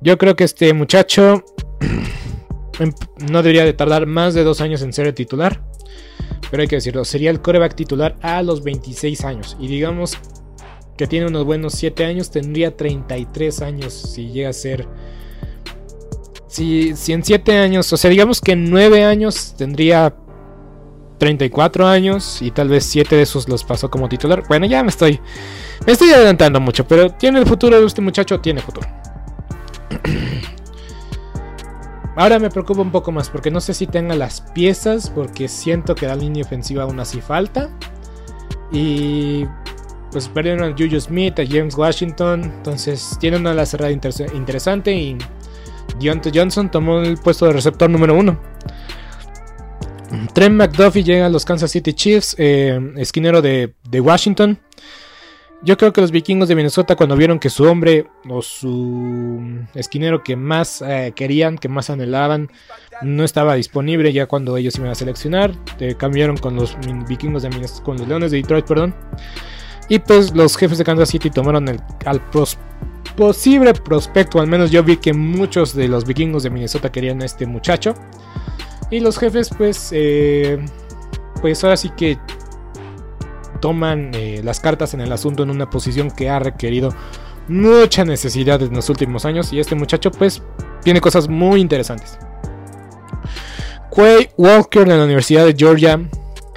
Yo 0.00 0.18
creo 0.18 0.36
que 0.36 0.44
este 0.44 0.72
muchacho 0.74 1.44
Em, 2.78 2.92
no 3.30 3.42
debería 3.42 3.64
de 3.64 3.72
tardar 3.72 4.06
más 4.06 4.34
de 4.34 4.44
dos 4.44 4.60
años 4.60 4.82
en 4.82 4.92
ser 4.92 5.06
el 5.06 5.14
titular. 5.14 5.62
Pero 6.50 6.62
hay 6.62 6.68
que 6.68 6.76
decirlo, 6.76 7.04
sería 7.04 7.30
el 7.30 7.40
coreback 7.40 7.74
titular 7.74 8.16
a 8.20 8.42
los 8.42 8.62
26 8.62 9.24
años. 9.24 9.56
Y 9.58 9.68
digamos 9.68 10.18
que 10.96 11.06
tiene 11.06 11.26
unos 11.26 11.44
buenos 11.44 11.74
7 11.74 12.04
años, 12.04 12.30
tendría 12.30 12.76
33 12.76 13.62
años 13.62 13.92
si 13.92 14.30
llega 14.30 14.50
a 14.50 14.52
ser... 14.52 14.86
Si, 16.46 16.94
en 17.08 17.24
7 17.24 17.58
años, 17.58 17.90
o 17.92 17.96
sea, 17.96 18.10
digamos 18.10 18.42
que 18.42 18.52
en 18.52 18.68
9 18.68 19.04
años 19.04 19.54
tendría 19.56 20.14
34 21.16 21.86
años 21.86 22.42
y 22.42 22.50
tal 22.50 22.68
vez 22.68 22.84
7 22.84 23.16
de 23.16 23.22
esos 23.22 23.48
los 23.48 23.64
pasó 23.64 23.90
como 23.90 24.08
titular. 24.08 24.42
Bueno, 24.48 24.66
ya 24.66 24.82
me 24.82 24.90
estoy 24.90 25.18
me 25.86 25.92
estoy 25.92 26.10
adelantando 26.10 26.60
mucho, 26.60 26.86
pero 26.86 27.10
tiene 27.10 27.40
el 27.40 27.46
futuro 27.46 27.80
de 27.80 27.86
este 27.86 28.00
muchacho, 28.00 28.40
tiene 28.40 28.60
futuro. 28.60 28.86
Ahora 32.14 32.38
me 32.38 32.50
preocupa 32.50 32.82
un 32.82 32.92
poco 32.92 33.10
más 33.10 33.30
porque 33.30 33.50
no 33.50 33.60
sé 33.60 33.72
si 33.72 33.86
tenga 33.86 34.14
las 34.14 34.40
piezas 34.40 35.10
porque 35.10 35.48
siento 35.48 35.94
que 35.94 36.06
la 36.06 36.14
línea 36.14 36.44
ofensiva 36.44 36.82
aún 36.82 37.00
así 37.00 37.20
falta. 37.20 37.70
Y 38.70 39.46
pues 40.10 40.28
perdieron 40.28 40.64
a 40.64 40.76
Juju 40.76 41.00
Smith, 41.00 41.38
a 41.38 41.46
James 41.46 41.74
Washington. 41.74 42.44
Entonces 42.44 43.16
tiene 43.18 43.38
una 43.38 43.54
la 43.54 43.64
cerrada 43.64 43.92
interesante 43.92 44.92
y 44.94 45.16
Deontay 46.00 46.32
Johnson 46.34 46.70
tomó 46.70 47.00
el 47.00 47.16
puesto 47.16 47.46
de 47.46 47.54
receptor 47.54 47.88
número 47.88 48.14
uno. 48.14 48.38
Trent 50.34 50.54
McDuffie 50.54 51.02
llega 51.02 51.26
a 51.26 51.30
los 51.30 51.46
Kansas 51.46 51.70
City 51.70 51.94
Chiefs, 51.94 52.34
eh, 52.38 52.78
esquinero 52.96 53.40
de 53.40 53.72
Washington. 54.00 54.58
Yo 55.64 55.76
creo 55.76 55.92
que 55.92 56.00
los 56.00 56.10
vikingos 56.10 56.48
de 56.48 56.56
Minnesota 56.56 56.96
cuando 56.96 57.16
vieron 57.16 57.38
que 57.38 57.48
su 57.48 57.62
hombre 57.64 58.08
o 58.28 58.42
su 58.42 59.40
esquinero 59.74 60.24
que 60.24 60.34
más 60.34 60.82
eh, 60.82 61.12
querían, 61.14 61.56
que 61.56 61.68
más 61.68 61.88
anhelaban, 61.88 62.50
no 63.02 63.22
estaba 63.22 63.54
disponible 63.54 64.12
ya 64.12 64.26
cuando 64.26 64.56
ellos 64.56 64.74
iban 64.76 64.90
a 64.90 64.96
seleccionar, 64.96 65.52
eh, 65.78 65.94
cambiaron 65.96 66.36
con 66.36 66.56
los 66.56 66.76
vikingos 67.08 67.44
de 67.44 67.50
Minnesota, 67.50 67.84
con 67.84 67.96
los 67.96 68.08
leones 68.08 68.32
de 68.32 68.38
Detroit, 68.38 68.66
perdón. 68.66 68.92
Y 69.88 70.00
pues 70.00 70.34
los 70.34 70.56
jefes 70.56 70.78
de 70.78 70.84
Kansas 70.84 71.10
City 71.10 71.30
tomaron 71.30 71.68
el, 71.68 71.80
al 72.06 72.20
posible 73.16 73.72
prospecto, 73.72 74.40
al 74.40 74.48
menos 74.48 74.72
yo 74.72 74.82
vi 74.82 74.96
que 74.96 75.12
muchos 75.12 75.76
de 75.76 75.86
los 75.86 76.04
vikingos 76.04 76.42
de 76.42 76.50
Minnesota 76.50 76.90
querían 76.90 77.22
a 77.22 77.26
este 77.26 77.46
muchacho. 77.46 77.94
Y 78.90 78.98
los 78.98 79.16
jefes 79.16 79.48
pues, 79.56 79.90
eh, 79.92 80.58
pues 81.40 81.62
ahora 81.62 81.76
sí 81.76 81.90
que 81.96 82.18
toman 83.62 84.10
eh, 84.12 84.42
las 84.44 84.60
cartas 84.60 84.92
en 84.92 85.00
el 85.00 85.12
asunto 85.12 85.44
en 85.44 85.50
una 85.50 85.70
posición 85.70 86.10
que 86.10 86.28
ha 86.28 86.40
requerido 86.40 86.90
mucha 87.48 88.04
necesidad 88.04 88.60
en 88.60 88.74
los 88.74 88.90
últimos 88.90 89.24
años 89.24 89.52
y 89.52 89.60
este 89.60 89.76
muchacho 89.76 90.10
pues 90.10 90.42
tiene 90.82 91.00
cosas 91.00 91.28
muy 91.28 91.60
interesantes. 91.60 92.18
Quay 93.94 94.30
Walker 94.36 94.86
de 94.86 94.96
la 94.96 95.04
Universidad 95.04 95.46
de 95.46 95.54
Georgia. 95.56 96.00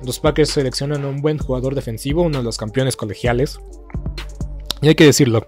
Los 0.03 0.19
Packers 0.19 0.49
seleccionan 0.49 1.03
a 1.03 1.07
un 1.07 1.21
buen 1.21 1.37
jugador 1.37 1.75
defensivo, 1.75 2.23
uno 2.23 2.39
de 2.39 2.43
los 2.43 2.57
campeones 2.57 2.95
colegiales. 2.95 3.59
Y 4.81 4.87
hay 4.87 4.95
que 4.95 5.05
decirlo. 5.05 5.47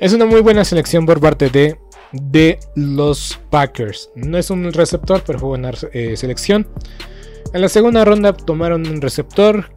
Es 0.00 0.12
una 0.12 0.24
muy 0.24 0.40
buena 0.40 0.64
selección 0.64 1.04
por 1.04 1.20
parte 1.20 1.50
de, 1.50 1.76
de 2.12 2.58
los 2.74 3.38
Packers. 3.50 4.10
No 4.14 4.38
es 4.38 4.50
un 4.50 4.72
receptor, 4.72 5.22
pero 5.26 5.38
fue 5.38 5.48
buena 5.48 5.72
eh, 5.92 6.16
selección. 6.16 6.66
En 7.52 7.60
la 7.60 7.68
segunda 7.68 8.04
ronda 8.04 8.32
tomaron 8.32 8.86
un 8.86 9.00
receptor, 9.00 9.70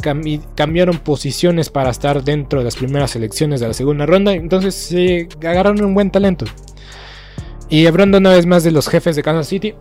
cambiaron 0.56 0.98
posiciones 0.98 1.70
para 1.70 1.92
estar 1.92 2.24
dentro 2.24 2.60
de 2.60 2.66
las 2.66 2.76
primeras 2.76 3.12
selecciones 3.12 3.60
de 3.60 3.68
la 3.68 3.74
segunda 3.74 4.06
ronda, 4.06 4.34
entonces 4.34 4.74
se 4.74 5.28
agarraron 5.40 5.84
un 5.84 5.94
buen 5.94 6.10
talento. 6.10 6.46
Y 7.70 7.86
hablando 7.86 8.18
una 8.18 8.32
vez 8.32 8.46
más 8.46 8.64
de 8.64 8.72
los 8.72 8.88
jefes 8.88 9.16
de 9.16 9.24
Kansas 9.24 9.48
City, 9.48 9.76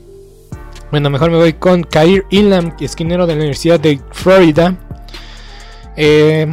bueno, 0.90 1.10
mejor 1.10 1.30
me 1.30 1.36
voy 1.36 1.52
con 1.52 1.84
Kair 1.84 2.24
Inlam, 2.30 2.74
esquinero 2.80 3.26
de 3.26 3.34
la 3.34 3.40
Universidad 3.40 3.78
de 3.78 4.00
Florida. 4.12 4.76
Eh, 5.96 6.46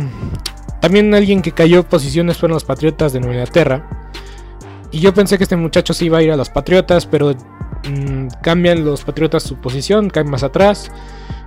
también 0.82 1.14
alguien 1.14 1.41
que 1.41 1.51
cayó 1.53 1.84
posiciones 1.84 2.38
fueron 2.38 2.55
los 2.55 2.64
Patriotas 2.66 3.14
de 3.14 3.22
Nueva 3.22 3.36
Inglaterra. 3.36 4.10
Y 4.91 4.99
yo 4.99 5.14
pensé 5.14 5.38
que 5.38 5.43
este 5.43 5.55
muchacho 5.55 5.93
sí 5.93 6.05
iba 6.05 6.18
a 6.18 6.24
ir 6.24 6.32
a 6.32 6.38
los 6.38 6.49
Patriotas, 6.49 7.05
pero 7.05 7.36
mm, 7.88 8.27
cambian 8.41 8.84
los 8.84 9.03
Patriotas 9.03 9.43
su 9.43 9.57
posición, 9.57 10.09
caen 10.09 10.30
más 10.30 10.43
atrás. 10.43 10.91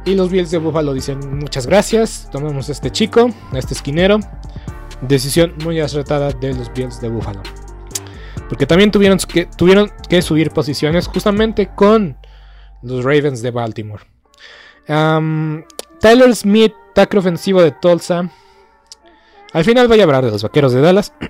Y 0.05 0.15
los 0.15 0.31
Bills 0.31 0.51
de 0.51 0.59
Buffalo 0.59 0.93
dicen 0.95 1.39
muchas 1.39 1.67
gracias, 1.67 2.29
tomamos 2.33 2.69
a 2.69 2.73
este 2.73 2.91
chico, 2.91 3.31
a 3.53 3.59
este 3.59 3.75
esquinero. 3.75 4.19
Decisión 5.01 5.55
muy 5.65 5.81
acertada 5.81 6.31
de 6.33 6.55
los 6.55 6.73
Bills 6.73 7.01
de 7.01 7.09
Buffalo. 7.09 7.43
Porque 8.49 8.67
también 8.67 8.91
tuvieron 8.91 9.19
que, 9.19 9.47
tuvieron 9.47 9.91
que 10.09 10.21
subir 10.23 10.51
posiciones 10.51 11.07
justamente 11.07 11.71
con 11.75 12.17
los 12.83 13.05
Ravens 13.05 13.43
de 13.43 13.51
Baltimore. 13.51 14.05
Tyler 14.87 16.35
Smith, 16.35 16.75
tackle 16.95 17.21
ofensivo 17.21 17.63
de 17.63 17.71
Tulsa. 17.71 18.29
Al 19.53 19.65
final 19.65 19.87
voy 19.87 20.01
a 20.01 20.05
hablar 20.05 20.25
de 20.25 20.31
los 20.31 20.43
vaqueros 20.43 20.73
de 20.73 20.81
Dallas. 20.81 21.13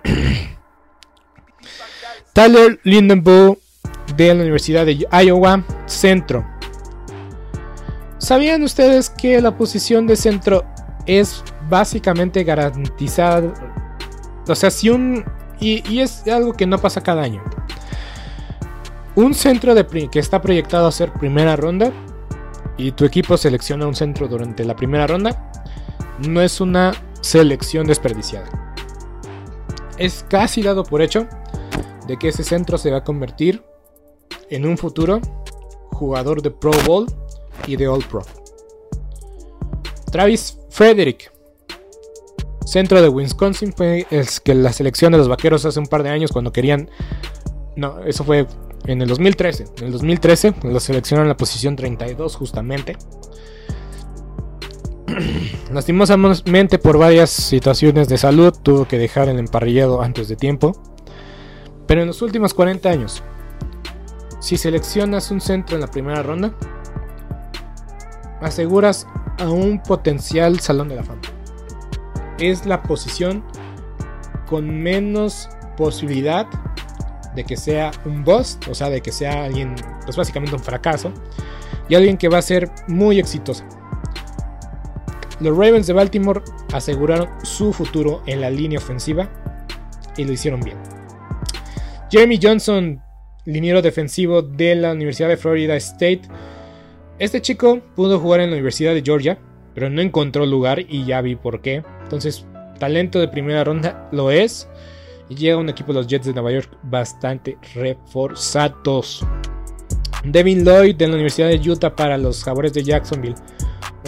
Tyler 2.33 2.81
Lindenbow 2.85 3.59
de 4.17 4.35
la 4.35 4.43
Universidad 4.43 4.87
de 4.87 5.07
Iowa, 5.25 5.65
centro. 5.87 6.47
¿Sabían 8.19 8.63
ustedes 8.63 9.11
que 9.11 9.41
la 9.41 9.57
posición 9.57 10.07
de 10.07 10.17
centro 10.17 10.65
es 11.07 11.43
básicamente 11.69 12.45
garantizada? 12.45 13.53
O 14.47 14.55
sea, 14.55 14.71
si 14.71 14.91
un. 14.91 15.25
Y, 15.59 16.01
es 16.01 16.27
algo 16.27 16.53
que 16.53 16.67
no 16.67 16.79
pasa 16.79 17.03
cada 17.03 17.23
año. 17.23 17.43
Un 19.15 19.35
centro 19.35 19.75
de, 19.75 19.87
que 20.09 20.19
está 20.19 20.41
proyectado 20.41 20.87
a 20.87 20.93
ser 20.93 21.13
primera 21.13 21.57
ronda 21.57 21.93
y 22.77 22.93
tu 22.93 23.05
equipo 23.05 23.37
selecciona 23.37 23.87
un 23.87 23.95
centro 23.95 24.27
durante 24.27 24.65
la 24.65 24.75
primera 24.75 25.07
ronda, 25.07 25.51
no 26.29 26.41
es 26.41 26.61
una 26.61 26.93
selección 27.21 27.87
desperdiciada. 27.87 28.47
Es 29.99 30.25
casi 30.29 30.63
dado 30.63 30.85
por 30.85 31.03
hecho 31.03 31.27
de 32.07 32.17
que 32.17 32.29
ese 32.29 32.43
centro 32.45 32.79
se 32.79 32.91
va 32.91 32.99
a 32.99 33.05
convertir 33.05 33.63
en 34.53 34.67
un 34.67 34.77
futuro 34.77 35.21
jugador 35.91 36.43
de 36.43 36.51
Pro 36.51 36.73
Bowl 36.87 37.07
y 37.67 37.77
de 37.77 37.89
All 37.89 38.05
Pro. 38.05 38.23
Travis 40.11 40.59
Frederick, 40.69 41.33
centro 42.67 43.01
de 43.01 43.09
Wisconsin, 43.09 43.73
fue 43.73 44.07
el 44.11 44.27
que 44.45 44.55
la 44.55 44.73
selección 44.73 45.13
de 45.13 45.19
los 45.19 45.29
vaqueros 45.29 45.65
hace 45.65 45.81
un 45.81 45.87
par 45.87 46.03
de 46.03 46.11
años 46.11 46.33
cuando 46.33 46.53
querían. 46.53 46.91
No, 47.77 48.05
eso 48.05 48.25
fue 48.25 48.47
en 48.85 49.01
el 49.01 49.09
2013. 49.09 49.65
En 49.79 49.87
el 49.87 49.93
2013 49.93 50.55
lo 50.65 50.81
seleccionaron 50.81 51.27
en 51.27 51.31
la 51.31 51.37
posición 51.37 51.75
32 51.75 52.37
justamente. 52.37 52.97
Lastimosamente 55.73 56.79
por 56.79 56.99
varias 56.99 57.31
situaciones 57.31 58.09
de 58.09 58.19
salud 58.19 58.53
tuvo 58.63 58.87
que 58.87 58.99
dejar 58.99 59.31
el 59.31 59.39
emparrillado 59.39 60.03
antes 60.03 60.29
de 60.29 60.37
tiempo. 60.37 60.73
Pero 61.87 62.03
en 62.03 62.07
los 62.07 62.21
últimos 62.21 62.53
40 62.55 62.89
años, 62.91 63.23
si 64.43 64.57
seleccionas 64.57 65.31
un 65.31 65.41
centro 65.41 65.77
en 65.77 65.83
la 65.83 65.87
primera 65.87 66.21
ronda, 66.21 66.53
aseguras 68.41 69.07
a 69.39 69.49
un 69.49 69.81
potencial 69.81 70.59
salón 70.59 70.89
de 70.89 70.97
la 70.97 71.05
fama. 71.05 71.23
Es 72.41 72.67
la 72.67 72.83
posición 72.83 73.45
con 74.49 74.83
menos 74.83 75.49
posibilidad 75.77 76.49
de 77.37 77.45
que 77.45 77.57
sea 77.57 77.93
un 78.05 78.25
bust, 78.25 78.67
o 78.67 78.75
sea, 78.75 78.91
de 78.91 79.01
que 79.01 79.13
sea 79.13 79.45
alguien, 79.45 79.77
pues 80.05 80.17
básicamente 80.17 80.57
un 80.57 80.63
fracaso, 80.63 81.13
y 81.89 81.95
alguien 81.95 82.19
que 82.19 82.29
va 82.29 82.39
a 82.39 82.43
ser 82.43 82.69
muy 82.89 83.21
exitoso. 83.21 83.63
Los 85.39 85.57
Ravens 85.57 85.87
de 85.87 85.93
Baltimore 85.93 86.43
aseguraron 86.73 87.29
su 87.45 87.73
futuro 87.73 88.25
en 88.27 88.41
la 88.41 88.51
línea 88.51 88.81
ofensiva 88.81 89.31
y 90.17 90.25
lo 90.25 90.33
hicieron 90.33 90.61
bien. 90.61 90.79
Jeremy 92.11 92.41
Johnson, 92.43 93.01
liniero 93.45 93.83
defensivo 93.83 94.43
de 94.43 94.75
la 94.75 94.93
Universidad 94.93 95.29
de 95.29 95.37
Florida 95.37 95.77
State. 95.77 96.23
Este 97.19 97.41
chico 97.41 97.81
pudo 97.95 98.19
jugar 98.19 98.41
en 98.41 98.51
la 98.51 98.55
Universidad 98.57 98.95
de 98.95 99.03
Georgia, 99.03 99.39
pero 99.75 99.91
no 99.91 100.01
encontró 100.01 100.47
lugar 100.47 100.81
y 100.81 101.05
ya 101.05 101.21
vi 101.21 101.37
por 101.37 101.61
qué. 101.61 101.83
Entonces, 102.03 102.47
talento 102.79 103.19
de 103.19 103.29
primera 103.29 103.65
ronda 103.65 104.09
lo 104.13 104.31
es. 104.31 104.69
Y 105.29 105.35
llega 105.37 105.57
un 105.57 105.69
equipo 105.69 105.93
de 105.93 106.01
los 106.01 106.09
Jets 106.09 106.27
de 106.27 106.35
Nueva 106.35 106.53
York 106.53 106.77
bastante 106.83 107.57
reforzados. 107.75 109.25
Devin 110.25 110.65
Lloyd 110.65 110.97
de 110.97 111.09
la 111.09 111.15
Universidad 111.15 111.49
de 111.49 111.71
Utah 111.71 111.97
para 111.97 112.19
los 112.19 112.45
Jaguares 112.45 112.75
de 112.75 112.83
Jacksonville. 112.83 113.35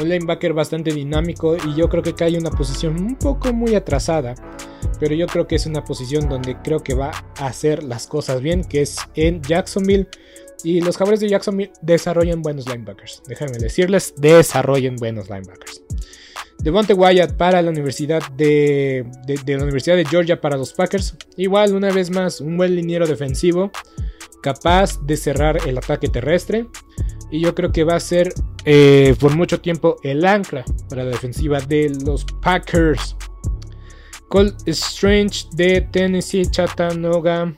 Un 0.01 0.09
linebacker 0.09 0.53
bastante 0.53 0.93
dinámico 0.93 1.57
y 1.57 1.74
yo 1.76 1.89
creo 1.89 2.03
que 2.03 2.14
cae 2.14 2.30
en 2.30 2.41
una 2.41 2.51
posición 2.51 3.01
un 3.01 3.16
poco 3.16 3.53
muy 3.53 3.74
atrasada. 3.74 4.35
Pero 4.99 5.14
yo 5.14 5.26
creo 5.26 5.47
que 5.47 5.57
es 5.57 5.66
una 5.66 5.84
posición 5.84 6.28
donde 6.28 6.57
creo 6.62 6.80
que 6.80 6.95
va 6.95 7.11
a 7.38 7.47
hacer 7.47 7.82
las 7.82 8.07
cosas 8.07 8.40
bien, 8.40 8.64
que 8.64 8.82
es 8.82 8.97
en 9.14 9.42
Jacksonville. 9.42 10.09
Y 10.62 10.80
los 10.80 10.97
Jaguares 10.97 11.20
de 11.20 11.28
Jacksonville 11.28 11.72
desarrollan 11.82 12.40
buenos 12.40 12.66
linebackers. 12.66 13.22
Déjenme 13.26 13.59
decirles, 13.59 14.14
desarrollen 14.16 14.97
buenos 14.97 15.28
linebackers. 15.28 15.82
Devonte 16.59 16.95
Wyatt 16.95 17.36
para 17.36 17.61
la 17.61 17.70
Universidad 17.70 18.22
de, 18.36 19.05
la 19.47 19.62
Universidad 19.62 19.97
de 19.97 20.07
Georgia 20.07 20.40
para 20.40 20.57
los 20.57 20.72
Packers. 20.72 21.14
Igual, 21.36 21.74
una 21.74 21.92
vez 21.92 22.11
más, 22.11 22.40
un 22.40 22.57
buen 22.57 22.74
liniero 22.74 23.07
defensivo 23.07 23.70
capaz 24.42 25.01
de 25.03 25.16
cerrar 25.16 25.59
el 25.66 25.78
ataque 25.78 26.09
terrestre. 26.09 26.66
Y 27.30 27.40
yo 27.40 27.55
creo 27.55 27.72
que 27.72 27.84
va 27.84 27.97
a 27.97 28.01
ser 28.01 28.32
eh, 28.64 29.14
por 29.18 29.34
mucho 29.34 29.61
tiempo 29.61 29.97
el 30.03 30.24
ancla 30.24 30.64
para 30.88 31.05
la 31.05 31.11
defensiva 31.11 31.61
de 31.61 31.90
los 32.05 32.24
Packers. 32.42 33.16
Cole 34.29 34.53
Strange 34.66 35.47
de 35.53 35.81
Tennessee 35.83 36.47
Chattanooga 36.47 37.55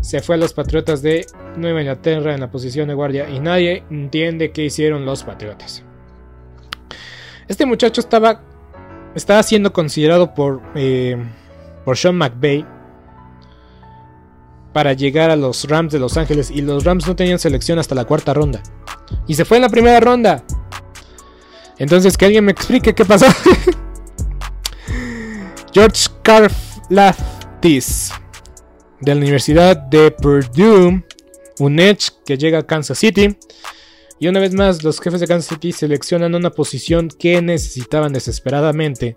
se 0.00 0.20
fue 0.20 0.34
a 0.34 0.38
los 0.38 0.52
Patriotas 0.52 1.02
de 1.02 1.26
Nueva 1.56 1.80
Inglaterra 1.80 2.34
en 2.34 2.40
la 2.40 2.50
posición 2.50 2.88
de 2.88 2.94
guardia 2.94 3.28
y 3.28 3.40
nadie 3.40 3.84
entiende 3.90 4.52
qué 4.52 4.64
hicieron 4.64 5.04
los 5.04 5.22
Patriotas. 5.22 5.82
Este 7.48 7.66
muchacho 7.66 8.00
estaba, 8.00 8.42
estaba 9.14 9.42
siendo 9.42 9.72
considerado 9.72 10.34
por, 10.34 10.62
eh, 10.74 11.16
por 11.84 11.96
Sean 11.96 12.16
McVay 12.16 12.66
para 14.72 14.92
llegar 14.92 15.30
a 15.30 15.36
los 15.36 15.68
Rams 15.68 15.92
de 15.92 16.00
Los 16.00 16.16
Ángeles 16.16 16.50
y 16.50 16.60
los 16.60 16.84
Rams 16.84 17.06
no 17.06 17.14
tenían 17.14 17.38
selección 17.38 17.78
hasta 17.78 17.94
la 17.94 18.04
cuarta 18.04 18.34
ronda. 18.34 18.62
Y 19.26 19.34
se 19.34 19.44
fue 19.44 19.58
en 19.58 19.62
la 19.62 19.68
primera 19.68 20.00
ronda. 20.00 20.42
Entonces 21.78 22.16
que 22.16 22.24
alguien 22.24 22.44
me 22.44 22.52
explique 22.52 22.94
qué 22.94 23.04
pasó. 23.04 23.26
George 25.74 26.06
Karlaftis 26.22 28.12
de 29.00 29.12
la 29.12 29.20
Universidad 29.20 29.76
de 29.76 30.12
Purdue, 30.12 31.04
un 31.58 31.80
Edge 31.80 32.10
que 32.24 32.38
llega 32.38 32.60
a 32.60 32.66
Kansas 32.66 32.96
City. 32.96 33.36
Y 34.20 34.28
una 34.28 34.38
vez 34.38 34.54
más, 34.54 34.84
los 34.84 35.00
jefes 35.00 35.18
de 35.20 35.26
Kansas 35.26 35.48
City 35.48 35.72
seleccionan 35.72 36.36
una 36.36 36.50
posición 36.50 37.08
que 37.08 37.42
necesitaban 37.42 38.12
desesperadamente. 38.12 39.16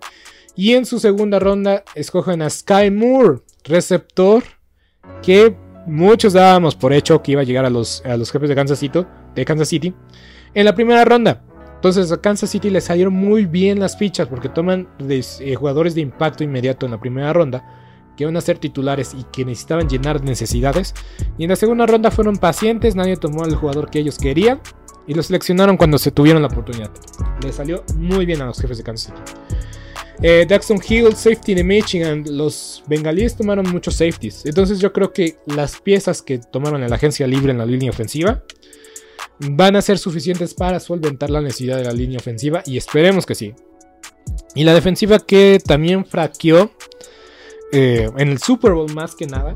Y 0.56 0.74
en 0.74 0.84
su 0.84 0.98
segunda 0.98 1.38
ronda 1.38 1.84
escogen 1.94 2.42
a 2.42 2.50
Sky 2.50 2.90
Moore, 2.90 3.38
receptor 3.62 4.42
que 5.22 5.56
muchos 5.86 6.32
dábamos 6.32 6.74
por 6.74 6.92
hecho 6.92 7.22
que 7.22 7.32
iba 7.32 7.42
a 7.42 7.44
llegar 7.44 7.66
a 7.66 7.70
los, 7.70 8.04
a 8.04 8.16
los 8.16 8.32
jefes 8.32 8.48
de 8.48 8.56
Kansas, 8.56 8.80
City, 8.80 9.06
de 9.36 9.44
Kansas 9.44 9.68
City 9.68 9.94
en 10.54 10.64
la 10.64 10.74
primera 10.74 11.04
ronda. 11.04 11.44
Entonces 11.78 12.10
a 12.10 12.20
Kansas 12.20 12.50
City 12.50 12.70
le 12.70 12.80
salieron 12.80 13.14
muy 13.14 13.46
bien 13.46 13.78
las 13.78 13.96
fichas 13.96 14.26
porque 14.26 14.48
toman 14.48 14.88
eh, 15.08 15.54
jugadores 15.54 15.94
de 15.94 16.00
impacto 16.00 16.42
inmediato 16.42 16.86
en 16.86 16.92
la 16.92 16.98
primera 16.98 17.32
ronda 17.32 17.64
que 18.16 18.24
van 18.24 18.36
a 18.36 18.40
ser 18.40 18.58
titulares 18.58 19.14
y 19.16 19.22
que 19.30 19.44
necesitaban 19.44 19.88
llenar 19.88 20.24
necesidades. 20.24 20.92
Y 21.38 21.44
en 21.44 21.50
la 21.50 21.56
segunda 21.56 21.86
ronda 21.86 22.10
fueron 22.10 22.36
pacientes, 22.36 22.96
nadie 22.96 23.16
tomó 23.16 23.44
al 23.44 23.54
jugador 23.54 23.90
que 23.90 24.00
ellos 24.00 24.18
querían 24.18 24.60
y 25.06 25.14
lo 25.14 25.22
seleccionaron 25.22 25.76
cuando 25.76 25.98
se 25.98 26.10
tuvieron 26.10 26.42
la 26.42 26.48
oportunidad. 26.48 26.90
Le 27.44 27.52
salió 27.52 27.84
muy 27.94 28.26
bien 28.26 28.42
a 28.42 28.46
los 28.46 28.60
jefes 28.60 28.78
de 28.78 28.82
Kansas 28.82 29.14
City. 29.14 29.56
Eh, 30.20 30.46
Daxton 30.48 30.80
Hill, 30.86 31.14
safety 31.14 31.54
de 31.54 31.62
Michigan. 31.62 32.24
Los 32.28 32.82
bengalíes 32.88 33.36
tomaron 33.36 33.70
muchos 33.70 33.94
safeties. 33.94 34.44
Entonces 34.46 34.80
yo 34.80 34.92
creo 34.92 35.12
que 35.12 35.38
las 35.46 35.80
piezas 35.80 36.20
que 36.20 36.38
tomaron 36.38 36.82
en 36.82 36.90
la 36.90 36.96
agencia 36.96 37.24
libre 37.28 37.52
en 37.52 37.58
la 37.58 37.66
línea 37.66 37.90
ofensiva 37.90 38.42
van 39.40 39.76
a 39.76 39.82
ser 39.82 39.98
suficientes 39.98 40.54
para 40.54 40.80
solventar 40.80 41.30
la 41.30 41.40
necesidad 41.40 41.76
de 41.76 41.84
la 41.84 41.92
línea 41.92 42.18
ofensiva. 42.18 42.62
Y 42.66 42.76
esperemos 42.76 43.26
que 43.26 43.34
sí. 43.34 43.54
Y 44.54 44.64
la 44.64 44.74
defensiva 44.74 45.18
que 45.18 45.60
también 45.64 46.04
fraqueó 46.04 46.70
eh, 47.72 48.10
en 48.16 48.28
el 48.28 48.38
Super 48.38 48.72
Bowl 48.72 48.92
más 48.94 49.14
que 49.14 49.26
nada. 49.26 49.54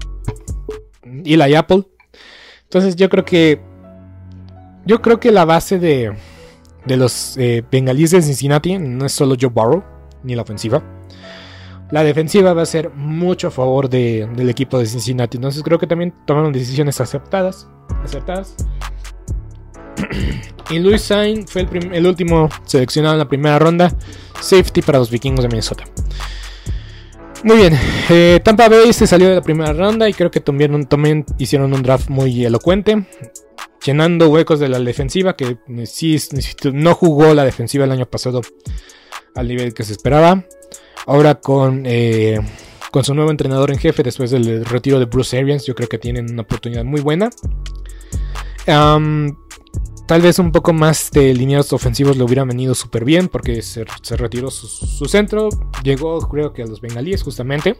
Y 1.24 1.36
la 1.36 1.46
Apple. 1.58 1.84
Entonces 2.64 2.96
yo 2.96 3.08
creo 3.08 3.24
que... 3.24 3.60
Yo 4.84 5.00
creo 5.00 5.20
que 5.20 5.30
la 5.30 5.44
base 5.44 5.78
de, 5.78 6.12
de 6.84 6.96
los 6.96 7.36
eh, 7.36 7.62
bengalíes 7.70 8.10
de 8.10 8.22
Cincinnati 8.22 8.78
no 8.78 9.06
es 9.06 9.12
solo 9.12 9.36
Joe 9.40 9.50
Burrow 9.50 9.84
ni 10.24 10.34
la 10.34 10.42
ofensiva. 10.42 10.82
La 11.92 12.02
defensiva 12.02 12.54
va 12.54 12.62
a 12.62 12.66
ser 12.66 12.90
mucho 12.90 13.48
a 13.48 13.50
favor 13.50 13.88
del 13.88 14.48
equipo 14.48 14.78
de 14.78 14.86
Cincinnati. 14.86 15.36
Entonces 15.36 15.62
creo 15.62 15.78
que 15.78 15.86
también 15.86 16.14
tomaron 16.26 16.52
decisiones 16.52 17.00
aceptadas, 17.00 17.68
acertadas. 18.02 18.56
Y 20.70 20.78
Louis 20.78 21.00
Sain 21.00 21.46
fue 21.46 21.66
el, 21.92 22.06
último 22.06 22.48
seleccionado 22.64 23.14
en 23.14 23.18
la 23.18 23.28
primera 23.28 23.58
ronda. 23.58 23.94
Safety 24.40 24.82
para 24.82 24.98
los 24.98 25.10
vikingos 25.10 25.42
de 25.42 25.48
Minnesota. 25.48 25.84
Muy 27.44 27.56
bien, 27.56 27.78
eh, 28.08 28.40
Tampa 28.44 28.68
Bay 28.68 28.92
se 28.92 29.06
salió 29.06 29.28
de 29.28 29.34
la 29.34 29.42
primera 29.42 29.72
ronda 29.72 30.08
y 30.08 30.14
creo 30.14 30.30
que 30.30 30.40
también, 30.40 31.24
hicieron 31.38 31.74
un 31.74 31.82
draft 31.82 32.08
muy 32.08 32.44
elocuente. 32.44 33.04
llenando 33.84 34.28
huecos 34.28 34.60
de 34.60 34.68
la 34.68 34.78
defensiva, 34.78 35.36
que 35.36 35.56
sí 35.86 36.16
no 36.72 36.94
jugó 36.94 37.34
la 37.34 37.44
defensiva 37.44 37.84
el 37.84 37.90
año 37.90 38.06
pasado 38.06 38.42
al 39.34 39.48
nivel 39.48 39.74
que 39.74 39.82
se 39.82 39.92
esperaba. 39.92 40.44
Ahora 41.06 41.40
eh, 41.84 42.38
con 42.92 43.04
su 43.04 43.14
nuevo 43.14 43.30
entrenador 43.30 43.72
en 43.72 43.78
jefe, 43.78 44.04
después 44.04 44.30
del 44.30 44.64
retiro 44.64 45.00
de 45.00 45.06
Bruce 45.06 45.36
Arians, 45.36 45.66
yo 45.66 45.74
creo 45.74 45.88
que 45.88 45.98
tienen 45.98 46.30
una 46.30 46.42
oportunidad 46.42 46.84
muy 46.84 47.00
buena. 47.00 47.30
Tal 50.06 50.22
vez 50.22 50.38
un 50.38 50.52
poco 50.52 50.72
más 50.72 51.10
de 51.10 51.32
lineados 51.34 51.72
ofensivos 51.72 52.16
le 52.16 52.24
hubieran 52.24 52.48
venido 52.48 52.74
súper 52.74 53.04
bien 53.04 53.28
porque 53.28 53.62
se, 53.62 53.84
retiró 54.16 54.50
su, 54.50 55.06
centro. 55.06 55.48
Llegó 55.82 56.18
creo 56.28 56.52
que 56.52 56.62
a 56.62 56.66
los 56.66 56.80
bengalíes 56.80 57.22
justamente. 57.22 57.76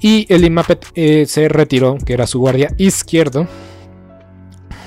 Y 0.00 0.26
el 0.32 0.44
Imapet 0.44 0.86
eh, 0.94 1.26
se 1.26 1.48
retiró, 1.48 1.98
que 1.98 2.14
era 2.14 2.26
su 2.26 2.38
guardia 2.38 2.74
izquierdo. 2.78 3.46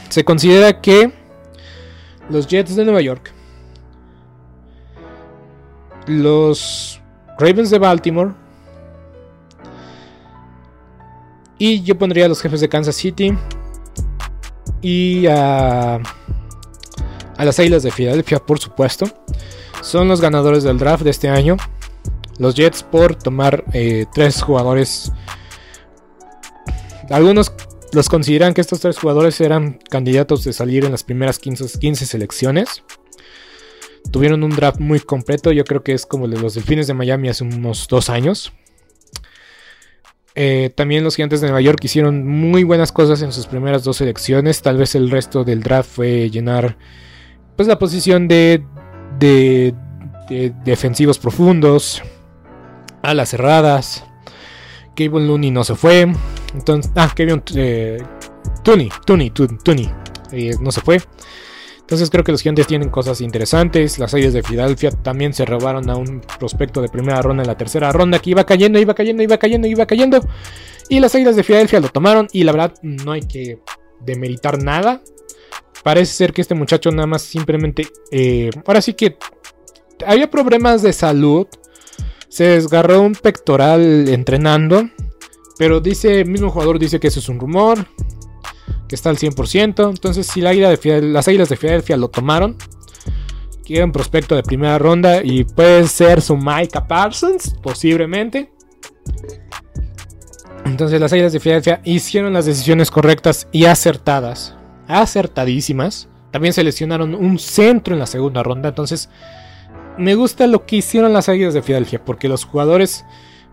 Se 0.09 0.23
considera 0.23 0.81
que 0.81 1.11
los 2.29 2.47
Jets 2.47 2.75
de 2.75 2.83
Nueva 2.83 3.01
York, 3.01 3.31
los 6.07 7.01
Ravens 7.37 7.69
de 7.69 7.79
Baltimore 7.79 8.31
y 11.57 11.81
yo 11.81 11.97
pondría 11.97 12.25
a 12.25 12.27
los 12.27 12.41
jefes 12.41 12.61
de 12.61 12.69
Kansas 12.69 12.95
City 12.95 13.33
y 14.81 15.25
a, 15.27 15.99
a 17.37 17.45
las 17.45 17.59
Águilas 17.59 17.83
de 17.83 17.91
Filadelfia, 17.91 18.39
por 18.39 18.59
supuesto. 18.59 19.05
Son 19.81 20.07
los 20.07 20.21
ganadores 20.21 20.63
del 20.63 20.77
draft 20.77 21.03
de 21.03 21.09
este 21.09 21.29
año. 21.29 21.57
Los 22.39 22.55
Jets 22.55 22.83
por 22.83 23.15
tomar 23.15 23.63
eh, 23.73 24.05
tres 24.13 24.41
jugadores. 24.41 25.11
Algunos 27.09 27.53
los 27.91 28.09
consideran 28.09 28.53
que 28.53 28.61
estos 28.61 28.79
tres 28.79 28.97
jugadores 28.97 29.39
eran 29.39 29.79
candidatos 29.89 30.43
de 30.43 30.53
salir 30.53 30.85
en 30.85 30.91
las 30.91 31.03
primeras 31.03 31.37
15, 31.37 31.79
15 31.79 32.05
selecciones. 32.05 32.83
Tuvieron 34.11 34.43
un 34.43 34.51
draft 34.51 34.79
muy 34.79 34.99
completo, 34.99 35.51
yo 35.51 35.63
creo 35.63 35.83
que 35.83 35.93
es 35.93 36.05
como 36.05 36.27
de 36.27 36.39
los 36.39 36.55
Delfines 36.55 36.87
de 36.87 36.93
Miami 36.93 37.29
hace 37.29 37.43
unos 37.43 37.87
dos 37.87 38.09
años. 38.09 38.51
Eh, 40.35 40.71
también 40.75 41.03
los 41.03 41.15
Gigantes 41.15 41.41
de 41.41 41.47
Nueva 41.47 41.61
York 41.61 41.79
hicieron 41.83 42.25
muy 42.25 42.63
buenas 42.63 42.91
cosas 42.91 43.21
en 43.21 43.31
sus 43.31 43.45
primeras 43.45 43.83
dos 43.83 43.97
selecciones. 43.97 44.61
Tal 44.61 44.77
vez 44.77 44.95
el 44.95 45.11
resto 45.11 45.43
del 45.43 45.61
draft 45.61 45.89
fue 45.89 46.29
llenar 46.29 46.77
pues, 47.55 47.67
la 47.67 47.79
posición 47.79 48.27
de, 48.27 48.63
de, 49.19 49.73
defensivos 50.63 51.19
profundos, 51.19 52.01
alas 53.01 53.29
cerradas. 53.29 54.03
Kevin 54.95 55.27
Looney 55.27 55.51
no 55.51 55.63
se 55.63 55.75
fue. 55.75 56.07
Entonces, 56.53 56.91
ah, 56.95 57.11
Kevin 57.15 57.41
eh, 57.55 58.03
Tuni, 58.63 58.89
Tuni, 59.05 59.89
eh, 60.31 60.55
no 60.59 60.71
se 60.71 60.81
fue. 60.81 61.01
Entonces 61.83 62.09
creo 62.09 62.23
que 62.23 62.31
los 62.31 62.41
gigantes 62.41 62.65
tienen 62.65 62.89
cosas 62.89 63.19
interesantes. 63.21 63.99
Las 63.99 64.13
Águilas 64.13 64.33
de 64.33 64.41
Filadelfia 64.41 64.91
también 64.91 65.33
se 65.33 65.45
robaron 65.45 65.89
a 65.89 65.95
un 65.97 66.21
prospecto 66.39 66.81
de 66.81 66.87
primera 66.87 67.21
ronda 67.21 67.43
en 67.43 67.47
la 67.47 67.57
tercera 67.57 67.91
ronda 67.91 68.19
que 68.19 68.29
iba 68.29 68.45
cayendo, 68.45 68.79
iba 68.79 68.93
cayendo, 68.93 69.21
iba 69.21 69.37
cayendo, 69.37 69.67
iba 69.67 69.85
cayendo. 69.85 70.19
Y 70.89 71.01
las 71.01 71.13
Águilas 71.13 71.35
de 71.35 71.43
Filadelfia 71.43 71.81
lo 71.81 71.89
tomaron 71.89 72.27
y 72.31 72.45
la 72.45 72.53
verdad 72.53 72.73
no 72.81 73.11
hay 73.11 73.21
que 73.21 73.59
demeritar 73.99 74.63
nada. 74.63 75.01
Parece 75.81 76.13
ser 76.13 76.33
que 76.33 76.41
este 76.41 76.55
muchacho 76.55 76.91
nada 76.91 77.07
más 77.07 77.21
simplemente... 77.21 77.87
Eh, 78.11 78.49
ahora 78.65 78.81
sí 78.81 78.93
que 78.93 79.17
había 80.05 80.29
problemas 80.29 80.81
de 80.81 80.93
salud 80.93 81.47
se 82.33 82.45
desgarró 82.45 82.99
un 83.01 83.13
pectoral 83.13 84.09
entrenando. 84.09 84.89
Pero 85.59 85.79
dice, 85.79 86.21
el 86.21 86.29
mismo 86.29 86.49
jugador 86.49 86.79
dice 86.79 86.99
que 86.99 87.09
eso 87.09 87.19
es 87.19 87.29
un 87.29 87.39
rumor. 87.39 87.85
Que 88.87 88.95
está 88.95 89.11
al 89.11 89.17
100%. 89.17 89.91
Entonces, 89.91 90.25
si 90.25 90.41
las 90.41 91.27
águilas 91.27 91.49
de 91.49 91.57
Filadelfia 91.57 91.95
lo 91.95 92.09
tomaron. 92.09 92.57
Quieren 93.63 93.91
prospecto 93.91 94.35
de 94.35 94.41
primera 94.41 94.79
ronda. 94.79 95.21
Y 95.23 95.43
puede 95.43 95.85
ser 95.87 96.21
su 96.21 96.35
Micah 96.35 96.87
Parsons. 96.87 97.53
Posiblemente. 97.61 98.51
Entonces, 100.65 100.99
las 100.99 101.13
águilas 101.13 101.33
de 101.33 101.39
Filadelfia 101.39 101.81
hicieron 101.83 102.33
las 102.33 102.47
decisiones 102.47 102.89
correctas 102.89 103.47
y 103.51 103.65
acertadas. 103.65 104.55
Acertadísimas. 104.87 106.09
También 106.31 106.53
seleccionaron 106.53 107.13
un 107.13 107.37
centro 107.39 107.93
en 107.93 107.99
la 107.99 108.07
segunda 108.07 108.43
ronda. 108.43 108.69
Entonces, 108.69 109.09
me 109.97 110.15
gusta 110.15 110.47
lo 110.47 110.65
que 110.65 110.77
hicieron 110.77 111.13
las 111.13 111.29
Águilas 111.29 111.53
de 111.53 111.61
Filadelfia, 111.61 112.03
porque 112.03 112.27
los 112.27 112.45
jugadores 112.45 113.05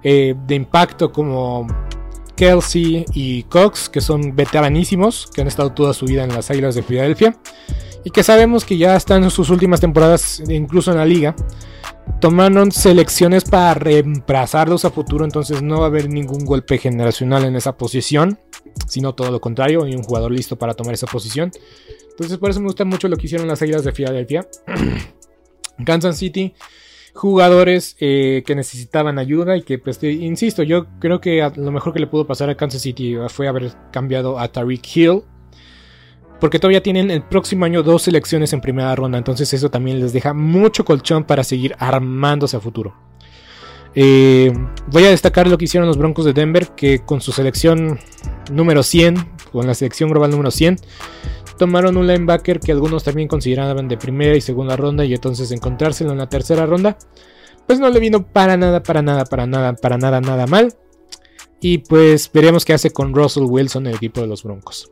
eh, 0.02 0.34
de 0.46 0.54
impacto 0.54 1.12
como 1.12 1.66
Kelsey 2.36 3.04
y 3.12 3.42
Cox, 3.44 3.90
que 3.90 4.00
son 4.00 4.34
veteranísimos, 4.34 5.28
que 5.34 5.42
han 5.42 5.46
estado 5.46 5.72
toda 5.72 5.92
su 5.92 6.06
vida 6.06 6.24
en 6.24 6.32
las 6.32 6.50
Águilas 6.50 6.74
de 6.74 6.82
Filadelfia, 6.82 7.36
y 8.02 8.10
que 8.10 8.22
sabemos 8.22 8.64
que 8.64 8.78
ya 8.78 8.96
están 8.96 9.24
en 9.24 9.30
sus 9.30 9.50
últimas 9.50 9.80
temporadas, 9.80 10.42
incluso 10.48 10.90
en 10.90 10.96
la 10.96 11.04
liga, 11.04 11.36
tomaron 12.20 12.72
selecciones 12.72 13.44
para 13.44 13.74
reemplazarlos 13.74 14.84
a 14.84 14.90
futuro, 14.90 15.24
entonces 15.24 15.62
no 15.62 15.80
va 15.80 15.84
a 15.84 15.88
haber 15.88 16.08
ningún 16.08 16.44
golpe 16.44 16.78
generacional 16.78 17.44
en 17.44 17.56
esa 17.56 17.76
posición, 17.76 18.38
sino 18.86 19.14
todo 19.14 19.30
lo 19.30 19.40
contrario, 19.40 19.84
hay 19.84 19.94
un 19.94 20.02
jugador 20.02 20.32
listo 20.32 20.56
para 20.56 20.74
tomar 20.74 20.94
esa 20.94 21.06
posición. 21.06 21.50
Entonces 22.10 22.38
por 22.38 22.50
eso 22.50 22.60
me 22.60 22.66
gusta 22.66 22.84
mucho 22.84 23.08
lo 23.08 23.16
que 23.16 23.26
hicieron 23.26 23.48
las 23.48 23.62
Águilas 23.62 23.84
de 23.84 23.92
Filadelfia. 23.92 24.46
Kansas 25.84 26.18
City, 26.18 26.54
jugadores 27.14 27.96
eh, 28.00 28.42
que 28.46 28.54
necesitaban 28.54 29.18
ayuda 29.18 29.56
y 29.56 29.62
que, 29.62 29.78
pues, 29.78 30.02
insisto, 30.02 30.62
yo 30.62 30.86
creo 30.98 31.20
que 31.20 31.50
lo 31.56 31.70
mejor 31.70 31.92
que 31.92 32.00
le 32.00 32.06
pudo 32.06 32.26
pasar 32.26 32.50
a 32.50 32.56
Kansas 32.56 32.82
City 32.82 33.16
fue 33.28 33.48
haber 33.48 33.72
cambiado 33.90 34.38
a 34.38 34.48
Tariq 34.48 34.96
Hill. 34.96 35.22
Porque 36.40 36.58
todavía 36.58 36.82
tienen 36.82 37.10
el 37.10 37.22
próximo 37.22 37.64
año 37.64 37.82
dos 37.82 38.02
selecciones 38.02 38.52
en 38.52 38.60
primera 38.60 38.94
ronda. 38.94 39.18
Entonces 39.18 39.52
eso 39.52 39.70
también 39.70 40.00
les 40.00 40.12
deja 40.12 40.32
mucho 40.32 40.84
colchón 40.84 41.24
para 41.24 41.44
seguir 41.44 41.74
armándose 41.78 42.56
a 42.56 42.60
futuro. 42.60 42.94
Eh, 43.94 44.52
voy 44.86 45.04
a 45.04 45.10
destacar 45.10 45.48
lo 45.48 45.58
que 45.58 45.64
hicieron 45.64 45.86
los 45.86 45.98
Broncos 45.98 46.24
de 46.24 46.32
Denver. 46.32 46.68
Que 46.68 47.00
con 47.00 47.20
su 47.20 47.32
selección 47.32 47.98
número 48.50 48.82
100. 48.82 49.16
Con 49.52 49.66
la 49.66 49.74
selección 49.74 50.10
global 50.10 50.30
número 50.30 50.50
100 50.50 50.78
tomaron 51.60 51.98
un 51.98 52.06
linebacker 52.06 52.58
que 52.58 52.72
algunos 52.72 53.04
también 53.04 53.28
consideraban 53.28 53.86
de 53.86 53.98
primera 53.98 54.34
y 54.34 54.40
segunda 54.40 54.76
ronda 54.76 55.04
y 55.04 55.12
entonces 55.12 55.52
encontrárselo 55.52 56.10
en 56.10 56.16
la 56.16 56.26
tercera 56.26 56.64
ronda, 56.64 56.96
pues 57.66 57.78
no 57.78 57.90
le 57.90 58.00
vino 58.00 58.26
para 58.26 58.56
nada, 58.56 58.82
para 58.82 59.02
nada, 59.02 59.26
para 59.26 59.46
nada, 59.46 59.74
para 59.74 59.98
nada, 59.98 60.22
nada 60.22 60.46
mal. 60.46 60.74
Y 61.60 61.78
pues 61.78 62.30
veremos 62.32 62.64
qué 62.64 62.72
hace 62.72 62.90
con 62.90 63.14
Russell 63.14 63.42
Wilson, 63.42 63.86
el 63.86 63.96
equipo 63.96 64.22
de 64.22 64.26
los 64.26 64.42
Broncos. 64.42 64.90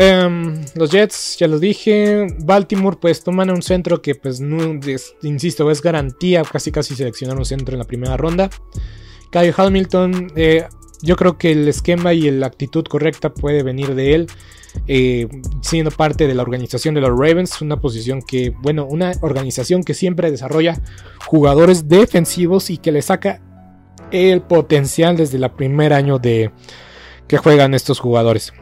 Em, 0.00 0.64
los 0.76 0.92
Jets, 0.92 1.36
ya 1.40 1.48
lo 1.48 1.58
dije. 1.58 2.28
Baltimore, 2.38 2.96
pues 3.00 3.24
toman 3.24 3.50
un 3.50 3.62
centro 3.62 4.00
que, 4.00 4.14
pues, 4.14 4.40
no, 4.40 4.78
insisto, 5.22 5.68
es 5.72 5.82
garantía 5.82 6.44
casi 6.44 6.70
casi 6.70 6.94
seleccionar 6.94 7.36
un 7.36 7.44
centro 7.44 7.74
en 7.74 7.80
la 7.80 7.84
primera 7.84 8.16
ronda. 8.16 8.48
Kyle 9.32 9.52
Hamilton, 9.54 10.32
eh, 10.36 10.68
yo 11.02 11.16
creo 11.16 11.36
que 11.36 11.50
el 11.50 11.66
esquema 11.66 12.14
y 12.14 12.30
la 12.30 12.46
actitud 12.46 12.84
correcta 12.84 13.34
puede 13.34 13.64
venir 13.64 13.96
de 13.96 14.14
él. 14.14 14.26
Eh, 14.86 15.26
siendo 15.62 15.90
parte 15.90 16.28
de 16.28 16.34
la 16.36 16.42
organización 16.42 16.94
de 16.94 17.00
los 17.00 17.10
Ravens, 17.10 17.60
una 17.60 17.80
posición 17.80 18.22
que, 18.22 18.50
bueno, 18.50 18.86
una 18.86 19.10
organización 19.22 19.82
que 19.82 19.94
siempre 19.94 20.30
desarrolla 20.30 20.80
jugadores 21.26 21.88
defensivos 21.88 22.70
y 22.70 22.76
que 22.76 22.92
le 22.92 23.02
saca 23.02 23.40
el 24.12 24.42
potencial 24.42 25.16
desde 25.16 25.38
el 25.38 25.50
primer 25.50 25.92
año 25.92 26.20
de 26.20 26.52
que 27.26 27.38
juegan 27.38 27.74
estos 27.74 27.98
jugadores. 27.98 28.52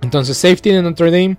Entonces, 0.00 0.36
safety 0.36 0.70
de 0.70 0.82
Notre 0.82 1.10
Dame, 1.10 1.38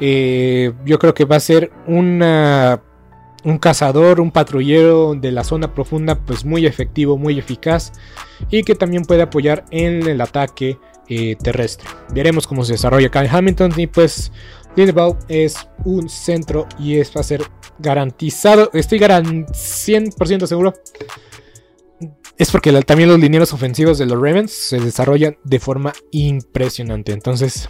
eh, 0.00 0.72
yo 0.84 0.98
creo 0.98 1.14
que 1.14 1.24
va 1.24 1.36
a 1.36 1.40
ser 1.40 1.72
un 1.86 3.58
cazador, 3.60 4.20
un 4.20 4.30
patrullero 4.30 5.14
de 5.14 5.32
la 5.32 5.44
zona 5.44 5.74
profunda, 5.74 6.18
pues 6.18 6.44
muy 6.44 6.66
efectivo, 6.66 7.16
muy 7.16 7.38
eficaz 7.38 7.92
y 8.50 8.62
que 8.62 8.74
también 8.74 9.04
puede 9.04 9.22
apoyar 9.22 9.64
en 9.70 10.06
el 10.06 10.20
ataque 10.20 10.78
eh, 11.08 11.36
terrestre. 11.36 11.88
Veremos 12.12 12.46
cómo 12.46 12.64
se 12.64 12.74
desarrolla 12.74 13.08
acá 13.08 13.24
en 13.24 13.34
Hamilton 13.34 13.72
y 13.76 13.86
pues 13.86 14.30
Lindebaugh 14.76 15.18
es 15.28 15.56
un 15.84 16.08
centro 16.08 16.68
y 16.78 16.98
es 16.98 17.10
va 17.16 17.22
a 17.22 17.24
ser 17.24 17.42
garantizado, 17.78 18.70
estoy 18.74 18.98
100% 18.98 20.46
seguro. 20.46 20.74
Es 22.36 22.52
porque 22.52 22.72
también 22.82 23.08
los 23.08 23.18
linieros 23.18 23.52
ofensivos 23.52 23.98
de 23.98 24.06
los 24.06 24.20
Ravens 24.20 24.52
se 24.52 24.78
desarrollan 24.78 25.36
de 25.42 25.58
forma 25.58 25.92
impresionante. 26.12 27.10
Entonces, 27.10 27.68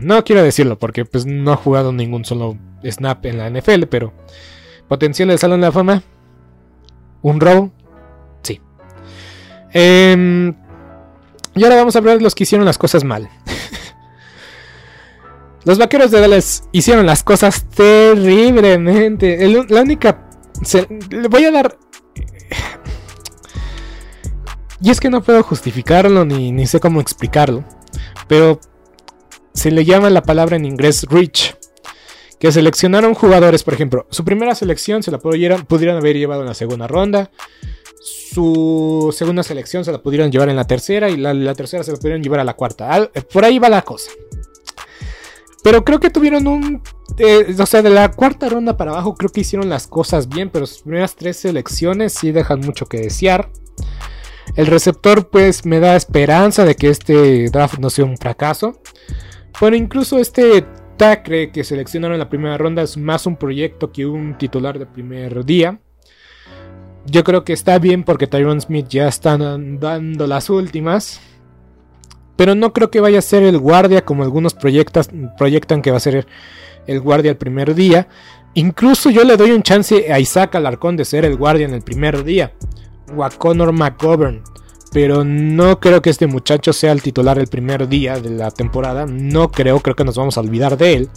no 0.00 0.24
quiero 0.24 0.42
decirlo 0.42 0.78
porque 0.78 1.04
pues 1.04 1.26
no 1.26 1.52
ha 1.52 1.56
jugado 1.56 1.92
ningún 1.92 2.24
solo 2.24 2.56
snap 2.84 3.24
en 3.26 3.38
la 3.38 3.50
NFL, 3.50 3.84
pero 3.84 4.12
potencial 4.88 5.28
de 5.28 5.38
salón 5.38 5.60
de 5.60 5.68
la 5.68 5.72
fama, 5.72 6.02
un 7.22 7.40
robo, 7.40 7.72
sí. 8.42 8.60
Eh, 9.72 10.52
y 11.54 11.64
ahora 11.64 11.76
vamos 11.76 11.94
a 11.94 11.98
hablar 11.98 12.18
de 12.18 12.22
los 12.22 12.34
que 12.34 12.44
hicieron 12.44 12.64
las 12.64 12.78
cosas 12.78 13.04
mal. 13.04 13.28
los 15.64 15.78
vaqueros 15.78 16.10
de 16.10 16.20
Dallas 16.20 16.64
hicieron 16.72 17.06
las 17.06 17.22
cosas 17.22 17.68
terriblemente. 17.68 19.46
la 19.68 19.82
única. 19.82 20.28
le 21.10 21.28
voy 21.28 21.44
a 21.44 21.50
dar. 21.50 21.76
Y 24.80 24.90
es 24.90 24.98
que 24.98 25.10
no 25.10 25.22
puedo 25.22 25.42
justificarlo 25.42 26.24
ni, 26.24 26.50
ni 26.50 26.66
sé 26.66 26.80
cómo 26.80 27.00
explicarlo. 27.00 27.64
pero 28.26 28.58
se 29.54 29.70
le 29.70 29.84
llama 29.84 30.10
la 30.10 30.22
palabra 30.22 30.56
en 30.56 30.64
inglés 30.64 31.06
reach. 31.10 31.54
Que 32.38 32.50
seleccionaron 32.50 33.14
jugadores, 33.14 33.62
por 33.62 33.74
ejemplo, 33.74 34.06
su 34.10 34.24
primera 34.24 34.54
selección 34.54 35.02
se 35.02 35.12
la 35.12 35.18
pudieran, 35.18 35.64
pudieran 35.64 35.96
haber 35.96 36.16
llevado 36.16 36.40
en 36.40 36.48
la 36.48 36.54
segunda 36.54 36.88
ronda. 36.88 37.30
Su 38.00 39.14
segunda 39.16 39.44
selección 39.44 39.84
se 39.84 39.92
la 39.92 40.02
pudieran 40.02 40.32
llevar 40.32 40.48
en 40.48 40.56
la 40.56 40.66
tercera 40.66 41.08
y 41.08 41.16
la, 41.16 41.54
tercera 41.54 41.84
se 41.84 41.92
la 41.92 41.98
pudieran 41.98 42.22
llevar 42.22 42.40
a 42.40 42.44
la 42.44 42.54
cuarta. 42.54 43.10
por 43.32 43.44
ahí 43.44 43.60
va 43.60 43.68
la 43.68 43.82
cosa. 43.82 44.10
Pero 45.62 45.84
creo 45.84 46.00
que 46.00 46.10
tuvieron 46.10 46.46
un... 46.48 46.82
Eh, 47.18 47.54
o 47.56 47.66
sea, 47.66 47.82
de 47.82 47.90
la 47.90 48.10
cuarta 48.10 48.48
ronda 48.48 48.76
para 48.76 48.90
abajo 48.90 49.14
creo 49.14 49.30
que 49.30 49.42
hicieron 49.42 49.68
las 49.68 49.86
cosas 49.86 50.28
bien, 50.28 50.50
pero 50.50 50.66
sus 50.66 50.82
primeras 50.82 51.14
tres 51.14 51.36
selecciones 51.36 52.14
sí 52.14 52.32
dejan 52.32 52.60
mucho 52.60 52.86
que 52.86 52.98
desear. 52.98 53.50
El 54.56 54.66
receptor 54.66 55.28
pues 55.30 55.64
me 55.64 55.78
da 55.78 55.94
esperanza 55.94 56.64
de 56.64 56.74
que 56.74 56.88
este 56.88 57.48
draft 57.50 57.78
no 57.78 57.90
sea 57.90 58.04
un 58.04 58.18
fracaso. 58.18 58.80
Pero 59.60 59.76
incluso 59.76 60.18
este 60.18 60.64
Tacre 60.96 61.50
que 61.50 61.64
seleccionaron 61.64 62.14
en 62.14 62.20
la 62.20 62.28
primera 62.28 62.58
ronda 62.58 62.82
es 62.82 62.96
más 62.96 63.26
un 63.26 63.36
proyecto 63.36 63.90
que 63.92 64.06
un 64.06 64.36
titular 64.38 64.78
de 64.78 64.86
primer 64.86 65.44
día. 65.44 65.80
Yo 67.06 67.24
creo 67.24 67.44
que 67.44 67.52
está 67.52 67.78
bien 67.78 68.04
porque 68.04 68.26
Tyron 68.26 68.60
Smith 68.60 68.86
ya 68.88 69.08
está 69.08 69.36
dando 69.36 70.26
las 70.26 70.50
últimas. 70.50 71.20
Pero 72.36 72.54
no 72.54 72.72
creo 72.72 72.90
que 72.90 73.00
vaya 73.00 73.18
a 73.18 73.22
ser 73.22 73.42
el 73.42 73.58
guardia 73.58 74.04
como 74.04 74.22
algunos 74.22 74.54
proyectan 74.54 75.82
que 75.82 75.90
va 75.90 75.96
a 75.96 76.00
ser 76.00 76.26
el 76.86 77.00
guardia 77.00 77.30
el 77.30 77.36
primer 77.36 77.74
día. 77.74 78.08
Incluso 78.54 79.10
yo 79.10 79.24
le 79.24 79.36
doy 79.36 79.50
un 79.50 79.62
chance 79.62 80.12
a 80.12 80.20
Isaac 80.20 80.54
Alarcón 80.54 80.96
de 80.96 81.04
ser 81.04 81.24
el 81.24 81.36
guardia 81.36 81.66
en 81.66 81.74
el 81.74 81.82
primer 81.82 82.22
día. 82.22 82.52
O 83.16 83.24
a 83.24 83.30
Connor 83.30 83.72
McGovern 83.72 84.42
pero 84.92 85.24
no 85.24 85.80
creo 85.80 86.02
que 86.02 86.10
este 86.10 86.26
muchacho 86.26 86.72
sea 86.72 86.92
el 86.92 87.02
titular 87.02 87.38
el 87.38 87.46
primer 87.46 87.88
día 87.88 88.20
de 88.20 88.30
la 88.30 88.50
temporada. 88.50 89.06
No 89.06 89.50
creo, 89.50 89.80
creo 89.80 89.96
que 89.96 90.04
nos 90.04 90.16
vamos 90.16 90.36
a 90.36 90.40
olvidar 90.40 90.76
de 90.76 90.94
él. 90.94 91.08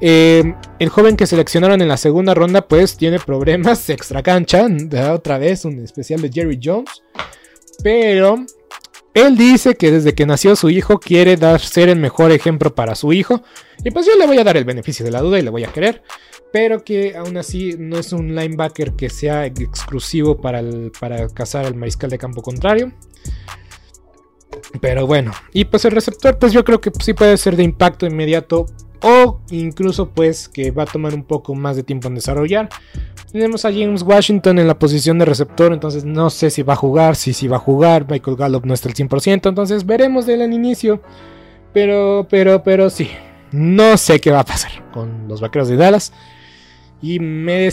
Eh, 0.00 0.54
el 0.78 0.88
joven 0.88 1.16
que 1.16 1.26
seleccionaron 1.26 1.82
en 1.82 1.88
la 1.88 1.96
segunda 1.96 2.34
ronda, 2.34 2.66
pues 2.66 2.96
tiene 2.96 3.18
problemas 3.18 3.88
extra 3.90 4.22
cancha. 4.22 4.66
Otra 5.12 5.38
vez, 5.38 5.64
un 5.64 5.80
especial 5.80 6.22
de 6.22 6.30
Jerry 6.32 6.60
Jones. 6.62 7.02
Pero 7.82 8.44
él 9.14 9.36
dice 9.36 9.74
que 9.74 9.90
desde 9.90 10.14
que 10.14 10.24
nació 10.24 10.54
su 10.56 10.70
hijo 10.70 10.98
quiere 10.98 11.36
dar 11.36 11.60
ser 11.60 11.88
el 11.88 11.98
mejor 11.98 12.30
ejemplo 12.30 12.74
para 12.74 12.94
su 12.94 13.12
hijo. 13.12 13.42
Y 13.84 13.90
pues 13.90 14.06
yo 14.06 14.16
le 14.16 14.26
voy 14.26 14.38
a 14.38 14.44
dar 14.44 14.56
el 14.56 14.64
beneficio 14.64 15.04
de 15.04 15.10
la 15.10 15.20
duda 15.20 15.38
y 15.38 15.42
le 15.42 15.50
voy 15.50 15.64
a 15.64 15.72
querer 15.72 16.02
pero 16.52 16.84
que 16.84 17.16
aún 17.16 17.36
así 17.36 17.74
no 17.78 17.98
es 17.98 18.12
un 18.12 18.34
linebacker 18.34 18.92
que 18.92 19.08
sea 19.08 19.46
exclusivo 19.46 20.40
para, 20.40 20.62
para 21.00 21.28
cazar 21.28 21.64
al 21.64 21.74
mariscal 21.74 22.10
de 22.10 22.18
campo 22.18 22.42
contrario. 22.42 22.92
Pero 24.80 25.06
bueno, 25.06 25.32
y 25.52 25.64
pues 25.64 25.84
el 25.84 25.92
receptor, 25.92 26.38
pues 26.38 26.52
yo 26.52 26.64
creo 26.64 26.80
que 26.80 26.90
sí 27.00 27.14
puede 27.14 27.36
ser 27.36 27.56
de 27.56 27.62
impacto 27.62 28.06
inmediato 28.06 28.66
o 29.00 29.40
incluso 29.50 30.10
pues 30.10 30.48
que 30.48 30.70
va 30.70 30.84
a 30.84 30.86
tomar 30.86 31.14
un 31.14 31.24
poco 31.24 31.54
más 31.54 31.76
de 31.76 31.82
tiempo 31.82 32.08
en 32.08 32.14
desarrollar. 32.14 32.68
Tenemos 33.32 33.64
a 33.64 33.72
James 33.72 34.02
Washington 34.02 34.58
en 34.58 34.68
la 34.68 34.78
posición 34.78 35.18
de 35.18 35.24
receptor, 35.24 35.72
entonces 35.72 36.04
no 36.04 36.28
sé 36.28 36.50
si 36.50 36.62
va 36.62 36.74
a 36.74 36.76
jugar, 36.76 37.16
si 37.16 37.32
sí 37.32 37.48
va 37.48 37.56
a 37.56 37.60
jugar, 37.60 38.06
Michael 38.08 38.36
Gallup 38.36 38.66
no 38.66 38.74
está 38.74 38.90
al 38.90 38.94
100%, 38.94 39.48
entonces 39.48 39.86
veremos 39.86 40.26
de 40.26 40.34
él 40.34 40.42
en 40.42 40.52
inicio. 40.52 41.00
Pero, 41.72 42.26
pero, 42.28 42.62
pero 42.62 42.90
sí, 42.90 43.08
no 43.50 43.96
sé 43.96 44.20
qué 44.20 44.30
va 44.30 44.40
a 44.40 44.44
pasar 44.44 44.90
con 44.92 45.26
los 45.28 45.40
vaqueros 45.40 45.68
de 45.68 45.76
Dallas. 45.76 46.12
Y 47.02 47.18
me 47.18 47.68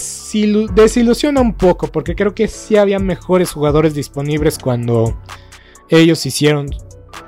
desilusiona 0.75 1.39
un 1.39 1.53
poco 1.53 1.87
porque 1.87 2.15
creo 2.15 2.33
que 2.33 2.47
sí 2.47 2.77
había 2.77 2.97
mejores 2.97 3.51
jugadores 3.51 3.93
disponibles 3.93 4.57
cuando 4.57 5.15
ellos 5.87 6.25
hicieron 6.25 6.67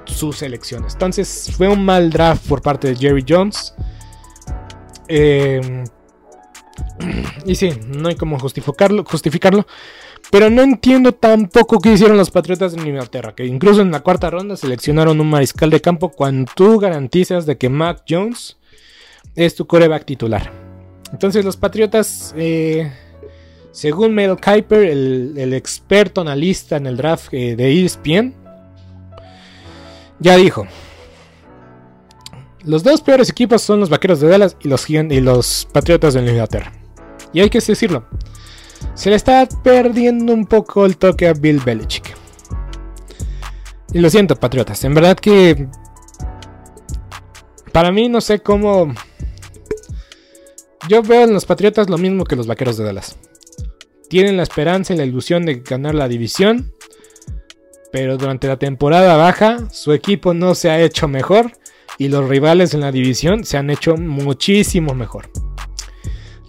sus 0.05 0.41
elecciones. 0.41 0.93
Entonces 0.93 1.51
fue 1.55 1.67
un 1.67 1.85
mal 1.85 2.09
draft 2.09 2.47
por 2.47 2.61
parte 2.61 2.87
de 2.87 2.95
Jerry 2.95 3.23
Jones. 3.27 3.75
Em, 5.07 5.85
y 7.45 7.55
sí, 7.55 7.71
no 7.87 8.09
hay 8.09 8.15
como 8.15 8.39
justificarlo, 8.39 9.03
justificarlo. 9.05 9.67
Pero 10.31 10.49
no 10.49 10.61
entiendo 10.61 11.11
tampoco 11.11 11.79
qué 11.79 11.93
hicieron 11.93 12.17
los 12.17 12.31
Patriotas 12.31 12.73
de 12.73 12.81
Inglaterra. 12.81 13.35
Que 13.35 13.45
incluso 13.45 13.81
en 13.81 13.91
la 13.91 13.99
cuarta 13.99 14.29
ronda 14.29 14.55
seleccionaron 14.55 15.19
un 15.19 15.29
mariscal 15.29 15.69
de 15.69 15.81
campo 15.81 16.09
cuando 16.09 16.51
tú 16.55 16.79
garantizas 16.79 17.45
de 17.45 17.57
que 17.57 17.69
Mac 17.69 18.03
Jones 18.07 18.57
es 19.35 19.55
tu 19.55 19.67
coreback 19.67 20.05
titular. 20.05 20.60
Entonces 21.11 21.43
los 21.43 21.57
Patriotas, 21.57 22.33
eh, 22.37 22.91
según 23.71 24.13
Mel 24.13 24.37
Kiper, 24.37 24.83
el, 24.83 25.53
experto 25.53 26.21
analista 26.21 26.77
en 26.77 26.87
el 26.87 26.97
draft 26.97 27.33
eh, 27.33 27.55
de 27.55 27.85
ESPN, 27.85 28.33
ya 30.19 30.35
dijo, 30.37 30.67
los 32.63 32.83
dos 32.83 33.01
peores 33.01 33.29
equipos 33.29 33.61
son 33.61 33.79
los 33.79 33.89
Vaqueros 33.89 34.19
de 34.19 34.27
Dallas 34.27 34.55
y 34.61 34.67
los, 34.67 34.89
y 34.89 35.21
los 35.21 35.67
Patriotas 35.73 36.13
de 36.13 36.21
Inglaterra. 36.21 36.71
Y 37.33 37.39
hay 37.39 37.49
que 37.49 37.59
decirlo, 37.59 38.05
se 38.93 39.09
le 39.09 39.15
está 39.15 39.47
perdiendo 39.63 40.33
un 40.33 40.45
poco 40.45 40.85
el 40.85 40.97
toque 40.97 41.27
a 41.27 41.33
Bill 41.33 41.59
Belichick. 41.59 42.15
Y 43.93 43.99
lo 43.99 44.09
siento, 44.09 44.35
Patriotas, 44.35 44.83
en 44.83 44.93
verdad 44.93 45.17
que... 45.17 45.67
Para 47.71 47.91
mí 47.91 48.09
no 48.09 48.19
sé 48.19 48.41
cómo 48.41 48.93
yo 50.87 51.01
veo 51.03 51.23
en 51.23 51.33
los 51.33 51.45
Patriotas 51.45 51.89
lo 51.89 51.97
mismo 51.97 52.23
que 52.23 52.35
los 52.35 52.47
Vaqueros 52.47 52.77
de 52.77 52.83
Dallas. 52.83 53.17
Tienen 54.09 54.37
la 54.37 54.43
esperanza 54.43 54.93
y 54.93 54.97
la 54.97 55.05
ilusión 55.05 55.45
de 55.45 55.55
ganar 55.55 55.95
la 55.95 56.07
división, 56.07 56.73
pero 57.91 58.17
durante 58.17 58.47
la 58.47 58.57
temporada 58.57 59.15
baja 59.15 59.69
su 59.71 59.93
equipo 59.93 60.33
no 60.33 60.55
se 60.55 60.69
ha 60.69 60.81
hecho 60.81 61.07
mejor 61.07 61.51
y 61.97 62.09
los 62.09 62.27
rivales 62.27 62.73
en 62.73 62.81
la 62.81 62.91
división 62.91 63.43
se 63.43 63.57
han 63.57 63.69
hecho 63.69 63.95
muchísimo 63.95 64.93
mejor. 64.93 65.29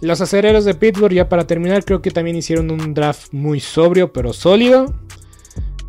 Los 0.01 0.19
acereros 0.19 0.65
de 0.65 0.73
Pittsburgh, 0.73 1.13
ya 1.13 1.29
para 1.29 1.47
terminar, 1.47 1.85
creo 1.85 2.01
que 2.01 2.11
también 2.11 2.35
hicieron 2.35 2.71
un 2.71 2.93
draft 2.93 3.31
muy 3.31 3.61
sobrio 3.61 4.11
pero 4.11 4.33
sólido. 4.33 4.93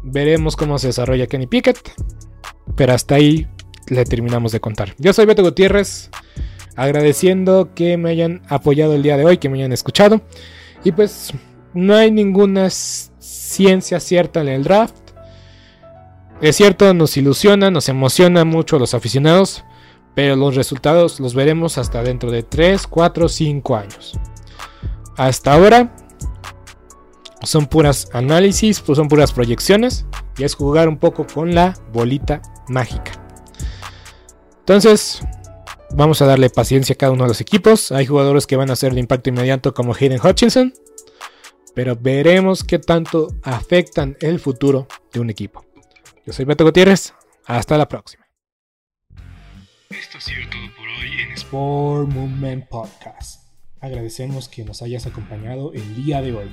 Veremos 0.04 0.54
cómo 0.54 0.78
se 0.78 0.88
desarrolla 0.88 1.26
Kenny 1.26 1.48
Pickett. 1.48 1.92
Pero 2.76 2.92
hasta 2.92 3.16
ahí 3.16 3.48
le 3.88 4.04
terminamos 4.04 4.52
de 4.52 4.60
contar. 4.60 4.94
Yo 4.98 5.12
soy 5.12 5.26
Beto 5.26 5.42
Gutiérrez 5.42 6.10
agradeciendo 6.76 7.70
que 7.74 7.96
me 7.96 8.10
hayan 8.10 8.42
apoyado 8.48 8.94
el 8.94 9.02
día 9.02 9.16
de 9.16 9.24
hoy, 9.24 9.38
que 9.38 9.48
me 9.48 9.58
hayan 9.58 9.72
escuchado. 9.72 10.22
Y 10.84 10.92
pues 10.92 11.32
no 11.72 11.94
hay 11.94 12.10
ninguna 12.10 12.68
ciencia 12.70 14.00
cierta 14.00 14.40
en 14.40 14.48
el 14.48 14.64
draft. 14.64 14.96
Es 16.40 16.56
cierto, 16.56 16.92
nos 16.94 17.16
ilusiona, 17.16 17.70
nos 17.70 17.88
emociona 17.88 18.44
mucho 18.44 18.76
a 18.76 18.78
los 18.78 18.94
aficionados, 18.94 19.64
pero 20.14 20.36
los 20.36 20.54
resultados 20.56 21.20
los 21.20 21.34
veremos 21.34 21.78
hasta 21.78 22.02
dentro 22.02 22.30
de 22.30 22.42
3, 22.42 22.86
4, 22.86 23.28
5 23.28 23.76
años. 23.76 24.18
Hasta 25.16 25.54
ahora 25.54 25.94
son 27.42 27.66
puras 27.66 28.08
análisis, 28.12 28.80
pues 28.80 28.96
son 28.96 29.08
puras 29.08 29.32
proyecciones 29.32 30.06
y 30.36 30.44
es 30.44 30.54
jugar 30.54 30.88
un 30.88 30.96
poco 30.98 31.26
con 31.26 31.54
la 31.54 31.74
bolita 31.92 32.42
mágica. 32.68 33.12
Entonces, 34.60 35.20
Vamos 35.96 36.20
a 36.20 36.26
darle 36.26 36.50
paciencia 36.50 36.94
a 36.94 36.96
cada 36.98 37.12
uno 37.12 37.22
de 37.22 37.28
los 37.28 37.40
equipos. 37.40 37.92
Hay 37.92 38.04
jugadores 38.04 38.48
que 38.48 38.56
van 38.56 38.68
a 38.68 38.74
ser 38.74 38.94
de 38.94 39.00
impacto 39.00 39.30
inmediato 39.30 39.74
como 39.74 39.94
Hayden 39.94 40.18
Hutchinson. 40.20 40.74
Pero 41.72 41.94
veremos 41.94 42.64
qué 42.64 42.80
tanto 42.80 43.28
afectan 43.44 44.16
el 44.20 44.40
futuro 44.40 44.88
de 45.12 45.20
un 45.20 45.30
equipo. 45.30 45.64
Yo 46.26 46.32
soy 46.32 46.46
Beto 46.46 46.64
Gutiérrez. 46.64 47.14
Hasta 47.46 47.78
la 47.78 47.88
próxima. 47.88 48.26
Esto 49.90 50.18
ha 50.18 50.20
sido 50.20 50.40
todo 50.50 50.62
por 50.76 50.88
hoy 50.88 51.20
en 51.20 51.32
Sport 51.32 52.08
Movement 52.08 52.68
Podcast. 52.68 53.44
Agradecemos 53.80 54.48
que 54.48 54.64
nos 54.64 54.82
hayas 54.82 55.06
acompañado 55.06 55.72
el 55.74 55.94
día 55.94 56.22
de 56.22 56.34
hoy. 56.34 56.50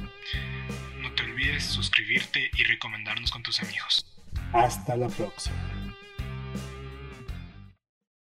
No 1.02 1.12
te 1.16 1.24
olvides 1.24 1.64
suscribirte 1.64 2.52
y 2.56 2.64
recomendarnos 2.64 3.32
con 3.32 3.42
tus 3.42 3.60
amigos. 3.64 4.06
Hasta 4.54 4.96
la 4.96 5.08
próxima. 5.08 5.91